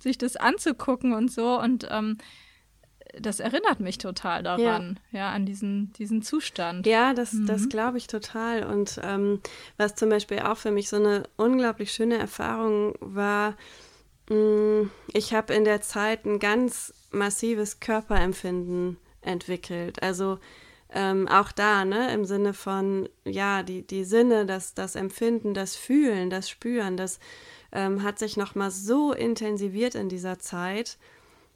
sich 0.00 0.18
das 0.18 0.36
anzugucken 0.36 1.12
und 1.12 1.30
so 1.30 1.60
und 1.60 1.86
ähm, 1.90 2.18
das 3.20 3.38
erinnert 3.38 3.78
mich 3.78 3.98
total 3.98 4.42
daran, 4.42 4.98
ja, 5.12 5.20
ja 5.20 5.30
an 5.30 5.46
diesen, 5.46 5.92
diesen 5.92 6.22
Zustand. 6.22 6.84
Ja, 6.84 7.14
das, 7.14 7.32
mhm. 7.32 7.46
das 7.46 7.68
glaube 7.68 7.98
ich 7.98 8.08
total. 8.08 8.64
Und 8.64 9.00
ähm, 9.04 9.40
was 9.76 9.94
zum 9.94 10.08
Beispiel 10.08 10.40
auch 10.40 10.56
für 10.56 10.72
mich 10.72 10.88
so 10.88 10.96
eine 10.96 11.22
unglaublich 11.36 11.92
schöne 11.92 12.18
Erfahrung 12.18 12.94
war, 12.98 13.56
mh, 14.28 14.36
mm, 14.36 14.90
ich 15.12 15.32
habe 15.32 15.54
in 15.54 15.64
der 15.64 15.80
Zeit 15.80 16.24
ein 16.24 16.40
ganz 16.40 16.92
massives 17.12 17.78
Körperempfinden 17.78 18.96
entwickelt. 19.24 20.02
Also 20.02 20.38
ähm, 20.92 21.28
auch 21.28 21.50
da, 21.52 21.84
ne, 21.84 22.12
im 22.12 22.24
Sinne 22.24 22.54
von, 22.54 23.08
ja, 23.24 23.62
die, 23.62 23.86
die 23.86 24.04
Sinne, 24.04 24.46
das, 24.46 24.74
das 24.74 24.94
Empfinden, 24.94 25.54
das 25.54 25.76
Fühlen, 25.76 26.30
das 26.30 26.48
Spüren, 26.48 26.96
das 26.96 27.18
ähm, 27.72 28.02
hat 28.02 28.18
sich 28.18 28.36
nochmal 28.36 28.70
so 28.70 29.12
intensiviert 29.12 29.96
in 29.96 30.08
dieser 30.08 30.38
Zeit. 30.38 30.98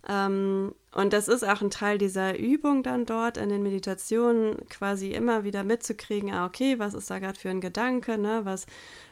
Ähm, 0.07 0.75
und 0.95 1.13
das 1.13 1.29
ist 1.29 1.45
auch 1.45 1.61
ein 1.61 1.71
Teil 1.71 1.99
dieser 1.99 2.39
Übung 2.39 2.83
dann 2.83 3.05
dort 3.05 3.37
in 3.37 3.51
den 3.51 3.63
Meditationen, 3.63 4.57
quasi 4.69 5.11
immer 5.13 5.45
wieder 5.45 5.65
mitzukriegen, 5.65 6.33
ah, 6.33 6.47
okay, 6.47 6.79
was 6.79 6.95
ist 6.95 7.11
da 7.11 7.19
gerade 7.19 7.39
für 7.39 7.51
ein 7.51 7.61
Gedanke, 7.61 8.17
ne? 8.17 8.41
Was, 8.45 8.67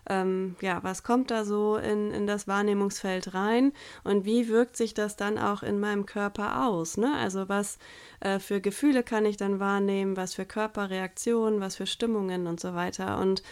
ähm, 0.09 0.57
ja, 0.61 0.83
was 0.83 1.03
kommt 1.03 1.31
da 1.31 1.45
so 1.45 1.77
in, 1.77 2.13
in 2.13 2.27
das 2.27 2.49
Wahrnehmungsfeld 2.49 3.35
rein 3.35 3.73
und 4.05 4.25
wie 4.25 4.49
wirkt 4.49 4.77
sich 4.77 4.95
das 4.95 5.17
dann 5.17 5.39
auch 5.39 5.63
in 5.63 5.79
meinem 5.79 6.07
Körper 6.07 6.67
aus, 6.67 6.97
ne? 6.97 7.15
Also 7.19 7.49
was 7.49 7.79
äh, 8.21 8.39
für 8.39 8.61
Gefühle 8.61 9.03
kann 9.03 9.27
ich 9.27 9.37
dann 9.37 9.61
wahrnehmen, 9.61 10.17
was 10.17 10.35
für 10.35 10.47
Körperreaktionen, 10.47 11.61
was 11.61 11.77
für 11.77 11.87
Stimmungen 11.87 12.47
und 12.47 12.59
so 12.59 12.75
weiter. 12.75 13.19
Und 13.19 13.43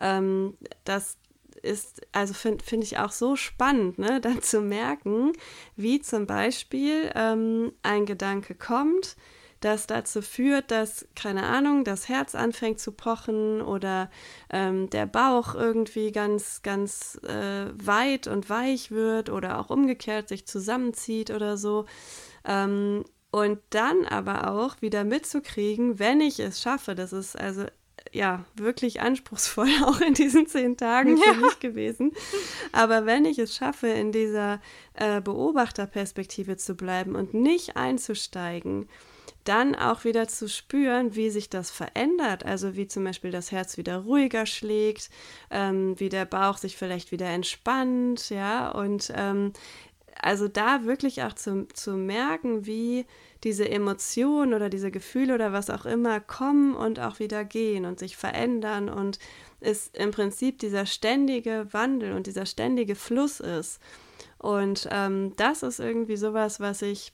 ähm, 0.00 0.56
das 0.84 1.18
ist, 1.62 2.02
also 2.12 2.34
finde 2.34 2.64
find 2.64 2.84
ich 2.84 2.98
auch 2.98 3.12
so 3.12 3.36
spannend, 3.36 3.98
ne, 3.98 4.20
dann 4.22 4.42
zu 4.42 4.60
merken, 4.60 5.32
wie 5.76 6.00
zum 6.00 6.26
Beispiel 6.26 7.10
ähm, 7.14 7.72
ein 7.82 8.06
Gedanke 8.06 8.54
kommt, 8.54 9.16
das 9.60 9.86
dazu 9.86 10.22
führt, 10.22 10.70
dass, 10.70 11.06
keine 11.14 11.44
Ahnung, 11.44 11.84
das 11.84 12.08
Herz 12.08 12.34
anfängt 12.34 12.78
zu 12.78 12.92
pochen 12.92 13.62
oder 13.62 14.10
ähm, 14.50 14.90
der 14.90 15.06
Bauch 15.06 15.54
irgendwie 15.54 16.12
ganz, 16.12 16.62
ganz 16.62 17.18
äh, 17.24 17.66
weit 17.74 18.26
und 18.26 18.50
weich 18.50 18.90
wird 18.90 19.30
oder 19.30 19.58
auch 19.58 19.70
umgekehrt 19.70 20.28
sich 20.28 20.46
zusammenzieht 20.46 21.30
oder 21.30 21.56
so. 21.56 21.86
Ähm, 22.44 23.04
und 23.30 23.58
dann 23.70 24.04
aber 24.06 24.50
auch 24.50 24.80
wieder 24.82 25.04
mitzukriegen, 25.04 25.98
wenn 25.98 26.20
ich 26.20 26.38
es 26.38 26.60
schaffe, 26.60 26.94
das 26.94 27.12
ist 27.12 27.38
also 27.38 27.66
ja, 28.12 28.44
wirklich 28.54 29.00
anspruchsvoll 29.00 29.68
auch 29.84 30.00
in 30.00 30.14
diesen 30.14 30.46
zehn 30.46 30.76
Tagen 30.76 31.16
für 31.16 31.32
ja. 31.32 31.34
mich 31.34 31.58
gewesen. 31.60 32.12
Aber 32.72 33.06
wenn 33.06 33.24
ich 33.24 33.38
es 33.38 33.56
schaffe, 33.56 33.88
in 33.88 34.12
dieser 34.12 34.60
äh, 34.94 35.20
Beobachterperspektive 35.20 36.56
zu 36.56 36.74
bleiben 36.74 37.14
und 37.14 37.34
nicht 37.34 37.76
einzusteigen, 37.76 38.88
dann 39.44 39.76
auch 39.76 40.04
wieder 40.04 40.26
zu 40.26 40.48
spüren, 40.48 41.14
wie 41.14 41.30
sich 41.30 41.48
das 41.48 41.70
verändert. 41.70 42.44
Also 42.44 42.74
wie 42.76 42.88
zum 42.88 43.04
Beispiel 43.04 43.30
das 43.30 43.52
Herz 43.52 43.76
wieder 43.76 43.98
ruhiger 43.98 44.44
schlägt, 44.44 45.08
ähm, 45.50 45.98
wie 45.98 46.08
der 46.08 46.24
Bauch 46.24 46.58
sich 46.58 46.76
vielleicht 46.76 47.12
wieder 47.12 47.28
entspannt, 47.28 48.30
ja, 48.30 48.70
und 48.70 49.12
ähm, 49.14 49.52
also 50.20 50.48
da 50.48 50.84
wirklich 50.84 51.22
auch 51.22 51.34
zu, 51.34 51.66
zu 51.68 51.92
merken, 51.92 52.66
wie 52.66 53.06
diese 53.44 53.68
Emotionen 53.68 54.54
oder 54.54 54.68
diese 54.68 54.90
Gefühle 54.90 55.34
oder 55.34 55.52
was 55.52 55.70
auch 55.70 55.84
immer 55.84 56.20
kommen 56.20 56.74
und 56.74 57.00
auch 57.00 57.18
wieder 57.18 57.44
gehen 57.44 57.84
und 57.84 57.98
sich 57.98 58.16
verändern 58.16 58.88
und 58.88 59.18
es 59.60 59.88
im 59.92 60.10
Prinzip 60.10 60.58
dieser 60.58 60.86
ständige 60.86 61.68
Wandel 61.72 62.12
und 62.12 62.26
dieser 62.26 62.46
ständige 62.46 62.94
Fluss 62.94 63.40
ist. 63.40 63.80
Und 64.38 64.88
ähm, 64.90 65.32
das 65.36 65.62
ist 65.62 65.80
irgendwie 65.80 66.16
sowas, 66.16 66.60
was 66.60 66.82
ich 66.82 67.12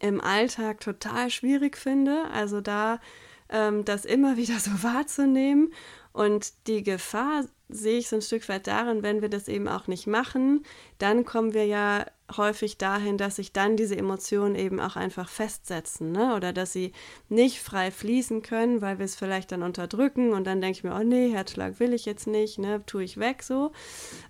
im 0.00 0.20
Alltag 0.20 0.80
total 0.80 1.30
schwierig 1.30 1.76
finde. 1.76 2.24
Also 2.32 2.60
da 2.60 3.00
ähm, 3.48 3.84
das 3.84 4.04
immer 4.04 4.36
wieder 4.36 4.58
so 4.58 4.70
wahrzunehmen 4.82 5.72
und 6.12 6.66
die 6.66 6.82
Gefahr 6.82 7.44
sehe 7.72 7.98
ich 7.98 8.08
so 8.08 8.16
ein 8.16 8.22
Stück 8.22 8.48
weit 8.48 8.66
darin, 8.66 9.02
wenn 9.02 9.22
wir 9.22 9.28
das 9.28 9.48
eben 9.48 9.68
auch 9.68 9.86
nicht 9.86 10.06
machen, 10.06 10.64
dann 10.98 11.24
kommen 11.24 11.54
wir 11.54 11.66
ja 11.66 12.06
häufig 12.36 12.78
dahin, 12.78 13.18
dass 13.18 13.36
sich 13.36 13.52
dann 13.52 13.76
diese 13.76 13.96
Emotionen 13.96 14.54
eben 14.54 14.80
auch 14.80 14.96
einfach 14.96 15.28
festsetzen, 15.28 16.12
ne? 16.12 16.34
Oder 16.34 16.52
dass 16.52 16.72
sie 16.72 16.92
nicht 17.28 17.60
frei 17.60 17.90
fließen 17.90 18.42
können, 18.42 18.80
weil 18.80 18.98
wir 18.98 19.04
es 19.04 19.16
vielleicht 19.16 19.52
dann 19.52 19.62
unterdrücken 19.62 20.32
und 20.32 20.46
dann 20.46 20.60
denke 20.60 20.78
ich 20.78 20.84
mir, 20.84 20.94
oh 20.94 21.02
nee, 21.02 21.30
Herzschlag 21.30 21.80
will 21.80 21.92
ich 21.94 22.04
jetzt 22.04 22.26
nicht, 22.26 22.58
ne? 22.58 22.82
Tue 22.86 23.04
ich 23.04 23.18
weg 23.18 23.42
so. 23.42 23.72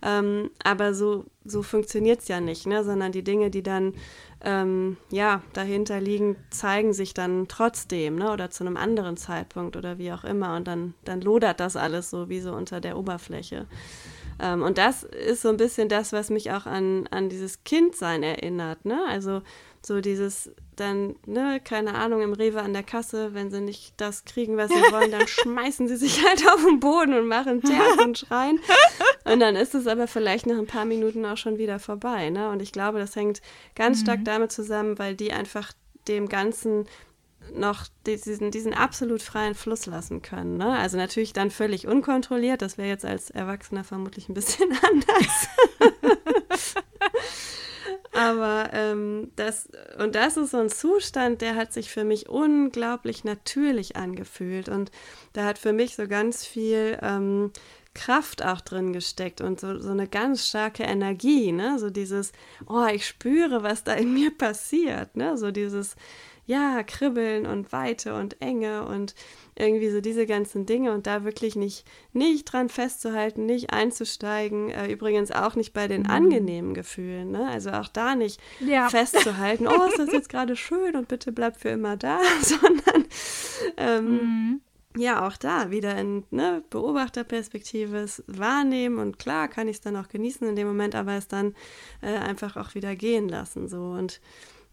Ähm, 0.02 0.50
aber 0.64 0.94
so, 0.94 1.24
so 1.44 1.62
funktioniert 1.62 2.20
es 2.20 2.28
ja 2.28 2.40
nicht, 2.40 2.66
ne? 2.66 2.84
Sondern 2.84 3.12
die 3.12 3.24
Dinge, 3.24 3.50
die 3.50 3.62
dann 3.62 3.94
ähm, 4.44 4.96
ja 5.10 5.42
dahinter 5.52 6.00
liegen, 6.00 6.36
zeigen 6.50 6.92
sich 6.92 7.14
dann 7.14 7.48
trotzdem, 7.48 8.16
ne? 8.16 8.32
Oder 8.32 8.50
zu 8.50 8.64
einem 8.64 8.76
anderen 8.76 9.16
Zeitpunkt 9.16 9.76
oder 9.76 9.98
wie 9.98 10.12
auch 10.12 10.24
immer. 10.24 10.56
Und 10.56 10.66
dann, 10.66 10.94
dann 11.04 11.20
lodert 11.20 11.60
das 11.60 11.76
alles 11.76 12.10
so 12.10 12.28
wie 12.28 12.40
so 12.40 12.52
unter 12.52 12.80
der 12.80 12.96
Oberfläche. 12.96 13.66
Ähm, 14.40 14.62
und 14.62 14.78
das 14.78 15.02
ist 15.02 15.42
so 15.42 15.48
ein 15.48 15.56
bisschen 15.56 15.88
das, 15.88 16.12
was 16.12 16.30
mich 16.30 16.50
auch 16.52 16.66
an, 16.66 17.06
an 17.10 17.28
dieses 17.28 17.64
Kindsein 17.64 18.22
erinnert. 18.22 18.84
Ne? 18.84 19.00
Also 19.08 19.42
so 19.84 20.00
dieses 20.00 20.50
dann, 20.76 21.16
ne, 21.26 21.60
keine 21.62 21.94
Ahnung, 21.94 22.22
im 22.22 22.32
Rewe 22.32 22.62
an 22.62 22.72
der 22.72 22.82
Kasse, 22.82 23.34
wenn 23.34 23.50
sie 23.50 23.60
nicht 23.60 23.94
das 23.98 24.24
kriegen, 24.24 24.56
was 24.56 24.70
sie 24.70 24.74
wollen, 24.92 25.10
dann 25.10 25.28
schmeißen 25.28 25.86
sie 25.86 25.96
sich 25.96 26.24
halt 26.26 26.48
auf 26.48 26.64
den 26.64 26.80
Boden 26.80 27.14
und 27.14 27.26
machen 27.26 27.60
Terz 27.60 28.00
und 28.02 28.18
schreien. 28.18 28.58
Und 29.24 29.40
dann 29.40 29.54
ist 29.54 29.74
es 29.74 29.86
aber 29.86 30.06
vielleicht 30.06 30.46
nach 30.46 30.58
ein 30.58 30.66
paar 30.66 30.84
Minuten 30.84 31.24
auch 31.26 31.36
schon 31.36 31.58
wieder 31.58 31.78
vorbei. 31.78 32.30
Ne? 32.30 32.50
Und 32.50 32.62
ich 32.62 32.72
glaube, 32.72 32.98
das 32.98 33.14
hängt 33.16 33.42
ganz 33.74 33.98
mhm. 33.98 34.02
stark 34.04 34.24
damit 34.24 34.52
zusammen, 34.52 34.98
weil 34.98 35.14
die 35.14 35.32
einfach 35.32 35.72
dem 36.08 36.28
Ganzen 36.28 36.86
noch 37.54 37.86
diesen, 38.06 38.50
diesen 38.50 38.74
absolut 38.74 39.22
freien 39.22 39.54
Fluss 39.54 39.86
lassen 39.86 40.22
können. 40.22 40.56
Ne? 40.56 40.76
Also 40.78 40.96
natürlich 40.96 41.32
dann 41.32 41.50
völlig 41.50 41.86
unkontrolliert. 41.86 42.62
Das 42.62 42.78
wäre 42.78 42.88
jetzt 42.88 43.04
als 43.04 43.30
Erwachsener 43.30 43.84
vermutlich 43.84 44.28
ein 44.28 44.34
bisschen 44.34 44.70
anders. 44.90 45.48
Aber 48.12 48.70
ähm, 48.72 49.30
das, 49.36 49.68
und 49.98 50.14
das 50.14 50.36
ist 50.36 50.50
so 50.50 50.58
ein 50.58 50.68
Zustand, 50.68 51.40
der 51.40 51.56
hat 51.56 51.72
sich 51.72 51.90
für 51.90 52.04
mich 52.04 52.28
unglaublich 52.28 53.24
natürlich 53.24 53.96
angefühlt. 53.96 54.68
Und 54.68 54.90
da 55.32 55.44
hat 55.44 55.58
für 55.58 55.72
mich 55.72 55.96
so 55.96 56.06
ganz 56.06 56.44
viel 56.44 56.98
ähm, 57.00 57.52
Kraft 57.94 58.44
auch 58.44 58.60
drin 58.60 58.92
gesteckt 58.92 59.40
und 59.40 59.60
so, 59.60 59.78
so 59.78 59.90
eine 59.90 60.06
ganz 60.06 60.46
starke 60.48 60.82
Energie, 60.82 61.52
ne? 61.52 61.78
So 61.78 61.90
dieses, 61.90 62.32
oh, 62.66 62.86
ich 62.86 63.06
spüre, 63.06 63.62
was 63.62 63.84
da 63.84 63.94
in 63.94 64.14
mir 64.14 64.30
passiert, 64.36 65.16
ne? 65.16 65.36
So 65.36 65.50
dieses, 65.50 65.96
ja, 66.44 66.82
Kribbeln 66.82 67.46
und 67.46 67.72
Weite 67.72 68.14
und 68.14 68.40
Enge 68.40 68.84
und 68.84 69.14
irgendwie 69.54 69.90
so 69.90 70.00
diese 70.00 70.26
ganzen 70.26 70.66
Dinge 70.66 70.92
und 70.92 71.06
da 71.06 71.24
wirklich 71.24 71.56
nicht, 71.56 71.84
nicht 72.12 72.44
dran 72.44 72.68
festzuhalten, 72.68 73.46
nicht 73.46 73.72
einzusteigen. 73.72 74.70
Äh, 74.70 74.90
übrigens 74.90 75.30
auch 75.30 75.54
nicht 75.54 75.72
bei 75.72 75.88
den 75.88 76.02
mhm. 76.02 76.10
angenehmen 76.10 76.74
Gefühlen, 76.74 77.30
ne? 77.30 77.48
Also 77.48 77.70
auch 77.70 77.88
da 77.88 78.14
nicht 78.14 78.40
ja. 78.60 78.88
festzuhalten, 78.90 79.68
oh, 79.68 79.84
ist 79.88 79.98
das 79.98 80.12
jetzt 80.12 80.28
gerade 80.28 80.56
schön 80.56 80.96
und 80.96 81.08
bitte 81.08 81.32
bleib 81.32 81.60
für 81.60 81.68
immer 81.68 81.96
da, 81.96 82.18
sondern 82.42 83.06
ähm, 83.76 84.10
mhm. 84.10 84.60
ja, 84.96 85.26
auch 85.26 85.36
da 85.36 85.70
wieder 85.70 85.96
in 85.96 86.24
ne, 86.30 86.64
Beobachterperspektive 86.70 88.06
wahrnehmen 88.26 88.98
und 88.98 89.18
klar 89.18 89.46
kann 89.46 89.68
ich 89.68 89.76
es 89.76 89.80
dann 89.80 89.96
auch 89.96 90.08
genießen 90.08 90.48
in 90.48 90.56
dem 90.56 90.66
Moment, 90.66 90.96
aber 90.96 91.12
es 91.12 91.28
dann 91.28 91.54
äh, 92.00 92.16
einfach 92.16 92.56
auch 92.56 92.74
wieder 92.74 92.96
gehen 92.96 93.28
lassen. 93.28 93.68
So 93.68 93.90
und 93.90 94.20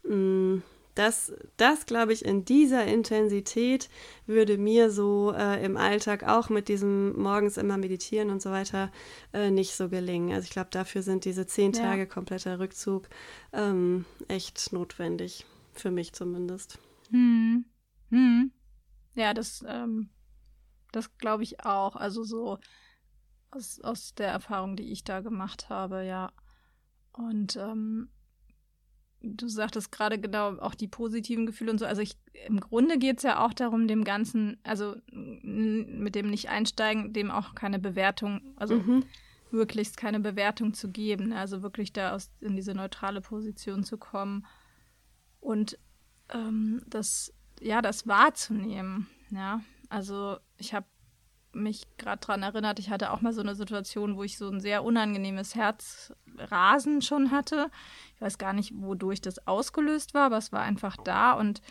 mh, 0.03 0.15
mm, 0.15 0.63
das, 0.95 1.33
das 1.57 1.85
glaube 1.85 2.13
ich, 2.13 2.25
in 2.25 2.45
dieser 2.45 2.85
Intensität 2.85 3.89
würde 4.25 4.57
mir 4.57 4.91
so 4.91 5.33
äh, 5.33 5.63
im 5.63 5.77
Alltag 5.77 6.23
auch 6.23 6.49
mit 6.49 6.67
diesem 6.67 7.19
morgens 7.19 7.57
immer 7.57 7.77
meditieren 7.77 8.29
und 8.29 8.41
so 8.41 8.51
weiter 8.51 8.91
äh, 9.33 9.51
nicht 9.51 9.75
so 9.75 9.89
gelingen. 9.89 10.33
Also 10.33 10.45
ich 10.45 10.51
glaube, 10.51 10.69
dafür 10.71 11.01
sind 11.01 11.25
diese 11.25 11.45
zehn 11.45 11.73
ja. 11.73 11.83
Tage 11.83 12.07
kompletter 12.07 12.59
Rückzug 12.59 13.07
ähm, 13.53 14.05
echt 14.27 14.73
notwendig, 14.73 15.45
für 15.73 15.91
mich 15.91 16.13
zumindest. 16.13 16.79
Hm. 17.11 17.65
Hm. 18.09 18.51
Ja, 19.15 19.33
das, 19.33 19.63
ähm, 19.67 20.09
das 20.91 21.17
glaube 21.17 21.43
ich 21.43 21.63
auch. 21.63 21.95
Also 21.95 22.23
so 22.23 22.59
aus, 23.51 23.79
aus 23.81 24.13
der 24.15 24.27
Erfahrung, 24.27 24.75
die 24.75 24.91
ich 24.91 25.03
da 25.03 25.21
gemacht 25.21 25.69
habe, 25.69 26.03
ja. 26.03 26.31
Und 27.11 27.55
ähm, 27.55 28.09
du 29.21 29.47
sagtest 29.47 29.91
gerade 29.91 30.19
genau 30.19 30.57
auch 30.59 30.75
die 30.75 30.87
positiven 30.87 31.45
Gefühle 31.45 31.71
und 31.71 31.79
so. 31.79 31.85
Also 31.85 32.01
ich, 32.01 32.17
im 32.47 32.59
Grunde 32.59 32.97
geht 32.97 33.17
es 33.17 33.23
ja 33.23 33.45
auch 33.45 33.53
darum, 33.53 33.87
dem 33.87 34.03
Ganzen, 34.03 34.57
also 34.63 34.95
mit 35.11 36.15
dem 36.15 36.29
nicht 36.29 36.49
einsteigen, 36.49 37.13
dem 37.13 37.31
auch 37.31 37.55
keine 37.55 37.79
Bewertung, 37.79 38.41
also 38.55 38.75
mhm. 38.75 39.03
wirklich 39.51 39.95
keine 39.95 40.19
Bewertung 40.19 40.73
zu 40.73 40.89
geben. 40.89 41.29
Ne? 41.29 41.37
Also 41.37 41.61
wirklich 41.61 41.91
da 41.91 42.13
aus 42.13 42.31
in 42.39 42.55
diese 42.55 42.73
neutrale 42.73 43.21
Position 43.21 43.83
zu 43.83 43.97
kommen 43.97 44.45
und 45.39 45.77
ähm, 46.29 46.81
das, 46.87 47.33
ja, 47.59 47.81
das 47.81 48.07
wahrzunehmen. 48.07 49.07
Ja, 49.31 49.61
also 49.89 50.37
ich 50.57 50.73
habe 50.73 50.87
mich 51.53 51.83
gerade 51.97 52.19
daran 52.21 52.43
erinnert, 52.43 52.79
ich 52.79 52.89
hatte 52.89 53.11
auch 53.11 53.21
mal 53.21 53.33
so 53.33 53.41
eine 53.41 53.55
Situation, 53.55 54.15
wo 54.15 54.23
ich 54.23 54.37
so 54.37 54.49
ein 54.49 54.59
sehr 54.59 54.83
unangenehmes 54.83 55.55
Herzrasen 55.55 57.01
schon 57.01 57.31
hatte. 57.31 57.71
Ich 58.15 58.21
weiß 58.21 58.37
gar 58.37 58.53
nicht, 58.53 58.73
wodurch 58.75 59.21
das 59.21 59.47
ausgelöst 59.47 60.13
war, 60.13 60.25
aber 60.27 60.37
es 60.37 60.51
war 60.51 60.61
einfach 60.61 60.95
da 60.97 61.33
und 61.33 61.61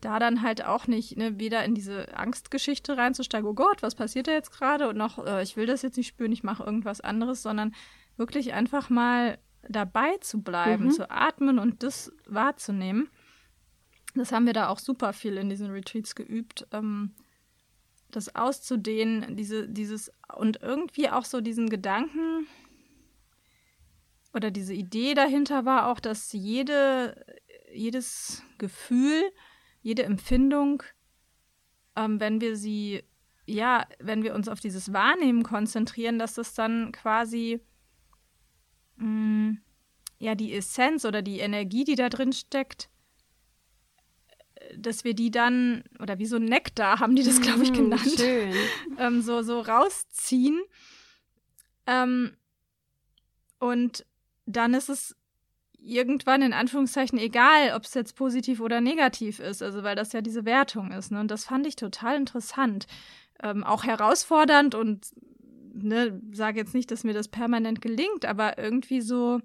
da 0.00 0.18
dann 0.18 0.42
halt 0.42 0.64
auch 0.64 0.86
nicht, 0.86 1.16
ne, 1.16 1.38
weder 1.38 1.64
in 1.64 1.74
diese 1.74 2.16
Angstgeschichte 2.16 2.96
reinzusteigen, 2.96 3.48
oh 3.48 3.54
Gott, 3.54 3.82
was 3.82 3.94
passiert 3.94 4.26
da 4.26 4.32
jetzt 4.32 4.52
gerade 4.52 4.88
und 4.88 4.96
noch, 4.96 5.24
äh, 5.24 5.42
ich 5.42 5.56
will 5.56 5.66
das 5.66 5.82
jetzt 5.82 5.96
nicht 5.96 6.08
spüren, 6.08 6.32
ich 6.32 6.44
mache 6.44 6.62
irgendwas 6.62 7.00
anderes, 7.00 7.42
sondern 7.42 7.74
wirklich 8.16 8.52
einfach 8.52 8.90
mal 8.90 9.38
dabei 9.68 10.18
zu 10.18 10.42
bleiben, 10.42 10.84
mhm. 10.86 10.90
zu 10.90 11.10
atmen 11.10 11.58
und 11.58 11.82
das 11.82 12.12
wahrzunehmen. 12.26 13.08
Das 14.14 14.30
haben 14.30 14.46
wir 14.46 14.52
da 14.52 14.68
auch 14.68 14.78
super 14.78 15.12
viel 15.12 15.36
in 15.38 15.48
diesen 15.48 15.70
Retreats 15.70 16.14
geübt. 16.14 16.66
Ähm, 16.72 17.12
das 18.16 18.34
auszudehnen, 18.34 19.36
diese, 19.36 19.68
dieses 19.68 20.10
und 20.36 20.62
irgendwie 20.62 21.08
auch 21.08 21.24
so 21.24 21.40
diesen 21.40 21.68
Gedanken 21.68 22.46
oder 24.32 24.50
diese 24.50 24.74
Idee 24.74 25.14
dahinter 25.14 25.64
war 25.64 25.88
auch, 25.88 26.00
dass 26.00 26.32
jede 26.32 27.14
jedes 27.74 28.42
Gefühl, 28.58 29.22
jede 29.82 30.04
Empfindung, 30.04 30.82
ähm, 31.96 32.20
wenn 32.20 32.40
wir 32.40 32.56
sie, 32.56 33.02
ja, 33.46 33.86
wenn 33.98 34.22
wir 34.22 34.34
uns 34.34 34.48
auf 34.48 34.60
dieses 34.60 34.92
Wahrnehmen 34.92 35.42
konzentrieren, 35.42 36.18
dass 36.18 36.34
das 36.34 36.54
dann 36.54 36.92
quasi 36.92 37.60
mh, 38.96 39.06
mm, 39.06 39.62
ja 40.18 40.34
die 40.34 40.54
Essenz 40.54 41.04
oder 41.04 41.20
die 41.20 41.40
Energie, 41.40 41.84
die 41.84 41.96
da 41.96 42.08
drin 42.08 42.32
steckt, 42.32 42.88
dass 44.76 45.04
wir 45.04 45.14
die 45.14 45.30
dann, 45.30 45.84
oder 46.00 46.18
wie 46.18 46.26
so 46.26 46.38
Nektar 46.38 47.00
haben 47.00 47.16
die 47.16 47.22
das, 47.22 47.40
glaube 47.40 47.62
ich, 47.62 47.72
mm, 47.72 47.74
genannt, 47.74 48.24
ähm, 48.98 49.22
so, 49.22 49.42
so 49.42 49.60
rausziehen. 49.60 50.60
Ähm, 51.86 52.36
und 53.58 54.04
dann 54.46 54.74
ist 54.74 54.88
es 54.88 55.16
irgendwann 55.78 56.42
in 56.42 56.52
Anführungszeichen 56.52 57.18
egal, 57.18 57.72
ob 57.74 57.84
es 57.84 57.94
jetzt 57.94 58.16
positiv 58.16 58.60
oder 58.60 58.80
negativ 58.80 59.38
ist, 59.38 59.62
also 59.62 59.82
weil 59.82 59.96
das 59.96 60.12
ja 60.12 60.22
diese 60.22 60.44
Wertung 60.44 60.92
ist. 60.92 61.12
Ne? 61.12 61.20
Und 61.20 61.30
das 61.30 61.44
fand 61.44 61.66
ich 61.66 61.76
total 61.76 62.16
interessant. 62.16 62.86
Ähm, 63.42 63.64
auch 63.64 63.84
herausfordernd 63.84 64.74
und 64.74 65.08
ne, 65.74 66.20
sage 66.32 66.58
jetzt 66.58 66.74
nicht, 66.74 66.90
dass 66.90 67.04
mir 67.04 67.12
das 67.12 67.28
permanent 67.28 67.82
gelingt, 67.82 68.24
aber 68.24 68.58
irgendwie 68.58 69.00
so 69.00 69.40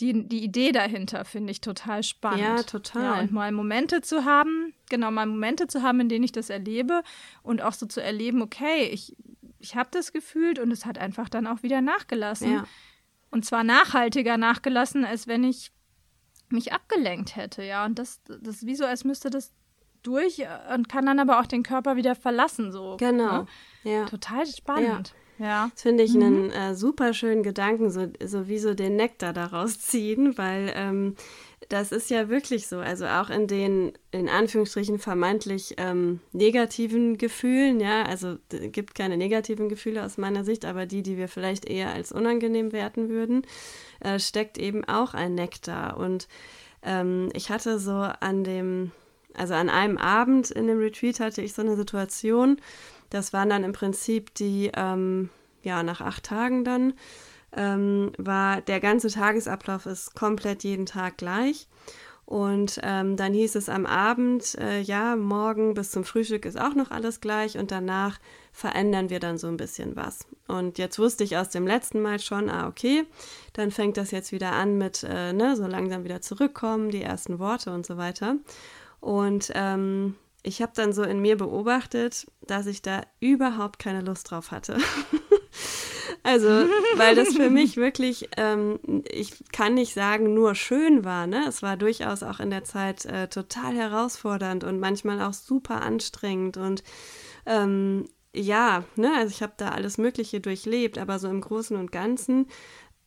die, 0.00 0.28
die 0.28 0.42
Idee 0.42 0.72
dahinter 0.72 1.24
finde 1.24 1.52
ich 1.52 1.60
total 1.60 2.02
spannend. 2.02 2.40
Ja, 2.40 2.62
total. 2.62 3.02
Ja, 3.02 3.20
und 3.20 3.32
mal 3.32 3.52
Momente 3.52 4.00
zu 4.00 4.24
haben, 4.24 4.74
genau, 4.88 5.10
mal 5.10 5.26
Momente 5.26 5.66
zu 5.66 5.82
haben, 5.82 6.00
in 6.00 6.08
denen 6.08 6.24
ich 6.24 6.32
das 6.32 6.50
erlebe 6.50 7.02
und 7.42 7.62
auch 7.62 7.72
so 7.72 7.86
zu 7.86 8.02
erleben, 8.02 8.42
okay, 8.42 8.86
ich, 8.86 9.16
ich 9.58 9.76
habe 9.76 9.90
das 9.92 10.12
gefühlt 10.12 10.58
und 10.58 10.70
es 10.70 10.86
hat 10.86 10.98
einfach 10.98 11.28
dann 11.28 11.46
auch 11.46 11.62
wieder 11.62 11.80
nachgelassen. 11.80 12.52
Ja. 12.52 12.64
Und 13.30 13.44
zwar 13.44 13.64
nachhaltiger 13.64 14.36
nachgelassen, 14.36 15.04
als 15.04 15.26
wenn 15.26 15.44
ich 15.44 15.72
mich 16.48 16.72
abgelenkt 16.72 17.36
hätte, 17.36 17.62
ja. 17.62 17.84
Und 17.84 17.98
das, 17.98 18.20
das 18.24 18.56
ist 18.56 18.66
wie 18.66 18.74
so, 18.74 18.84
als 18.84 19.04
müsste 19.04 19.30
das 19.30 19.52
durch 20.02 20.42
und 20.74 20.88
kann 20.88 21.06
dann 21.06 21.18
aber 21.18 21.40
auch 21.40 21.46
den 21.46 21.62
Körper 21.62 21.96
wieder 21.96 22.14
verlassen, 22.14 22.72
so. 22.72 22.96
Genau. 22.98 23.42
Ne? 23.42 23.46
Ja. 23.84 24.04
Total 24.06 24.46
spannend. 24.46 25.08
Ja. 25.08 25.21
Ja. 25.42 25.70
Das 25.72 25.82
finde 25.82 26.04
ich 26.04 26.14
mhm. 26.14 26.22
einen 26.22 26.50
äh, 26.50 26.74
super 26.76 27.12
schönen 27.12 27.42
Gedanken, 27.42 27.90
so, 27.90 28.06
so 28.24 28.46
wie 28.46 28.58
so 28.58 28.74
den 28.74 28.94
Nektar 28.94 29.32
daraus 29.32 29.80
ziehen, 29.80 30.38
weil 30.38 30.72
ähm, 30.76 31.16
das 31.68 31.90
ist 31.90 32.10
ja 32.10 32.28
wirklich 32.28 32.68
so. 32.68 32.78
Also 32.78 33.06
auch 33.06 33.28
in 33.28 33.48
den, 33.48 33.92
in 34.12 34.28
Anführungsstrichen, 34.28 35.00
vermeintlich 35.00 35.74
ähm, 35.78 36.20
negativen 36.32 37.18
Gefühlen, 37.18 37.80
ja, 37.80 38.04
also 38.04 38.36
gibt 38.50 38.94
keine 38.94 39.16
negativen 39.16 39.68
Gefühle 39.68 40.04
aus 40.04 40.16
meiner 40.16 40.44
Sicht, 40.44 40.64
aber 40.64 40.86
die, 40.86 41.02
die 41.02 41.16
wir 41.16 41.28
vielleicht 41.28 41.68
eher 41.68 41.92
als 41.92 42.12
unangenehm 42.12 42.72
werten 42.72 43.08
würden, 43.08 43.42
äh, 44.00 44.20
steckt 44.20 44.58
eben 44.58 44.84
auch 44.84 45.14
ein 45.14 45.34
Nektar. 45.34 45.96
Und 45.96 46.28
ähm, 46.84 47.30
ich 47.34 47.50
hatte 47.50 47.80
so 47.80 47.92
an 47.92 48.44
dem, 48.44 48.92
also 49.34 49.54
an 49.54 49.70
einem 49.70 49.98
Abend 49.98 50.52
in 50.52 50.68
dem 50.68 50.78
Retreat 50.78 51.18
hatte 51.18 51.42
ich 51.42 51.52
so 51.52 51.62
eine 51.62 51.74
Situation, 51.74 52.58
das 53.12 53.32
waren 53.32 53.50
dann 53.50 53.64
im 53.64 53.72
Prinzip 53.72 54.34
die, 54.34 54.70
ähm, 54.74 55.28
ja, 55.62 55.82
nach 55.82 56.00
acht 56.00 56.24
Tagen 56.24 56.64
dann, 56.64 56.94
ähm, 57.54 58.12
war 58.16 58.62
der 58.62 58.80
ganze 58.80 59.08
Tagesablauf 59.08 59.86
ist 59.86 60.14
komplett 60.14 60.64
jeden 60.64 60.86
Tag 60.86 61.18
gleich. 61.18 61.68
Und 62.24 62.80
ähm, 62.82 63.16
dann 63.16 63.34
hieß 63.34 63.56
es 63.56 63.68
am 63.68 63.84
Abend, 63.84 64.56
äh, 64.58 64.80
ja, 64.80 65.16
morgen 65.16 65.74
bis 65.74 65.90
zum 65.90 66.04
Frühstück 66.04 66.46
ist 66.46 66.58
auch 66.58 66.74
noch 66.74 66.90
alles 66.90 67.20
gleich 67.20 67.58
und 67.58 67.70
danach 67.70 68.18
verändern 68.52 69.10
wir 69.10 69.20
dann 69.20 69.36
so 69.36 69.48
ein 69.48 69.58
bisschen 69.58 69.96
was. 69.96 70.20
Und 70.48 70.78
jetzt 70.78 70.98
wusste 70.98 71.24
ich 71.24 71.36
aus 71.36 71.50
dem 71.50 71.66
letzten 71.66 72.00
Mal 72.00 72.20
schon, 72.20 72.48
ah, 72.48 72.68
okay, 72.68 73.04
dann 73.52 73.70
fängt 73.70 73.98
das 73.98 74.12
jetzt 74.12 74.32
wieder 74.32 74.52
an 74.52 74.78
mit, 74.78 75.02
äh, 75.02 75.34
ne, 75.34 75.56
so 75.56 75.66
langsam 75.66 76.04
wieder 76.04 76.22
zurückkommen, 76.22 76.90
die 76.90 77.02
ersten 77.02 77.38
Worte 77.38 77.70
und 77.70 77.84
so 77.84 77.98
weiter. 77.98 78.36
Und 79.00 79.50
ähm, 79.54 80.14
ich 80.42 80.60
habe 80.60 80.72
dann 80.74 80.92
so 80.92 81.02
in 81.02 81.20
mir 81.20 81.36
beobachtet, 81.36 82.26
dass 82.40 82.66
ich 82.66 82.82
da 82.82 83.02
überhaupt 83.20 83.78
keine 83.78 84.00
Lust 84.00 84.30
drauf 84.30 84.50
hatte. 84.50 84.76
also, 86.24 86.48
weil 86.96 87.14
das 87.14 87.34
für 87.34 87.48
mich 87.48 87.76
wirklich, 87.76 88.28
ähm, 88.36 88.80
ich 89.08 89.44
kann 89.52 89.74
nicht 89.74 89.94
sagen, 89.94 90.34
nur 90.34 90.54
schön 90.54 91.04
war. 91.04 91.26
Ne? 91.26 91.44
Es 91.46 91.62
war 91.62 91.76
durchaus 91.76 92.22
auch 92.22 92.40
in 92.40 92.50
der 92.50 92.64
Zeit 92.64 93.04
äh, 93.04 93.28
total 93.28 93.74
herausfordernd 93.74 94.64
und 94.64 94.80
manchmal 94.80 95.22
auch 95.22 95.34
super 95.34 95.82
anstrengend. 95.82 96.56
Und 96.56 96.82
ähm, 97.46 98.08
ja, 98.34 98.84
ne, 98.96 99.12
also 99.16 99.30
ich 99.30 99.42
habe 99.42 99.52
da 99.56 99.70
alles 99.70 99.98
Mögliche 99.98 100.40
durchlebt, 100.40 100.98
aber 100.98 101.18
so 101.18 101.28
im 101.28 101.40
Großen 101.40 101.76
und 101.76 101.92
Ganzen 101.92 102.46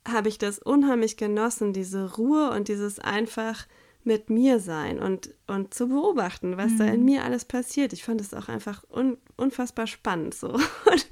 habe 0.08 0.30
ich 0.30 0.38
das 0.38 0.60
unheimlich 0.60 1.18
genossen, 1.18 1.74
diese 1.74 2.16
Ruhe 2.16 2.52
und 2.52 2.68
dieses 2.68 3.00
einfach 3.00 3.66
mit 4.06 4.30
mir 4.30 4.60
sein 4.60 5.00
und, 5.00 5.34
und 5.48 5.74
zu 5.74 5.88
beobachten, 5.88 6.58
was 6.58 6.74
mhm. 6.74 6.78
da 6.78 6.86
in 6.86 7.00
mhm. 7.00 7.06
mir 7.06 7.24
alles 7.24 7.46
passiert. 7.46 7.92
Ich 7.92 8.04
fand 8.04 8.22
es 8.22 8.34
auch 8.34 8.48
einfach 8.48 8.84
un, 8.90 9.18
unfassbar 9.36 9.88
spannend 9.88 10.36
so. 10.36 10.50
Und 10.92 11.08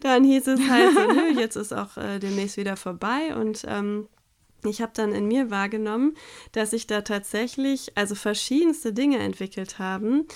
dann 0.00 0.24
hieß 0.24 0.46
es 0.48 0.60
halt 0.68 0.92
so, 0.94 1.12
nö, 1.12 1.28
jetzt 1.40 1.56
ist 1.56 1.72
auch 1.72 1.96
äh, 1.96 2.18
demnächst 2.18 2.56
wieder 2.56 2.76
vorbei 2.76 3.34
und 3.36 3.64
ähm, 3.68 4.08
ich 4.66 4.80
habe 4.80 4.92
dann 4.94 5.12
in 5.12 5.28
mir 5.28 5.50
wahrgenommen, 5.50 6.16
dass 6.52 6.70
sich 6.70 6.86
da 6.86 7.02
tatsächlich 7.02 7.96
also 7.96 8.14
verschiedenste 8.14 8.92
Dinge 8.92 9.18
entwickelt 9.18 9.78
haben. 9.78 10.26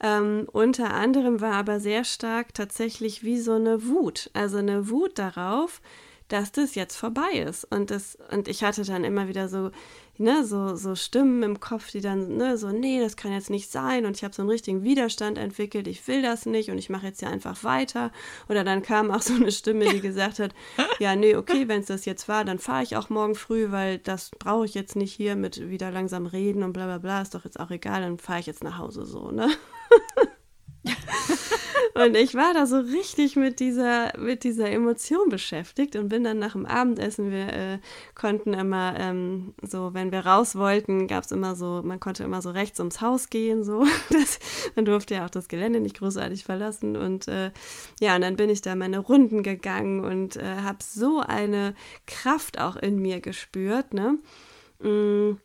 Ähm, 0.00 0.46
unter 0.52 0.92
anderem 0.94 1.40
war 1.40 1.54
aber 1.54 1.80
sehr 1.80 2.04
stark 2.04 2.54
tatsächlich 2.54 3.22
wie 3.22 3.38
so 3.38 3.54
eine 3.54 3.86
Wut, 3.86 4.30
also 4.34 4.58
eine 4.58 4.90
Wut 4.90 5.18
darauf, 5.18 5.80
dass 6.28 6.52
das 6.52 6.74
jetzt 6.74 6.96
vorbei 6.96 7.30
ist. 7.46 7.64
Und, 7.64 7.90
das, 7.90 8.18
und 8.30 8.48
ich 8.48 8.62
hatte 8.62 8.84
dann 8.84 9.04
immer 9.04 9.28
wieder 9.28 9.48
so 9.48 9.70
ne, 10.18 10.44
so, 10.44 10.74
so 10.76 10.94
Stimmen 10.94 11.42
im 11.42 11.60
Kopf, 11.60 11.90
die 11.90 12.00
dann, 12.00 12.36
ne, 12.36 12.58
so, 12.58 12.70
nee, 12.70 13.00
das 13.00 13.16
kann 13.16 13.32
jetzt 13.32 13.50
nicht 13.50 13.70
sein 13.70 14.04
und 14.04 14.16
ich 14.16 14.24
habe 14.24 14.34
so 14.34 14.42
einen 14.42 14.50
richtigen 14.50 14.82
Widerstand 14.82 15.38
entwickelt, 15.38 15.86
ich 15.86 16.06
will 16.08 16.22
das 16.22 16.46
nicht 16.46 16.70
und 16.70 16.78
ich 16.78 16.90
mache 16.90 17.06
jetzt 17.06 17.22
ja 17.22 17.30
einfach 17.30 17.64
weiter. 17.64 18.12
Oder 18.48 18.64
dann 18.64 18.82
kam 18.82 19.10
auch 19.10 19.22
so 19.22 19.34
eine 19.34 19.52
Stimme, 19.52 19.86
die 19.88 20.00
gesagt 20.00 20.38
hat, 20.38 20.54
ja, 20.98 21.16
nee, 21.16 21.36
okay, 21.36 21.68
wenn 21.68 21.80
es 21.80 21.86
das 21.86 22.04
jetzt 22.04 22.28
war, 22.28 22.44
dann 22.44 22.58
fahre 22.58 22.82
ich 22.82 22.96
auch 22.96 23.10
morgen 23.10 23.34
früh, 23.34 23.70
weil 23.70 23.98
das 23.98 24.30
brauche 24.30 24.64
ich 24.64 24.74
jetzt 24.74 24.96
nicht 24.96 25.12
hier 25.12 25.36
mit 25.36 25.68
wieder 25.70 25.90
langsam 25.90 26.26
reden 26.26 26.62
und 26.62 26.72
bla 26.72 26.86
bla 26.86 26.98
bla, 26.98 27.22
ist 27.22 27.34
doch 27.34 27.44
jetzt 27.44 27.60
auch 27.60 27.70
egal, 27.70 28.02
dann 28.02 28.18
fahre 28.18 28.40
ich 28.40 28.46
jetzt 28.46 28.64
nach 28.64 28.78
Hause 28.78 29.04
so, 29.04 29.30
ne? 29.30 29.48
Und 31.98 32.16
ich 32.16 32.34
war 32.36 32.54
da 32.54 32.66
so 32.66 32.78
richtig 32.78 33.34
mit 33.34 33.58
dieser, 33.58 34.16
mit 34.16 34.44
dieser 34.44 34.70
Emotion 34.70 35.28
beschäftigt 35.30 35.96
und 35.96 36.08
bin 36.08 36.22
dann 36.22 36.38
nach 36.38 36.52
dem 36.52 36.64
Abendessen, 36.64 37.32
wir 37.32 37.52
äh, 37.52 37.78
konnten 38.14 38.54
immer 38.54 38.94
ähm, 38.96 39.52
so, 39.62 39.94
wenn 39.94 40.12
wir 40.12 40.24
raus 40.24 40.54
wollten, 40.54 41.08
gab 41.08 41.24
es 41.24 41.32
immer 41.32 41.56
so, 41.56 41.82
man 41.84 41.98
konnte 41.98 42.22
immer 42.22 42.40
so 42.40 42.50
rechts 42.50 42.78
ums 42.78 43.00
Haus 43.00 43.30
gehen, 43.30 43.64
so. 43.64 43.84
Das, 44.10 44.38
man 44.74 44.84
durfte 44.84 45.14
ja 45.14 45.26
auch 45.26 45.30
das 45.30 45.48
Gelände 45.48 45.80
nicht 45.80 45.98
großartig 45.98 46.44
verlassen. 46.44 46.96
Und 46.96 47.26
äh, 47.28 47.50
ja, 48.00 48.14
und 48.14 48.22
dann 48.22 48.36
bin 48.36 48.48
ich 48.48 48.60
da 48.62 48.74
meine 48.76 49.00
Runden 49.00 49.42
gegangen 49.42 50.04
und 50.04 50.36
äh, 50.36 50.56
habe 50.62 50.78
so 50.82 51.20
eine 51.20 51.74
Kraft 52.06 52.60
auch 52.60 52.76
in 52.76 52.98
mir 52.98 53.20
gespürt, 53.20 53.92
ne? 53.92 54.18
Mm 54.80 55.38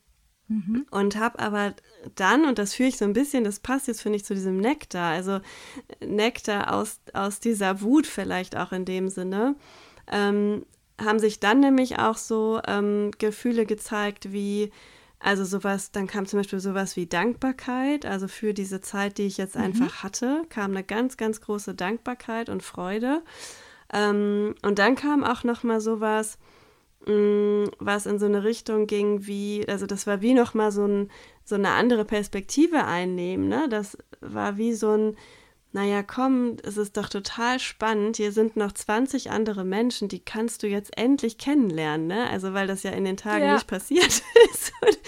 Mhm. 0.54 0.86
Und 0.92 1.16
habe 1.16 1.40
aber 1.40 1.74
dann, 2.16 2.46
und 2.46 2.60
das 2.60 2.74
führe 2.74 2.90
ich 2.90 2.98
so 2.98 3.06
ein 3.06 3.14
bisschen, 3.14 3.44
das 3.44 3.60
passt 3.60 3.88
jetzt, 3.88 4.02
finde 4.02 4.18
ich, 4.18 4.26
zu 4.26 4.34
diesem 4.34 4.58
Nektar, 4.58 5.12
also 5.14 5.40
Nektar 6.06 6.74
aus, 6.74 7.00
aus 7.14 7.40
dieser 7.40 7.82
Wut 7.82 8.06
vielleicht 8.06 8.56
auch 8.56 8.72
in 8.72 8.86
dem 8.86 9.10
Sinne, 9.10 9.56
ähm, 10.12 10.66
haben 11.02 11.20
sich 11.20 11.40
dann 11.40 11.60
nämlich 11.60 11.98
auch 11.98 12.18
so 12.18 12.62
ähm, 12.68 13.12
Gefühle 13.18 13.66
gezeigt 13.66 14.32
wie, 14.32 14.72
also 15.20 15.44
sowas, 15.44 15.92
dann 15.92 16.06
kam 16.06 16.28
zum 16.28 16.40
Beispiel 16.40 16.60
sowas 16.60 16.96
wie 16.98 17.08
Dankbarkeit, 17.08 18.06
also 18.06 18.28
für 18.28 18.54
diese 18.54 18.82
Zeit, 18.82 19.18
die 19.18 19.26
ich 19.26 19.38
jetzt 19.38 19.56
mhm. 19.56 19.64
einfach 19.64 20.04
hatte, 20.04 20.44
kam 20.50 20.72
eine 20.72 20.84
ganz, 20.84 21.18
ganz 21.18 21.42
große 21.42 21.74
Dankbarkeit 21.74 22.50
und 22.50 22.62
Freude. 22.62 23.24
Ähm, 23.92 24.54
und 24.62 24.78
dann 24.78 24.96
kam 24.96 25.24
auch 25.24 25.44
noch 25.44 25.64
mal 25.64 25.82
sowas, 25.82 26.38
was 27.06 28.06
in 28.06 28.20
so 28.20 28.26
eine 28.26 28.44
Richtung 28.44 28.88
ging 28.88 29.28
wie, 29.28 29.66
also 29.68 29.86
das 29.86 30.08
war 30.08 30.22
wie 30.22 30.34
nochmal 30.34 30.72
so, 30.72 30.86
ein, 30.86 31.12
so 31.44 31.56
eine 31.56 31.70
andere 31.70 32.06
Perspektive 32.06 32.86
einnehmen, 32.86 33.48
ne? 33.50 33.68
Das 33.70 33.98
war 34.22 34.58
wie 34.58 34.74
so 34.74 34.92
ein, 34.92 35.18
naja, 35.74 36.04
komm, 36.04 36.58
es 36.64 36.78
ist 36.78 36.96
doch 36.98 37.10
total 37.10 37.60
spannend, 37.60 38.18
hier 38.18 38.32
sind 38.32 38.56
noch 38.56 38.72
20 38.72 39.32
andere 39.32 39.66
Menschen, 39.66 40.08
die 40.08 40.20
kannst 40.20 40.64
du 40.64 40.68
jetzt 40.68 40.98
endlich 40.98 41.38
kennenlernen, 41.38 42.08
ne? 42.08 42.30
Also 42.30 42.54
weil 42.54 42.68
das 42.68 42.84
ja 42.84 42.92
in 42.92 43.06
den 43.06 43.18
Tagen 43.18 43.46
ja. 43.46 43.56
nicht 43.56 43.68
passiert 43.68 44.06
ist. 44.52 44.72
Und 44.82 45.00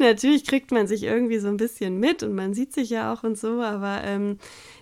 natürlich 0.00 0.44
kriegt 0.44 0.70
man 0.70 0.86
sich 0.86 1.04
irgendwie 1.04 1.38
so 1.38 1.48
ein 1.48 1.56
bisschen 1.56 1.98
mit 1.98 2.22
und 2.22 2.34
man 2.34 2.52
sieht 2.52 2.74
sich 2.74 2.90
ja 2.90 3.12
auch 3.12 3.22
und 3.22 3.38
so, 3.38 3.62
aber 3.62 4.02
ähm, 4.04 4.38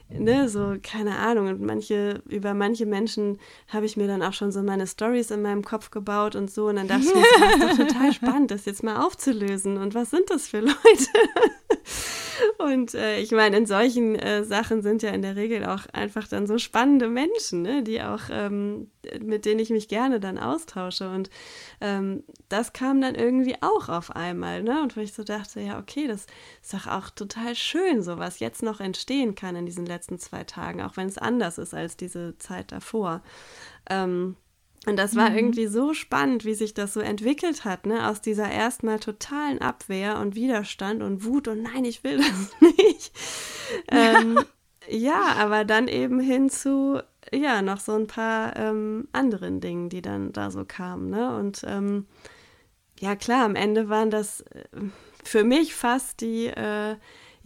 ne, 0.08 0.48
so, 0.48 0.76
keine 0.82 1.18
Ahnung. 1.18 1.48
Und 1.48 1.60
manche, 1.60 2.22
über 2.28 2.54
manche 2.54 2.86
Menschen 2.86 3.38
habe 3.68 3.86
ich 3.86 3.96
mir 3.96 4.06
dann 4.06 4.22
auch 4.22 4.32
schon 4.32 4.52
so 4.52 4.62
meine 4.62 4.86
Stories 4.86 5.30
in 5.30 5.42
meinem 5.42 5.64
Kopf 5.64 5.90
gebaut 5.90 6.36
und 6.36 6.50
so. 6.50 6.68
Und 6.68 6.76
dann 6.76 6.88
dachte 6.88 7.06
ich 7.06 7.14
mir, 7.14 7.22
das 7.22 7.54
ist 7.54 7.80
doch 7.80 7.86
total 7.86 8.12
spannend, 8.12 8.50
das 8.50 8.64
jetzt 8.64 8.82
mal 8.82 9.04
aufzulösen. 9.04 9.78
Und 9.78 9.94
was 9.94 10.10
sind 10.10 10.30
das 10.30 10.48
für 10.48 10.60
Leute? 10.60 10.76
Und 12.58 12.94
äh, 12.94 13.18
ich 13.20 13.32
meine, 13.32 13.56
in 13.56 13.66
solchen 13.66 14.16
äh, 14.16 14.44
Sachen 14.44 14.82
sind 14.82 15.02
ja 15.02 15.10
in 15.10 15.22
der 15.22 15.36
Regel 15.36 15.64
auch 15.64 15.86
einfach 15.92 16.28
dann 16.28 16.46
so 16.46 16.58
spannende 16.58 17.08
Menschen, 17.08 17.62
ne? 17.62 17.82
die 17.82 18.02
auch, 18.02 18.22
ähm, 18.30 18.90
mit 19.20 19.44
denen 19.44 19.60
ich 19.60 19.70
mich 19.70 19.88
gerne 19.88 20.20
dann 20.20 20.38
austausche. 20.38 21.08
Und 21.08 21.30
ähm, 21.80 22.24
das 22.48 22.72
kam 22.72 23.00
dann 23.00 23.14
irgendwie 23.14 23.56
auch 23.60 23.88
auf 23.88 24.14
einmal, 24.14 24.62
ne? 24.62 24.82
Und 24.82 24.96
wo 24.96 25.00
ich 25.00 25.12
so 25.12 25.24
dachte, 25.24 25.60
ja, 25.60 25.78
okay, 25.78 26.06
das 26.06 26.26
ist 26.62 26.74
doch 26.74 26.86
auch 26.86 27.10
total 27.10 27.54
schön, 27.54 28.02
so 28.02 28.18
was 28.18 28.40
jetzt 28.40 28.62
noch 28.62 28.80
entstehen 28.80 29.34
kann 29.34 29.56
in 29.56 29.66
diesen 29.66 29.86
letzten 29.86 30.18
zwei 30.18 30.44
Tagen, 30.44 30.82
auch 30.82 30.96
wenn 30.96 31.08
es 31.08 31.18
anders 31.18 31.58
ist 31.58 31.74
als 31.74 31.96
diese 31.96 32.38
Zeit 32.38 32.72
davor. 32.72 33.22
Ähm, 33.88 34.36
und 34.86 34.96
das 34.96 35.16
war 35.16 35.30
mhm. 35.30 35.36
irgendwie 35.36 35.66
so 35.66 35.94
spannend, 35.94 36.44
wie 36.44 36.54
sich 36.54 36.72
das 36.72 36.94
so 36.94 37.00
entwickelt 37.00 37.64
hat, 37.64 37.86
ne? 37.86 38.08
Aus 38.08 38.20
dieser 38.20 38.50
erstmal 38.50 39.00
totalen 39.00 39.60
Abwehr 39.60 40.18
und 40.20 40.36
Widerstand 40.36 41.02
und 41.02 41.24
Wut 41.24 41.48
und 41.48 41.62
nein, 41.62 41.84
ich 41.84 42.04
will 42.04 42.16
das 42.18 42.60
nicht. 42.60 43.12
ähm, 43.90 44.38
ja, 44.88 45.34
aber 45.38 45.64
dann 45.64 45.88
eben 45.88 46.20
hin 46.20 46.48
zu, 46.48 47.02
ja, 47.32 47.62
noch 47.62 47.80
so 47.80 47.92
ein 47.94 48.06
paar 48.06 48.54
ähm, 48.56 49.08
anderen 49.12 49.60
Dingen, 49.60 49.88
die 49.88 50.02
dann 50.02 50.32
da 50.32 50.52
so 50.52 50.64
kamen, 50.64 51.10
ne? 51.10 51.36
Und 51.36 51.64
ähm, 51.66 52.06
ja, 53.00 53.16
klar, 53.16 53.44
am 53.44 53.56
Ende 53.56 53.88
waren 53.88 54.10
das 54.10 54.42
äh, 54.42 54.64
für 55.24 55.42
mich 55.42 55.74
fast 55.74 56.20
die, 56.20 56.46
äh, 56.46 56.94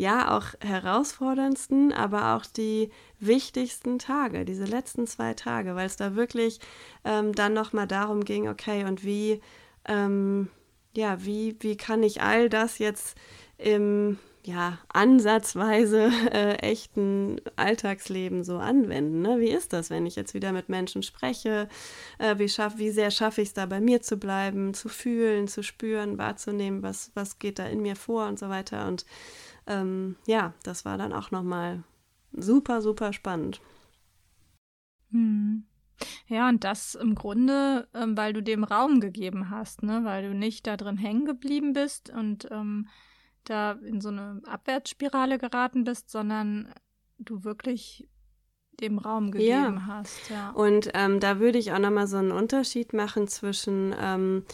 ja, 0.00 0.34
auch 0.34 0.46
herausforderndsten, 0.60 1.92
aber 1.92 2.34
auch 2.34 2.46
die 2.46 2.88
wichtigsten 3.18 3.98
Tage, 3.98 4.46
diese 4.46 4.64
letzten 4.64 5.06
zwei 5.06 5.34
Tage, 5.34 5.74
weil 5.74 5.84
es 5.84 5.96
da 5.96 6.16
wirklich 6.16 6.58
ähm, 7.04 7.34
dann 7.34 7.52
nochmal 7.52 7.86
darum 7.86 8.24
ging, 8.24 8.48
okay, 8.48 8.84
und 8.84 9.04
wie, 9.04 9.42
ähm, 9.84 10.48
ja, 10.96 11.22
wie, 11.26 11.54
wie 11.60 11.76
kann 11.76 12.02
ich 12.02 12.22
all 12.22 12.48
das 12.48 12.78
jetzt 12.78 13.14
im 13.58 14.18
ja, 14.42 14.78
ansatzweise 14.88 16.10
äh, 16.32 16.54
echten 16.60 17.42
Alltagsleben 17.56 18.42
so 18.42 18.56
anwenden. 18.56 19.20
Ne? 19.20 19.38
Wie 19.38 19.50
ist 19.50 19.74
das, 19.74 19.90
wenn 19.90 20.06
ich 20.06 20.16
jetzt 20.16 20.32
wieder 20.32 20.52
mit 20.52 20.70
Menschen 20.70 21.02
spreche? 21.02 21.68
Äh, 22.18 22.38
wie, 22.38 22.48
schaff, 22.48 22.78
wie 22.78 22.90
sehr 22.90 23.10
schaffe 23.10 23.42
ich 23.42 23.48
es 23.48 23.54
da 23.54 23.66
bei 23.66 23.80
mir 23.80 24.00
zu 24.00 24.16
bleiben, 24.16 24.72
zu 24.72 24.88
fühlen, 24.88 25.46
zu 25.46 25.62
spüren, 25.62 26.16
wahrzunehmen, 26.16 26.82
was, 26.82 27.10
was 27.12 27.38
geht 27.38 27.58
da 27.58 27.66
in 27.66 27.82
mir 27.82 27.96
vor 27.96 28.26
und 28.28 28.38
so 28.38 28.48
weiter. 28.48 28.88
Und 28.88 29.04
ähm, 29.66 30.16
ja, 30.26 30.54
das 30.62 30.84
war 30.84 30.98
dann 30.98 31.12
auch 31.12 31.30
nochmal 31.30 31.82
super, 32.32 32.82
super 32.82 33.12
spannend. 33.12 33.60
Hm. 35.10 35.64
Ja, 36.26 36.48
und 36.48 36.64
das 36.64 36.94
im 36.94 37.14
Grunde, 37.14 37.88
ähm, 37.94 38.16
weil 38.16 38.32
du 38.32 38.42
dem 38.42 38.64
Raum 38.64 39.00
gegeben 39.00 39.50
hast, 39.50 39.82
ne? 39.82 40.04
weil 40.04 40.22
du 40.22 40.34
nicht 40.34 40.66
da 40.66 40.76
drin 40.76 40.96
hängen 40.96 41.26
geblieben 41.26 41.72
bist 41.72 42.10
und 42.10 42.48
ähm, 42.50 42.88
da 43.44 43.72
in 43.72 44.00
so 44.00 44.08
eine 44.08 44.40
Abwärtsspirale 44.46 45.38
geraten 45.38 45.84
bist, 45.84 46.10
sondern 46.10 46.72
du 47.18 47.44
wirklich 47.44 48.08
dem 48.80 48.98
Raum 48.98 49.30
gegeben 49.30 49.76
ja. 49.76 49.86
hast. 49.86 50.30
Ja. 50.30 50.50
Und 50.50 50.90
ähm, 50.94 51.20
da 51.20 51.38
würde 51.38 51.58
ich 51.58 51.72
auch 51.72 51.78
nochmal 51.78 52.06
so 52.06 52.16
einen 52.16 52.32
Unterschied 52.32 52.92
machen 52.92 53.28
zwischen 53.28 53.94
ähm, 54.00 54.44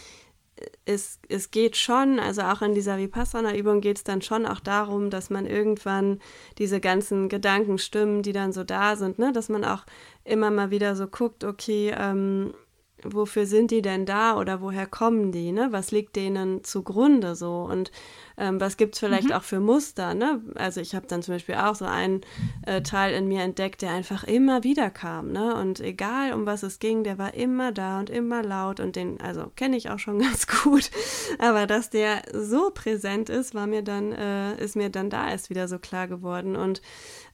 es, 0.84 1.18
es 1.28 1.50
geht 1.50 1.76
schon, 1.76 2.18
also 2.18 2.42
auch 2.42 2.62
in 2.62 2.74
dieser 2.74 2.98
Vipassana-Übung 2.98 3.80
geht 3.80 3.98
es 3.98 4.04
dann 4.04 4.22
schon 4.22 4.46
auch 4.46 4.60
darum, 4.60 5.10
dass 5.10 5.30
man 5.30 5.46
irgendwann 5.46 6.20
diese 6.58 6.80
ganzen 6.80 7.28
Gedankenstimmen, 7.28 8.22
die 8.22 8.32
dann 8.32 8.52
so 8.52 8.64
da 8.64 8.96
sind, 8.96 9.18
ne, 9.18 9.32
dass 9.32 9.48
man 9.48 9.64
auch 9.64 9.84
immer 10.24 10.50
mal 10.50 10.70
wieder 10.70 10.96
so 10.96 11.06
guckt, 11.06 11.44
okay, 11.44 11.94
ähm, 11.96 12.54
wofür 13.02 13.46
sind 13.46 13.70
die 13.70 13.82
denn 13.82 14.06
da 14.06 14.38
oder 14.38 14.60
woher 14.60 14.86
kommen 14.86 15.30
die, 15.30 15.52
ne? 15.52 15.68
Was 15.70 15.90
liegt 15.90 16.16
denen 16.16 16.64
zugrunde 16.64 17.36
so? 17.36 17.62
Und 17.70 17.90
ähm, 18.38 18.60
was 18.60 18.76
gibt 18.76 18.94
es 18.94 19.00
vielleicht 19.00 19.28
mhm. 19.28 19.32
auch 19.32 19.42
für 19.42 19.60
Muster, 19.60 20.14
ne? 20.14 20.42
Also 20.54 20.80
ich 20.80 20.94
habe 20.94 21.06
dann 21.06 21.22
zum 21.22 21.34
Beispiel 21.34 21.54
auch 21.54 21.74
so 21.74 21.86
einen 21.86 22.20
äh, 22.66 22.82
Teil 22.82 23.14
in 23.14 23.28
mir 23.28 23.42
entdeckt, 23.42 23.82
der 23.82 23.92
einfach 23.92 24.24
immer 24.24 24.62
wieder 24.62 24.90
kam, 24.90 25.32
ne? 25.32 25.54
Und 25.54 25.80
egal 25.80 26.32
um 26.32 26.44
was 26.44 26.62
es 26.62 26.78
ging, 26.78 27.02
der 27.02 27.18
war 27.18 27.34
immer 27.34 27.72
da 27.72 27.98
und 27.98 28.10
immer 28.10 28.42
laut 28.42 28.80
und 28.80 28.96
den, 28.96 29.20
also 29.20 29.50
kenne 29.56 29.76
ich 29.76 29.90
auch 29.90 29.98
schon 29.98 30.18
ganz 30.20 30.46
gut. 30.46 30.90
Aber 31.38 31.66
dass 31.66 31.88
der 31.88 32.22
so 32.32 32.70
präsent 32.70 33.30
ist, 33.30 33.54
war 33.54 33.66
mir 33.66 33.82
dann, 33.82 34.12
äh, 34.12 34.62
ist 34.62 34.76
mir 34.76 34.90
dann 34.90 35.08
da 35.08 35.30
erst 35.30 35.48
wieder 35.48 35.66
so 35.66 35.78
klar 35.78 36.06
geworden. 36.06 36.56
Und 36.56 36.82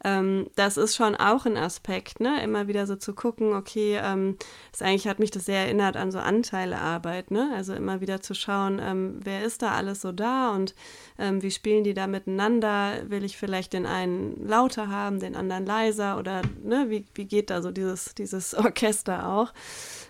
ähm, 0.05 0.49
das 0.55 0.77
ist 0.77 0.97
schon 0.97 1.17
auch 1.17 1.47
ein 1.47 1.57
Aspekt, 1.57 2.21
ne? 2.21 2.43
Immer 2.43 2.69
wieder 2.69 2.87
so 2.87 2.97
zu 2.97 3.13
gucken, 3.15 3.55
okay, 3.55 4.01
ähm, 4.03 4.37
das 4.71 4.83
eigentlich 4.83 5.09
hat 5.09 5.19
mich 5.19 5.31
das 5.33 5.47
sehr 5.47 5.61
erinnert 5.61 5.97
an 5.97 6.13
so 6.13 6.19
Anteilearbeit, 6.19 7.33
ne? 7.33 7.51
Also 7.57 7.75
immer 7.75 8.01
wieder 8.01 8.21
zu 8.21 8.35
schauen, 8.35 8.81
ähm, 8.81 9.21
wer 9.23 9.45
ist 9.45 9.63
da 9.63 9.73
alles 9.73 10.01
so 10.01 10.13
da 10.13 10.51
und 10.51 10.75
ähm, 11.19 11.43
wie 11.43 11.51
spielen 11.51 11.85
die 11.85 11.95
da 11.95 12.07
miteinander? 12.07 13.09
Will 13.09 13.25
ich 13.25 13.37
vielleicht 13.37 13.73
den 13.73 13.87
einen 13.87 14.47
lauter 14.47 14.89
haben, 14.89 15.21
den 15.21 15.37
anderen 15.37 15.67
leiser 15.67 16.19
oder 16.19 16.43
ne? 16.63 16.87
Wie, 16.89 17.05
wie 17.15 17.27
geht 17.27 17.51
da 17.51 17.63
so 17.63 17.71
dieses, 17.71 18.15
dieses 18.15 18.55
Orchester 18.55 19.29
auch? 19.29 19.53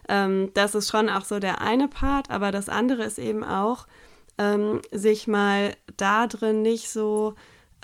Ähm, 0.09 0.51
das 0.55 0.75
ist 0.75 0.91
schon 0.91 1.09
auch 1.09 1.25
so 1.25 1.39
der 1.39 1.61
eine 1.61 1.89
Part, 1.89 2.31
aber 2.31 2.53
das 2.53 2.69
andere 2.69 3.05
ist 3.05 3.19
eben 3.19 3.45
auch, 3.45 3.87
ähm, 4.39 4.81
sich 4.91 5.27
mal 5.27 5.75
da 5.97 6.27
drin 6.27 6.63
nicht 6.63 6.91
so 6.91 7.35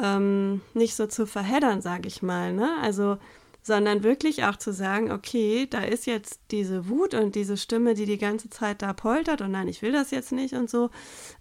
ähm, 0.01 0.61
nicht 0.75 0.95
so 0.95 1.07
zu 1.07 1.27
verheddern, 1.27 1.81
sage 1.81 2.09
ich 2.09 2.23
mal. 2.23 2.53
Ne? 2.53 2.71
Also, 2.83 3.19
sondern 3.68 4.02
wirklich 4.02 4.44
auch 4.44 4.57
zu 4.57 4.72
sagen, 4.72 5.12
okay, 5.12 5.68
da 5.70 5.83
ist 5.83 6.07
jetzt 6.07 6.40
diese 6.50 6.88
Wut 6.88 7.14
und 7.14 7.37
diese 7.37 7.57
Stimme, 7.57 7.94
die 7.94 8.07
die 8.07 8.18
ganze 8.18 8.50
Zeit 8.50 8.83
da 8.83 8.92
poltert 8.92 9.42
und 9.42 9.52
nein, 9.52 9.68
ich 9.68 9.83
will 9.83 9.92
das 9.92 10.11
jetzt 10.11 10.33
nicht 10.33 10.54
und 10.54 10.68
so. 10.68 10.90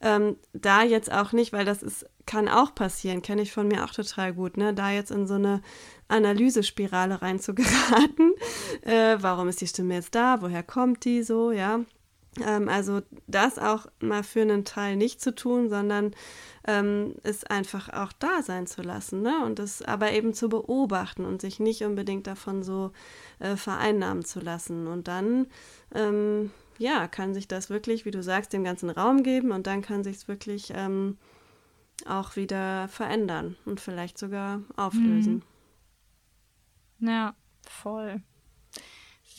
Ähm, 0.01 0.35
da 0.53 0.83
jetzt 0.83 1.11
auch 1.11 1.31
nicht, 1.31 1.53
weil 1.53 1.65
das 1.65 1.81
ist, 1.81 2.05
kann 2.27 2.49
auch 2.49 2.75
passieren, 2.75 3.21
kenne 3.23 3.41
ich 3.41 3.53
von 3.53 3.67
mir 3.69 3.85
auch 3.85 3.91
total 3.91 4.33
gut, 4.33 4.57
ne? 4.57 4.73
da 4.73 4.91
jetzt 4.91 5.09
in 5.09 5.25
so 5.25 5.35
eine 5.35 5.63
Analysespirale 6.07 7.23
reinzugeraten. 7.23 8.33
Äh, 8.81 9.17
warum 9.19 9.49
ist 9.49 9.59
die 9.59 9.67
Stimme 9.67 9.95
jetzt 9.95 10.15
da? 10.15 10.41
Woher 10.41 10.63
kommt 10.63 11.03
die 11.03 11.23
so? 11.23 11.51
Ja. 11.51 11.81
Ähm, 12.45 12.69
also 12.69 13.01
das 13.27 13.59
auch 13.59 13.87
mal 13.99 14.23
für 14.23 14.41
einen 14.41 14.65
Teil 14.65 14.95
nicht 14.95 15.21
zu 15.21 15.33
tun, 15.33 15.69
sondern 15.69 16.11
ähm, 16.65 17.15
es 17.23 17.43
einfach 17.43 17.89
auch 17.89 18.11
da 18.13 18.41
sein 18.41 18.67
zu 18.67 18.81
lassen, 18.81 19.21
ne? 19.21 19.43
Und 19.45 19.59
es 19.59 19.81
aber 19.81 20.11
eben 20.11 20.33
zu 20.33 20.49
beobachten 20.49 21.25
und 21.25 21.41
sich 21.41 21.59
nicht 21.59 21.83
unbedingt 21.83 22.27
davon 22.27 22.63
so 22.63 22.91
äh, 23.39 23.55
vereinnahmen 23.55 24.25
zu 24.25 24.39
lassen. 24.39 24.87
Und 24.87 25.07
dann, 25.07 25.47
ähm, 25.93 26.51
ja, 26.77 27.07
kann 27.07 27.33
sich 27.33 27.47
das 27.47 27.69
wirklich, 27.69 28.05
wie 28.05 28.11
du 28.11 28.21
sagst, 28.21 28.53
dem 28.53 28.63
ganzen 28.63 28.89
Raum 28.89 29.23
geben 29.23 29.51
und 29.51 29.67
dann 29.67 29.81
kann 29.81 30.03
sich 30.03 30.17
es 30.17 30.27
wirklich 30.27 30.71
ähm, 30.75 31.17
auch 32.05 32.35
wieder 32.35 32.87
verändern 32.89 33.55
und 33.65 33.79
vielleicht 33.79 34.17
sogar 34.17 34.61
auflösen. 34.75 35.43
Mhm. 36.99 37.07
Ja, 37.07 37.35
voll. 37.67 38.21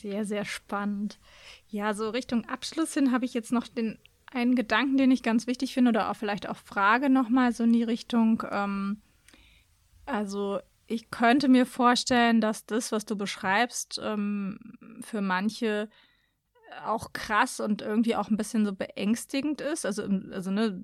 Sehr, 0.01 0.25
sehr 0.25 0.45
spannend. 0.45 1.19
Ja, 1.67 1.93
so 1.93 2.09
Richtung 2.09 2.45
Abschluss 2.45 2.93
hin 2.93 3.11
habe 3.11 3.25
ich 3.25 3.33
jetzt 3.33 3.51
noch 3.51 3.67
den 3.67 3.97
einen 4.31 4.55
Gedanken, 4.55 4.97
den 4.97 5.11
ich 5.11 5.23
ganz 5.23 5.45
wichtig 5.47 5.73
finde 5.73 5.89
oder 5.89 6.09
auch 6.09 6.15
vielleicht 6.15 6.47
auch 6.47 6.55
Frage 6.55 7.09
nochmal 7.09 7.51
so 7.51 7.63
in 7.63 7.73
die 7.73 7.83
Richtung. 7.83 8.43
Ähm, 8.49 9.01
also 10.05 10.59
ich 10.87 11.11
könnte 11.11 11.49
mir 11.49 11.65
vorstellen, 11.65 12.39
dass 12.39 12.65
das, 12.65 12.91
was 12.91 13.05
du 13.05 13.15
beschreibst, 13.15 13.99
ähm, 14.01 14.59
für 15.01 15.21
manche 15.21 15.89
auch 16.85 17.13
krass 17.13 17.59
und 17.59 17.81
irgendwie 17.81 18.15
auch 18.15 18.29
ein 18.29 18.37
bisschen 18.37 18.65
so 18.65 18.73
beängstigend 18.73 19.61
ist. 19.61 19.85
Also, 19.85 20.03
also 20.31 20.51
ne, 20.51 20.81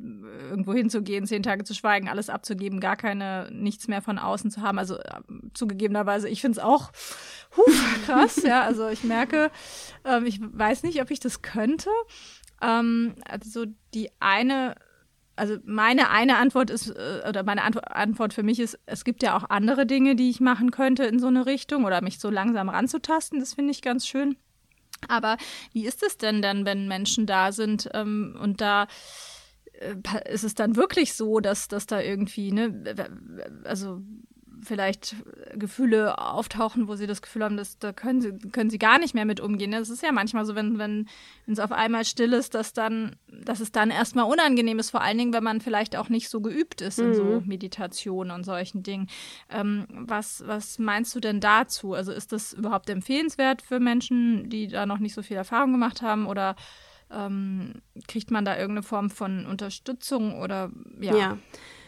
irgendwo 0.50 0.74
hinzugehen, 0.74 1.26
zehn 1.26 1.44
Tage 1.44 1.64
zu 1.64 1.74
schweigen, 1.74 2.10
alles 2.10 2.30
abzugeben, 2.30 2.80
gar 2.80 2.96
keine, 2.96 3.50
nichts 3.52 3.88
mehr 3.88 4.02
von 4.02 4.18
außen 4.18 4.52
zu 4.52 4.62
haben. 4.62 4.80
Also 4.80 4.98
äh, 4.98 5.22
zugegebenerweise, 5.54 6.30
ich 6.30 6.42
finde 6.42 6.60
es 6.60 6.64
auch 6.64 6.92
huh, 7.56 7.72
krass, 8.06 8.42
ja. 8.44 8.62
Also 8.62 8.88
ich 8.88 9.04
merke, 9.04 9.52
ähm, 10.04 10.26
ich 10.26 10.40
weiß 10.42 10.84
nicht, 10.84 11.02
ob 11.02 11.12
ich 11.12 11.20
das 11.20 11.42
könnte. 11.42 11.90
Ähm, 12.62 13.16
also 13.28 13.66
die 13.94 14.10
eine, 14.20 14.76
also 15.36 15.58
meine 15.66 16.10
eine 16.10 16.38
Antwort 16.38 16.70
ist, 16.70 16.90
äh, 16.90 17.28
oder 17.28 17.44
meine 17.44 17.64
Antwort 17.64 18.34
für 18.34 18.44
mich 18.44 18.60
ist, 18.60 18.80
es 18.86 19.04
gibt 19.04 19.24
ja 19.24 19.38
auch 19.38 19.50
andere 19.50 19.86
Dinge, 19.86 20.16
die 20.16 20.30
ich 20.30 20.40
machen 20.40 20.72
könnte 20.72 21.06
in 21.06 21.20
so 21.20 21.28
eine 21.28 21.46
Richtung 21.46 21.86
oder 21.86 22.02
mich 22.02 22.20
so 22.20 22.30
langsam 22.30 22.70
ranzutasten. 22.70 23.40
Das 23.40 23.54
finde 23.54 23.72
ich 23.72 23.82
ganz 23.82 24.08
schön. 24.08 24.38
Aber 25.08 25.38
wie 25.72 25.86
ist 25.86 26.04
es 26.04 26.18
denn 26.18 26.42
dann, 26.42 26.66
wenn 26.66 26.88
Menschen 26.88 27.26
da 27.26 27.52
sind 27.52 27.90
ähm, 27.94 28.38
und 28.40 28.62
da 28.62 28.88
äh, 29.74 29.96
ist 30.32 30.44
es 30.44 30.56
dann 30.56 30.76
wirklich 30.76 31.14
so, 31.14 31.40
dass, 31.40 31.68
dass 31.68 31.86
da 31.86 32.02
irgendwie, 32.02 32.52
ne, 32.52 33.10
also 33.64 34.02
vielleicht 34.66 35.16
Gefühle 35.54 36.18
auftauchen, 36.20 36.88
wo 36.88 36.96
sie 36.96 37.08
das 37.08 37.22
Gefühl 37.22 37.44
haben, 37.44 37.58
dass 37.58 37.80
da 37.80 37.94
können 37.94 38.22
sie, 38.22 38.38
können 38.52 38.70
sie 38.70 38.78
gar 38.78 39.00
nicht 39.00 39.14
mehr 39.14 39.26
mit 39.26 39.40
umgehen. 39.40 39.72
Es 39.74 39.90
ist 39.90 40.04
ja 40.04 40.12
manchmal 40.12 40.46
so, 40.46 40.56
wenn, 40.56 40.78
wenn 40.78 41.08
es 41.48 41.60
auf 41.60 41.72
einmal 41.72 42.04
still 42.04 42.34
ist, 42.34 42.56
dass 42.56 42.74
dann, 42.74 43.16
dass 43.28 43.60
es 43.60 43.72
dann 43.72 43.92
erstmal 43.92 44.26
unangenehm 44.26 44.80
ist, 44.80 44.90
vor 44.90 45.02
allen 45.02 45.18
Dingen, 45.18 45.34
wenn 45.34 45.44
man 45.44 45.62
vielleicht 45.62 45.96
auch 45.96 46.10
nicht 46.10 46.30
so 46.30 46.42
geübt 46.42 46.82
ist 46.82 47.00
in 47.00 47.10
mhm. 47.10 47.14
so 47.14 47.44
Meditationen 47.46 48.32
und 48.34 48.44
solchen 48.44 48.84
Dingen. 48.84 49.08
Ähm, 49.50 49.86
was, 49.90 50.44
was 50.46 50.80
meinst 50.80 51.16
du 51.16 51.20
denn 51.20 51.40
dazu? 51.40 51.94
Also 51.94 52.12
ist 52.12 52.32
das 52.32 52.54
überhaupt 52.54 52.90
empfehlenswert 52.90 53.62
für 53.62 53.80
Menschen, 53.80 54.50
die 54.50 54.68
da 54.68 54.86
noch 54.86 55.00
nicht 55.00 55.14
so 55.14 55.22
viel 55.22 55.38
Erfahrung 55.38 55.72
gemacht 55.72 56.02
haben 56.02 56.28
oder 56.28 56.56
ähm, 57.12 57.82
kriegt 58.08 58.32
man 58.32 58.46
da 58.46 58.58
irgendeine 58.58 58.84
Form 58.84 59.10
von 59.10 59.46
Unterstützung 59.46 60.40
oder 60.42 60.72
ja? 61.00 61.16
Ja. 61.16 61.38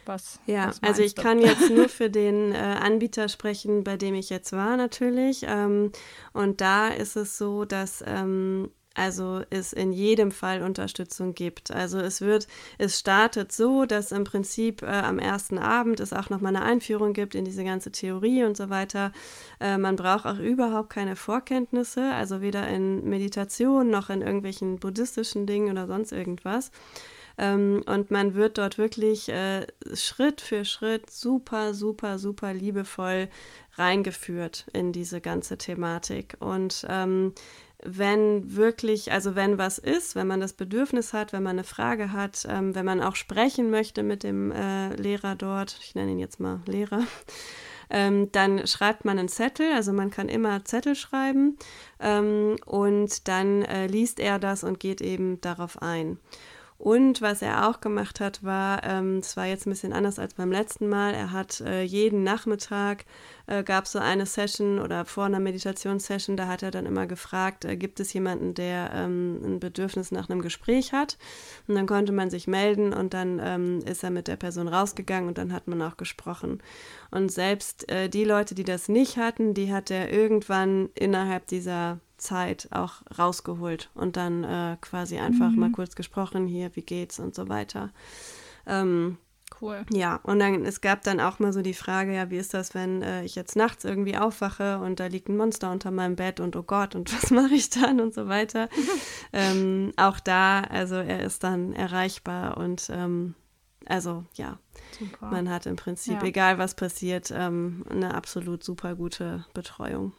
Was, 0.07 0.39
ja, 0.45 0.67
was 0.67 0.83
also 0.83 1.01
ich 1.01 1.15
du? 1.15 1.21
kann 1.21 1.39
jetzt 1.39 1.69
nur 1.75 1.89
für 1.89 2.09
den 2.09 2.53
äh, 2.53 2.57
Anbieter 2.57 3.29
sprechen, 3.29 3.83
bei 3.83 3.97
dem 3.97 4.15
ich 4.15 4.29
jetzt 4.29 4.53
war 4.53 4.77
natürlich. 4.77 5.43
Ähm, 5.47 5.91
und 6.33 6.61
da 6.61 6.87
ist 6.89 7.15
es 7.15 7.37
so, 7.37 7.65
dass 7.65 8.03
ähm, 8.05 8.69
also 8.97 9.43
es 9.51 9.73
in 9.73 9.91
jedem 9.93 10.31
Fall 10.31 10.63
Unterstützung 10.63 11.35
gibt. 11.35 11.69
Also 11.71 11.99
es 11.99 12.19
wird, 12.19 12.47
es 12.79 12.99
startet 12.99 13.51
so, 13.51 13.85
dass 13.85 14.11
im 14.11 14.23
Prinzip 14.23 14.81
äh, 14.81 14.87
am 14.87 15.19
ersten 15.19 15.59
Abend 15.59 15.99
es 15.99 16.13
auch 16.13 16.31
nochmal 16.31 16.55
eine 16.55 16.65
Einführung 16.65 17.13
gibt 17.13 17.35
in 17.35 17.45
diese 17.45 17.63
ganze 17.63 17.91
Theorie 17.91 18.43
und 18.43 18.57
so 18.57 18.69
weiter. 18.69 19.11
Äh, 19.59 19.77
man 19.77 19.95
braucht 19.97 20.25
auch 20.25 20.39
überhaupt 20.39 20.89
keine 20.89 21.15
Vorkenntnisse, 21.15 22.11
also 22.11 22.41
weder 22.41 22.67
in 22.67 23.07
Meditation 23.07 23.91
noch 23.91 24.09
in 24.09 24.23
irgendwelchen 24.23 24.79
buddhistischen 24.79 25.45
Dingen 25.45 25.71
oder 25.71 25.85
sonst 25.85 26.11
irgendwas. 26.11 26.71
Ähm, 27.37 27.83
und 27.85 28.11
man 28.11 28.33
wird 28.33 28.57
dort 28.57 28.77
wirklich 28.77 29.29
äh, 29.29 29.67
Schritt 29.93 30.41
für 30.41 30.65
Schritt 30.65 31.09
super, 31.11 31.73
super, 31.73 32.17
super 32.17 32.53
liebevoll 32.53 33.29
reingeführt 33.75 34.65
in 34.73 34.91
diese 34.91 35.21
ganze 35.21 35.57
Thematik. 35.57 36.35
Und 36.39 36.85
ähm, 36.89 37.33
wenn 37.83 38.55
wirklich, 38.55 39.11
also 39.11 39.35
wenn 39.35 39.57
was 39.57 39.77
ist, 39.77 40.15
wenn 40.15 40.27
man 40.27 40.41
das 40.41 40.53
Bedürfnis 40.53 41.13
hat, 41.13 41.31
wenn 41.31 41.43
man 41.43 41.57
eine 41.57 41.63
Frage 41.63 42.11
hat, 42.11 42.45
ähm, 42.49 42.73
wenn 42.73 42.85
man 42.85 43.01
auch 43.01 43.15
sprechen 43.15 43.69
möchte 43.69 44.01
mit 44.01 44.23
dem 44.23 44.51
äh, 44.51 44.95
Lehrer 44.95 45.35
dort, 45.35 45.77
ich 45.81 45.93
nenne 45.93 46.11
ihn 46.11 46.19
jetzt 46.19 46.39
mal 46.39 46.61
Lehrer, 46.65 47.03
ähm, 47.91 48.31
dann 48.31 48.65
schreibt 48.65 49.05
man 49.05 49.19
einen 49.19 49.29
Zettel, 49.29 49.71
also 49.73 49.93
man 49.93 50.09
kann 50.09 50.27
immer 50.27 50.65
Zettel 50.65 50.95
schreiben 50.95 51.57
ähm, 51.99 52.55
und 52.65 53.27
dann 53.27 53.61
äh, 53.61 53.85
liest 53.85 54.19
er 54.19 54.39
das 54.39 54.63
und 54.63 54.79
geht 54.79 55.01
eben 55.01 55.39
darauf 55.41 55.79
ein. 55.81 56.17
Und 56.77 57.23
was 57.23 57.41
er 57.41 57.67
auch 57.67 57.81
gemacht 57.81 58.19
hat, 58.19 58.43
war, 58.43 58.83
ähm, 58.83 59.17
es 59.17 59.35
war 59.35 59.45
jetzt 59.45 59.65
ein 59.65 59.71
bisschen 59.71 59.93
anders 59.93 60.19
als 60.19 60.35
beim 60.35 60.51
letzten 60.51 60.87
Mal, 60.87 61.15
er 61.15 61.31
hat 61.31 61.59
äh, 61.61 61.81
jeden 61.81 62.23
Nachmittag 62.23 63.05
äh, 63.47 63.63
gab 63.63 63.87
so 63.87 63.97
eine 63.97 64.27
Session 64.27 64.77
oder 64.79 65.03
vor 65.05 65.25
einer 65.25 65.39
Meditationssession, 65.39 66.37
da 66.37 66.47
hat 66.47 66.61
er 66.61 66.69
dann 66.69 66.85
immer 66.85 67.07
gefragt, 67.07 67.65
äh, 67.65 67.77
gibt 67.77 67.99
es 67.99 68.13
jemanden, 68.13 68.53
der 68.53 68.91
ähm, 68.93 69.41
ein 69.43 69.59
Bedürfnis 69.59 70.11
nach 70.11 70.29
einem 70.29 70.43
Gespräch 70.43 70.93
hat? 70.93 71.17
Und 71.67 71.73
dann 71.73 71.87
konnte 71.87 72.11
man 72.11 72.29
sich 72.29 72.45
melden 72.45 72.93
und 72.93 73.15
dann 73.15 73.41
ähm, 73.43 73.79
ist 73.79 74.03
er 74.03 74.11
mit 74.11 74.27
der 74.27 74.35
Person 74.35 74.67
rausgegangen 74.67 75.29
und 75.29 75.39
dann 75.39 75.53
hat 75.53 75.67
man 75.67 75.81
auch 75.81 75.97
gesprochen. 75.97 76.61
Und 77.09 77.31
selbst 77.31 77.89
äh, 77.89 78.07
die 78.07 78.23
Leute, 78.23 78.53
die 78.53 78.63
das 78.63 78.87
nicht 78.87 79.17
hatten, 79.17 79.55
die 79.55 79.73
hat 79.73 79.89
er 79.89 80.13
irgendwann 80.13 80.89
innerhalb 80.93 81.47
dieser 81.47 81.99
Zeit 82.17 82.67
auch 82.71 83.01
rausgeholt 83.17 83.89
und 83.93 84.17
dann 84.17 84.43
äh, 84.43 84.77
quasi 84.81 85.17
einfach 85.17 85.49
mhm. 85.49 85.59
mal 85.59 85.71
kurz 85.71 85.95
gesprochen, 85.95 86.47
hier, 86.47 86.75
wie 86.75 86.81
geht's 86.81 87.19
und 87.19 87.35
so 87.35 87.49
weiter. 87.49 87.91
Ähm, 88.65 89.17
cool. 89.61 89.85
Ja, 89.91 90.19
und 90.23 90.39
dann 90.39 90.65
es 90.65 90.81
gab 90.81 91.03
dann 91.03 91.19
auch 91.19 91.39
mal 91.39 91.53
so 91.53 91.61
die 91.61 91.73
Frage, 91.73 92.13
ja, 92.13 92.29
wie 92.29 92.37
ist 92.37 92.53
das, 92.53 92.73
wenn 92.75 93.01
äh, 93.01 93.23
ich 93.23 93.35
jetzt 93.35 93.55
nachts 93.55 93.85
irgendwie 93.85 94.17
aufwache 94.17 94.79
und 94.79 94.99
da 94.99 95.07
liegt 95.07 95.29
ein 95.29 95.37
Monster 95.37 95.71
unter 95.71 95.91
meinem 95.91 96.15
Bett 96.15 96.39
und 96.39 96.55
oh 96.55 96.63
Gott, 96.63 96.95
und 96.95 97.13
was 97.23 97.31
mache 97.31 97.53
ich 97.53 97.69
dann 97.69 97.99
und 97.99 98.13
so 98.13 98.27
weiter. 98.27 98.69
ähm, 99.33 99.93
auch 99.95 100.19
da, 100.19 100.61
also 100.61 100.95
er 100.95 101.21
ist 101.21 101.43
dann 101.43 101.73
erreichbar 101.73 102.57
und 102.57 102.89
ähm, 102.91 103.35
also 103.85 104.25
ja, 104.33 104.57
super. 104.99 105.27
man 105.27 105.49
hat 105.49 105.65
im 105.65 105.77
Prinzip, 105.77 106.21
ja. 106.21 106.23
egal 106.23 106.57
was 106.57 106.75
passiert, 106.75 107.31
ähm, 107.33 107.85
eine 107.89 108.15
absolut 108.15 108.63
super 108.63 108.95
gute 108.95 109.45
Betreuung. 109.53 110.13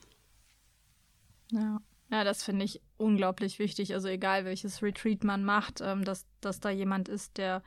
Ja. 1.51 1.81
Ja, 2.11 2.25
das 2.25 2.43
finde 2.43 2.65
ich 2.65 2.81
unglaublich 2.97 3.59
wichtig. 3.59 3.93
Also 3.95 4.09
egal 4.09 4.45
welches 4.45 4.83
Retreat 4.83 5.25
man 5.25 5.45
macht, 5.45 5.81
ähm, 5.83 6.05
dass, 6.05 6.27
dass 6.41 6.59
da 6.59 6.71
jemand 6.71 7.09
ist, 7.09 7.37
der, 7.37 7.63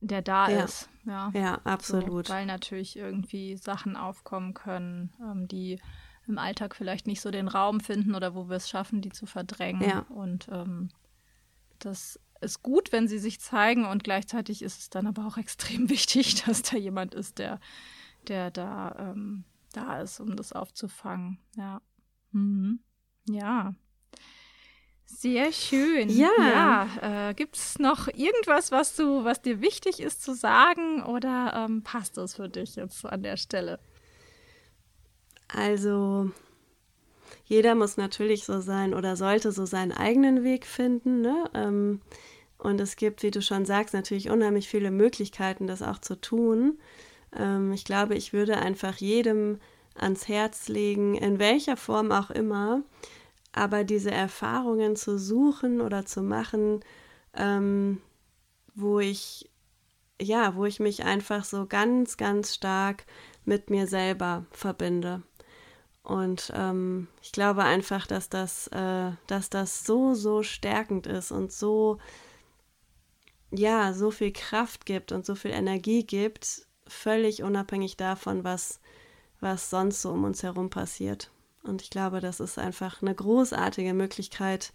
der 0.00 0.20
da 0.20 0.50
ja. 0.50 0.64
ist. 0.64 0.90
Ja, 1.06 1.30
ja 1.34 1.54
absolut. 1.64 2.26
So, 2.26 2.34
weil 2.34 2.44
natürlich 2.44 2.96
irgendwie 2.96 3.56
Sachen 3.56 3.96
aufkommen 3.96 4.52
können, 4.52 5.14
ähm, 5.20 5.48
die 5.48 5.80
im 6.26 6.38
Alltag 6.38 6.76
vielleicht 6.76 7.06
nicht 7.06 7.20
so 7.20 7.30
den 7.30 7.48
Raum 7.48 7.80
finden 7.80 8.14
oder 8.14 8.34
wo 8.34 8.48
wir 8.48 8.56
es 8.56 8.68
schaffen, 8.68 9.00
die 9.00 9.10
zu 9.10 9.26
verdrängen. 9.26 9.88
Ja. 9.88 10.00
Und 10.10 10.48
ähm, 10.52 10.90
das 11.78 12.20
ist 12.40 12.62
gut, 12.62 12.92
wenn 12.92 13.08
sie 13.08 13.18
sich 13.18 13.40
zeigen 13.40 13.86
und 13.86 14.04
gleichzeitig 14.04 14.62
ist 14.62 14.78
es 14.78 14.90
dann 14.90 15.06
aber 15.06 15.26
auch 15.26 15.36
extrem 15.38 15.88
wichtig, 15.88 16.44
dass 16.44 16.62
da 16.62 16.76
jemand 16.76 17.14
ist, 17.14 17.38
der, 17.38 17.60
der 18.28 18.50
da, 18.50 18.94
ähm, 18.98 19.44
da 19.72 20.00
ist, 20.00 20.20
um 20.20 20.36
das 20.36 20.52
aufzufangen. 20.52 21.38
Ja. 21.56 21.80
Mhm. 22.32 22.80
Ja. 23.28 23.74
Sehr 25.04 25.52
schön. 25.52 26.08
Ja. 26.08 26.30
ja 26.38 27.28
äh, 27.30 27.34
Gibt 27.34 27.56
es 27.56 27.78
noch 27.78 28.08
irgendwas, 28.08 28.72
was 28.72 28.96
du, 28.96 29.24
was 29.24 29.40
dir 29.40 29.60
wichtig 29.60 30.00
ist 30.00 30.22
zu 30.22 30.34
sagen 30.34 31.02
oder 31.04 31.52
ähm, 31.54 31.82
passt 31.82 32.16
das 32.16 32.34
für 32.34 32.48
dich 32.48 32.76
jetzt 32.76 33.06
an 33.06 33.22
der 33.22 33.36
Stelle? 33.36 33.78
Also 35.48 36.30
jeder 37.44 37.74
muss 37.74 37.96
natürlich 37.96 38.44
so 38.44 38.60
sein 38.60 38.94
oder 38.94 39.16
sollte 39.16 39.52
so 39.52 39.66
seinen 39.66 39.92
eigenen 39.92 40.42
Weg 40.42 40.66
finden. 40.66 41.20
Ne? 41.20 41.50
Ähm, 41.54 42.00
und 42.58 42.80
es 42.80 42.96
gibt, 42.96 43.22
wie 43.22 43.30
du 43.30 43.42
schon 43.42 43.64
sagst, 43.64 43.94
natürlich 43.94 44.30
unheimlich 44.30 44.68
viele 44.68 44.90
Möglichkeiten, 44.90 45.66
das 45.66 45.82
auch 45.82 45.98
zu 45.98 46.20
tun. 46.20 46.78
Ähm, 47.36 47.72
ich 47.72 47.84
glaube, 47.84 48.14
ich 48.14 48.32
würde 48.32 48.58
einfach 48.58 48.96
jedem 48.96 49.58
ans 49.94 50.28
Herz 50.28 50.68
legen, 50.68 51.14
in 51.14 51.38
welcher 51.38 51.76
Form 51.76 52.12
auch 52.12 52.30
immer, 52.30 52.82
aber 53.52 53.84
diese 53.84 54.10
Erfahrungen 54.10 54.96
zu 54.96 55.18
suchen 55.18 55.80
oder 55.80 56.06
zu 56.06 56.22
machen, 56.22 56.80
ähm, 57.34 58.00
wo 58.74 59.00
ich, 59.00 59.50
ja, 60.20 60.56
wo 60.56 60.64
ich 60.64 60.80
mich 60.80 61.04
einfach 61.04 61.44
so 61.44 61.66
ganz, 61.66 62.16
ganz 62.16 62.54
stark 62.54 63.04
mit 63.44 63.70
mir 63.70 63.86
selber 63.86 64.46
verbinde. 64.52 65.22
Und 66.02 66.52
ähm, 66.54 67.08
ich 67.22 67.32
glaube 67.32 67.62
einfach, 67.62 68.06
dass 68.06 68.28
das, 68.28 68.66
äh, 68.68 69.12
dass 69.26 69.50
das 69.50 69.84
so, 69.84 70.14
so 70.14 70.42
stärkend 70.42 71.06
ist 71.06 71.30
und 71.30 71.52
so, 71.52 71.98
ja, 73.50 73.92
so 73.92 74.10
viel 74.10 74.32
Kraft 74.32 74.86
gibt 74.86 75.12
und 75.12 75.24
so 75.24 75.34
viel 75.34 75.52
Energie 75.52 76.04
gibt, 76.04 76.66
völlig 76.86 77.42
unabhängig 77.42 77.96
davon, 77.96 78.44
was 78.44 78.80
was 79.42 79.68
sonst 79.70 80.00
so 80.00 80.10
um 80.10 80.24
uns 80.24 80.42
herum 80.42 80.70
passiert. 80.70 81.30
Und 81.64 81.82
ich 81.82 81.90
glaube, 81.90 82.20
das 82.20 82.40
ist 82.40 82.58
einfach 82.58 83.02
eine 83.02 83.14
großartige 83.14 83.92
Möglichkeit, 83.92 84.72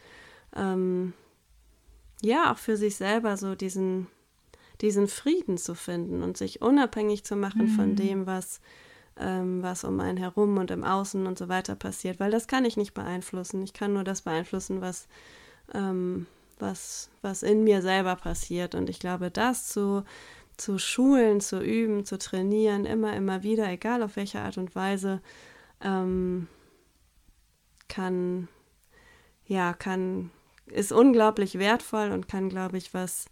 ähm, 0.55 1.13
ja, 2.21 2.51
auch 2.51 2.57
für 2.57 2.77
sich 2.77 2.95
selber 2.95 3.37
so 3.37 3.55
diesen, 3.55 4.07
diesen 4.81 5.07
Frieden 5.07 5.57
zu 5.57 5.75
finden 5.75 6.23
und 6.23 6.37
sich 6.37 6.61
unabhängig 6.61 7.23
zu 7.23 7.35
machen 7.35 7.71
mhm. 7.71 7.75
von 7.75 7.95
dem, 7.95 8.25
was, 8.25 8.59
ähm, 9.17 9.61
was 9.63 9.83
um 9.83 9.99
einen 9.99 10.17
herum 10.17 10.57
und 10.57 10.71
im 10.71 10.83
Außen 10.83 11.27
und 11.27 11.37
so 11.37 11.47
weiter 11.47 11.75
passiert. 11.75 12.19
Weil 12.19 12.31
das 12.31 12.47
kann 12.47 12.65
ich 12.65 12.77
nicht 12.77 12.93
beeinflussen. 12.93 13.63
Ich 13.63 13.73
kann 13.73 13.93
nur 13.93 14.03
das 14.03 14.21
beeinflussen, 14.21 14.81
was, 14.81 15.07
ähm, 15.73 16.25
was, 16.59 17.09
was 17.21 17.43
in 17.43 17.63
mir 17.63 17.81
selber 17.81 18.15
passiert. 18.15 18.75
Und 18.75 18.89
ich 18.89 18.99
glaube, 18.99 19.29
das 19.29 19.67
zu 19.67 20.03
zu 20.57 20.79
schulen, 20.79 21.39
zu 21.39 21.61
üben, 21.61 22.05
zu 22.05 22.17
trainieren, 22.17 22.85
immer, 22.85 23.15
immer 23.15 23.43
wieder, 23.43 23.69
egal 23.69 24.03
auf 24.03 24.15
welche 24.15 24.41
Art 24.41 24.57
und 24.57 24.75
Weise, 24.75 25.21
ähm, 25.81 26.47
kann, 27.87 28.47
ja, 29.45 29.73
kann, 29.73 30.31
ist 30.65 30.91
unglaublich 30.91 31.59
wertvoll 31.59 32.11
und 32.11 32.27
kann, 32.27 32.49
glaube 32.49 32.77
ich, 32.77 32.93
was 32.93 33.25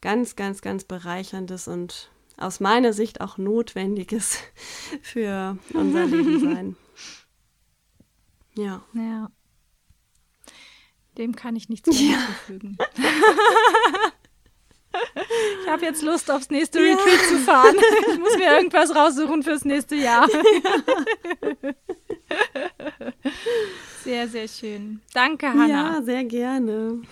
ganz, 0.00 0.36
ganz, 0.36 0.62
ganz 0.62 0.84
bereicherndes 0.84 1.68
und 1.68 2.10
aus 2.36 2.58
meiner 2.58 2.92
Sicht 2.92 3.20
auch 3.20 3.36
notwendiges 3.38 4.38
für 5.02 5.58
unser 5.74 6.06
Leben 6.06 6.40
sein. 6.54 6.76
Ja. 8.54 8.82
Ja. 8.94 9.30
Dem 11.18 11.36
kann 11.36 11.54
ich 11.54 11.68
nichts 11.68 11.88
mehr 11.88 12.18
hinzufügen. 12.18 12.78
Ich 15.62 15.68
habe 15.70 15.84
jetzt 15.84 16.02
Lust, 16.02 16.30
aufs 16.30 16.50
nächste 16.50 16.80
ja. 16.80 16.94
Retreat 16.94 17.20
zu 17.28 17.38
fahren. 17.38 17.76
Ich 18.10 18.18
muss 18.18 18.36
mir 18.36 18.56
irgendwas 18.56 18.94
raussuchen 18.94 19.42
fürs 19.42 19.64
nächste 19.64 19.94
Jahr. 19.94 20.28
Ja. 20.30 20.40
Sehr, 24.04 24.28
sehr 24.28 24.48
schön. 24.48 25.00
Danke, 25.12 25.48
Hanna. 25.48 25.66
Ja, 25.96 26.02
sehr 26.02 26.24
gerne. 26.24 27.02